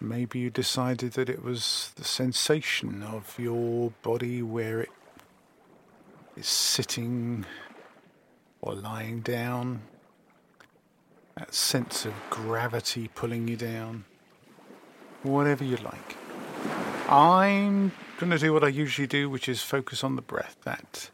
[0.00, 4.90] Maybe you decided that it was the sensation of your body where it
[6.36, 7.44] is sitting
[8.62, 9.82] or lying down.
[11.36, 14.04] That sense of gravity pulling you down.
[15.22, 16.16] Whatever you like.
[17.08, 20.56] I'm going to do what I usually do, which is focus on the breath.
[20.64, 21.10] That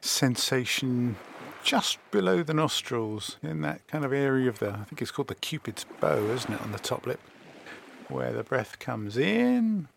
[0.00, 1.16] sensation
[1.64, 5.28] just below the nostrils, in that kind of area of the, I think it's called
[5.28, 7.20] the Cupid's bow, isn't it, on the top lip
[8.08, 9.88] where the breath comes in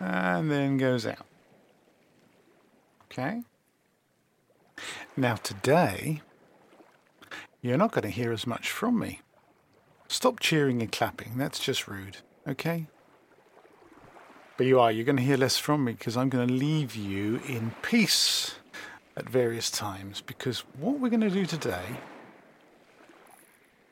[0.00, 1.26] and then goes out.
[3.06, 3.42] Okay?
[5.16, 6.22] Now, today,
[7.62, 9.20] you're not going to hear as much from me.
[10.08, 12.86] Stop cheering and clapping, that's just rude, okay?
[14.56, 16.94] But you are, you're going to hear less from me because I'm going to leave
[16.94, 18.56] you in peace
[19.16, 21.98] at various times because what we're going to do today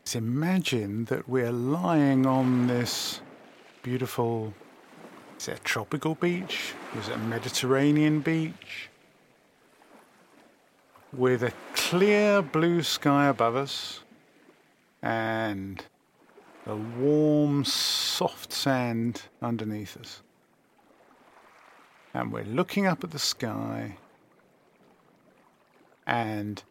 [0.04, 3.20] is imagine that we're lying on this
[3.82, 4.54] beautiful,
[5.38, 6.74] is it a tropical beach?
[6.98, 8.90] Is it a Mediterranean beach?
[11.16, 14.01] With a clear blue sky above us
[15.02, 15.84] and
[16.66, 20.22] a warm, soft sand underneath us.
[22.14, 23.97] And we're looking up at the sky
[26.06, 26.62] and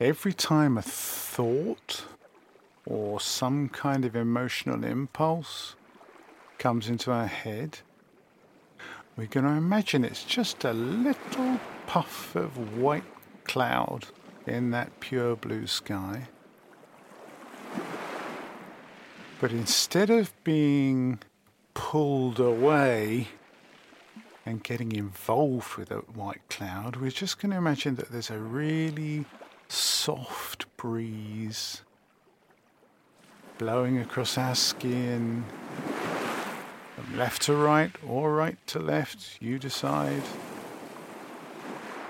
[0.00, 2.04] every time a thought
[2.86, 5.74] or some kind of emotional impulse
[6.58, 7.78] comes into our head,
[9.16, 13.04] we're going to imagine it's just a little puff of white
[13.50, 14.06] cloud
[14.46, 16.28] in that pure blue sky.
[19.40, 21.18] But instead of being
[21.74, 23.26] pulled away
[24.46, 28.38] and getting involved with a white cloud, we're just going to imagine that there's a
[28.38, 29.24] really
[29.66, 31.82] soft breeze
[33.58, 35.44] blowing across our skin
[36.94, 40.22] from left to right or right to left, you decide.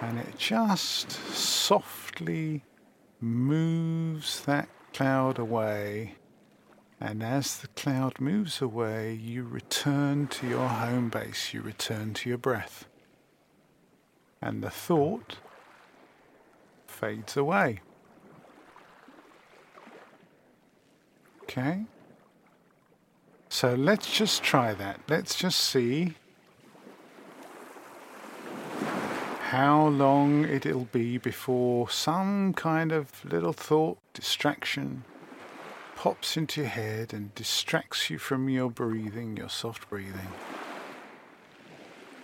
[0.00, 2.64] And it just softly
[3.20, 6.14] moves that cloud away.
[6.98, 12.28] And as the cloud moves away, you return to your home base, you return to
[12.28, 12.86] your breath.
[14.42, 15.36] And the thought
[16.86, 17.80] fades away.
[21.42, 21.84] Okay?
[23.48, 25.00] So let's just try that.
[25.08, 26.14] Let's just see
[29.50, 35.02] how long it'll be before some kind of little thought, distraction,
[35.96, 40.28] pops into your head and distracts you from your breathing, your soft breathing.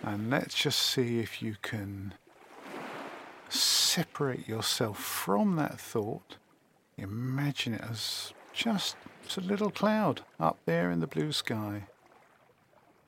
[0.03, 2.13] And let's just see if you can
[3.49, 6.37] separate yourself from that thought.
[6.97, 8.95] Imagine it as just
[9.35, 11.87] a little cloud up there in the blue sky.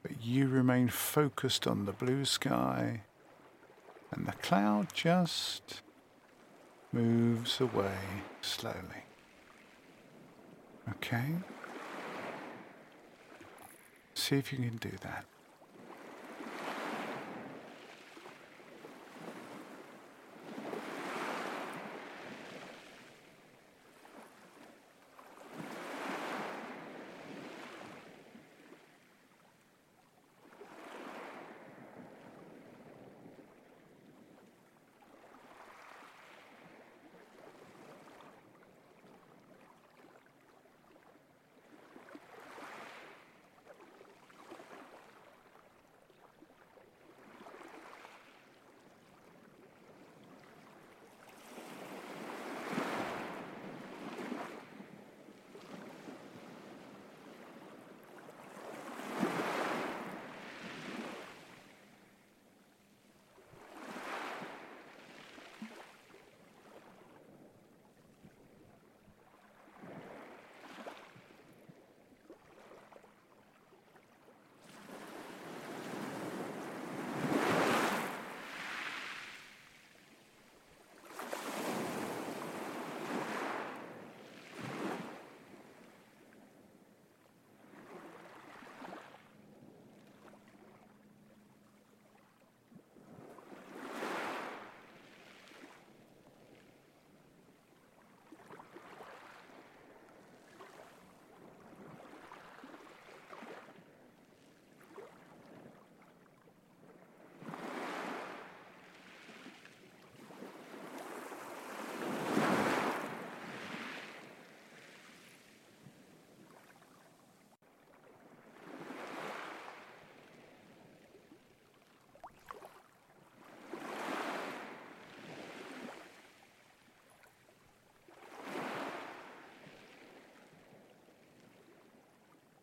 [0.03, 3.03] But you remain focused on the blue sky,
[4.11, 5.81] and the cloud just
[6.91, 7.97] moves away
[8.41, 9.03] slowly.
[10.91, 11.35] Okay?
[14.13, 15.25] See if you can do that.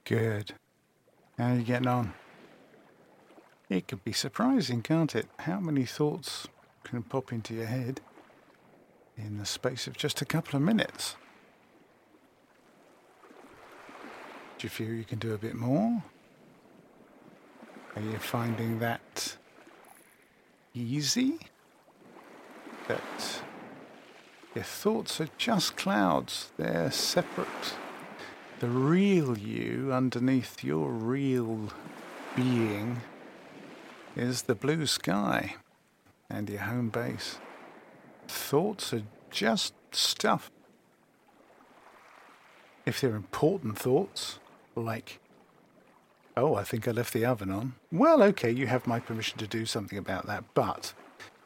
[0.07, 0.55] Good.
[1.37, 2.15] How are you getting on?
[3.69, 5.27] It can be surprising, can't it?
[5.41, 6.47] How many thoughts
[6.85, 8.01] can pop into your head
[9.19, 11.17] in the space of just a couple of minutes?
[14.59, 16.05] Do you feel you can do a bit more?
[17.97, 19.37] Are you finding that
[20.73, 21.41] easy?
[22.87, 23.43] That
[24.55, 27.75] your thoughts are just clouds, they're separate
[28.61, 31.69] the real you underneath your real
[32.35, 33.03] being
[34.17, 35.57] is the blue sky
[36.31, 37.39] and your home base.
[38.29, 40.51] Thoughts are just stuff.
[42.87, 44.39] If they're important thoughts,
[44.75, 45.21] like,
[46.37, 49.47] oh, I think I left the oven on, well, okay, you have my permission to
[49.47, 50.95] do something about that, but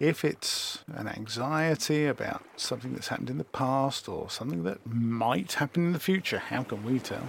[0.00, 5.52] if it's an anxiety about something that's happened in the past or something that might
[5.52, 7.28] happen in the future, how can we tell?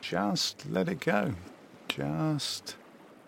[0.00, 1.34] Just let it go.
[1.86, 2.74] Just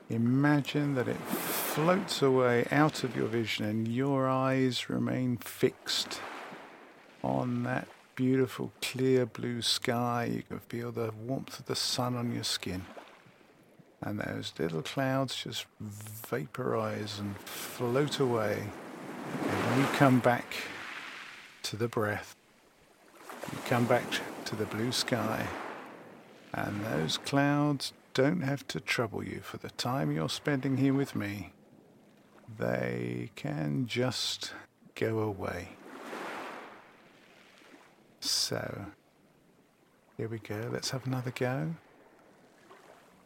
[0.09, 6.21] imagine that it floats away out of your vision and your eyes remain fixed
[7.23, 7.87] on that
[8.17, 10.25] beautiful clear blue sky.
[10.25, 12.87] You can feel the warmth of the sun on your skin.
[14.03, 18.63] And those little clouds just vaporize and float away.
[19.43, 20.55] And when you come back
[21.63, 22.35] to the breath.
[23.53, 24.05] You come back
[24.47, 25.47] to the blue sky.
[26.53, 31.15] And those clouds don't have to trouble you for the time you're spending here with
[31.15, 31.53] me.
[32.59, 34.53] They can just
[34.95, 35.69] go away.
[38.21, 38.87] So,
[40.17, 40.69] here we go.
[40.73, 41.75] Let's have another go.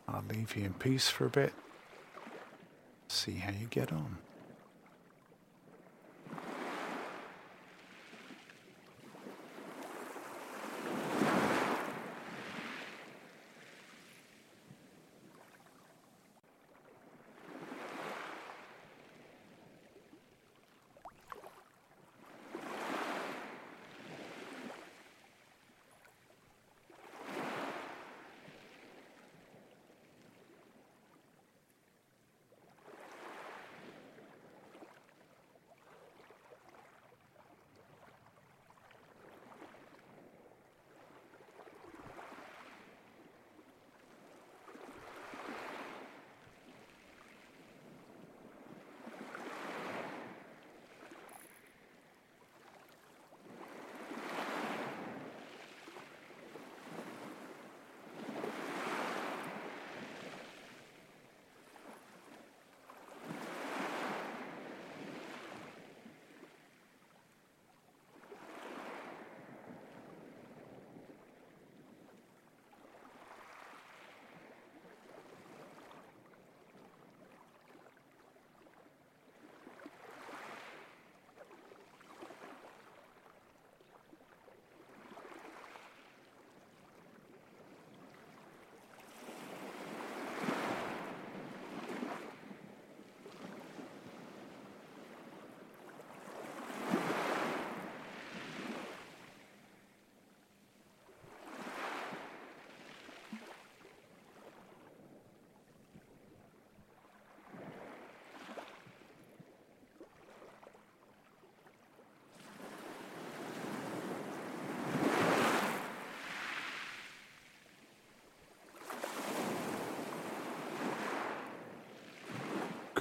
[0.09, 1.53] I'll leave you in peace for a bit.
[3.09, 4.19] See how you get on.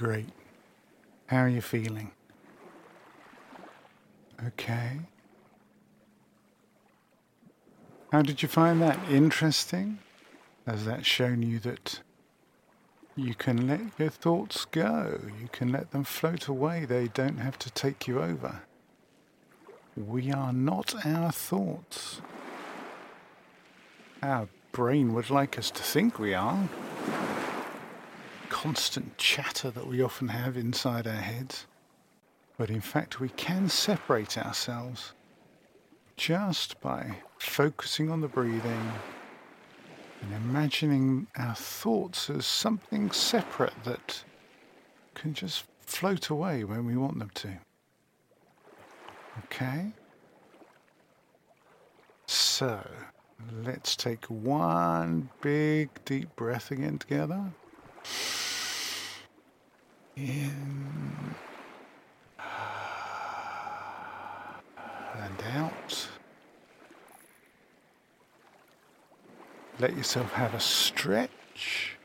[0.04, 0.28] Great.
[1.28, 2.10] How are you feeling?
[4.48, 4.98] Okay.
[8.12, 8.98] How did you find that?
[9.10, 10.00] Interesting?
[10.66, 12.00] Has that shown you that
[13.16, 15.22] you can let your thoughts go?
[15.40, 16.84] You can let them float away.
[16.84, 18.60] They don't have to take you over.
[19.96, 22.20] We are not our thoughts.
[24.22, 26.68] Our brain would like us to think we are
[28.64, 31.66] constant chatter that we often have inside our heads.
[32.56, 35.12] But in fact, we can separate ourselves
[36.16, 38.92] just by focusing on the breathing
[40.22, 44.24] and imagining our thoughts as something separate that
[45.12, 47.58] can just float away when we want them to.
[49.44, 49.92] Okay?
[52.26, 52.80] So,
[53.62, 57.52] let's take one big deep breath again together
[60.16, 61.34] in
[65.18, 66.08] and out.
[69.80, 71.96] Let yourself have a stretch.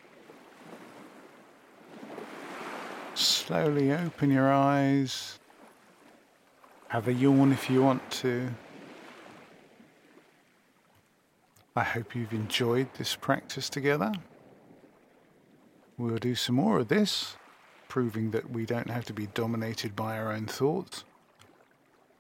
[3.14, 5.38] Slowly open your eyes.
[6.88, 8.50] Have a yawn if you want to.
[11.76, 14.12] I hope you've enjoyed this practice together.
[15.98, 17.38] We'll do some more of this
[17.90, 21.04] proving that we don't have to be dominated by our own thoughts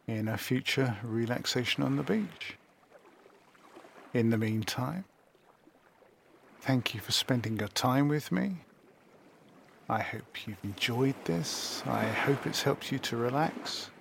[0.07, 2.57] in a future relaxation on the beach.
[4.13, 5.05] In the meantime,
[6.59, 8.57] thank you for spending your time with me.
[9.87, 11.83] I hope you've enjoyed this.
[11.85, 13.91] I hope it's helped you to relax.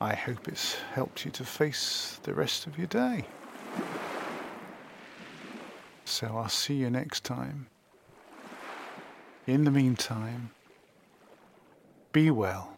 [0.00, 3.24] I hope it's helped you to face the rest of your day.
[6.04, 7.68] So I'll see you next time.
[9.46, 10.50] In the meantime,
[12.12, 12.76] be well.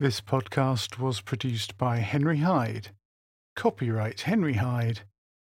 [0.00, 2.90] This podcast was produced by Henry Hyde
[3.58, 5.00] Copyright Henry Hyde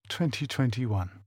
[0.08, 1.23] 2021.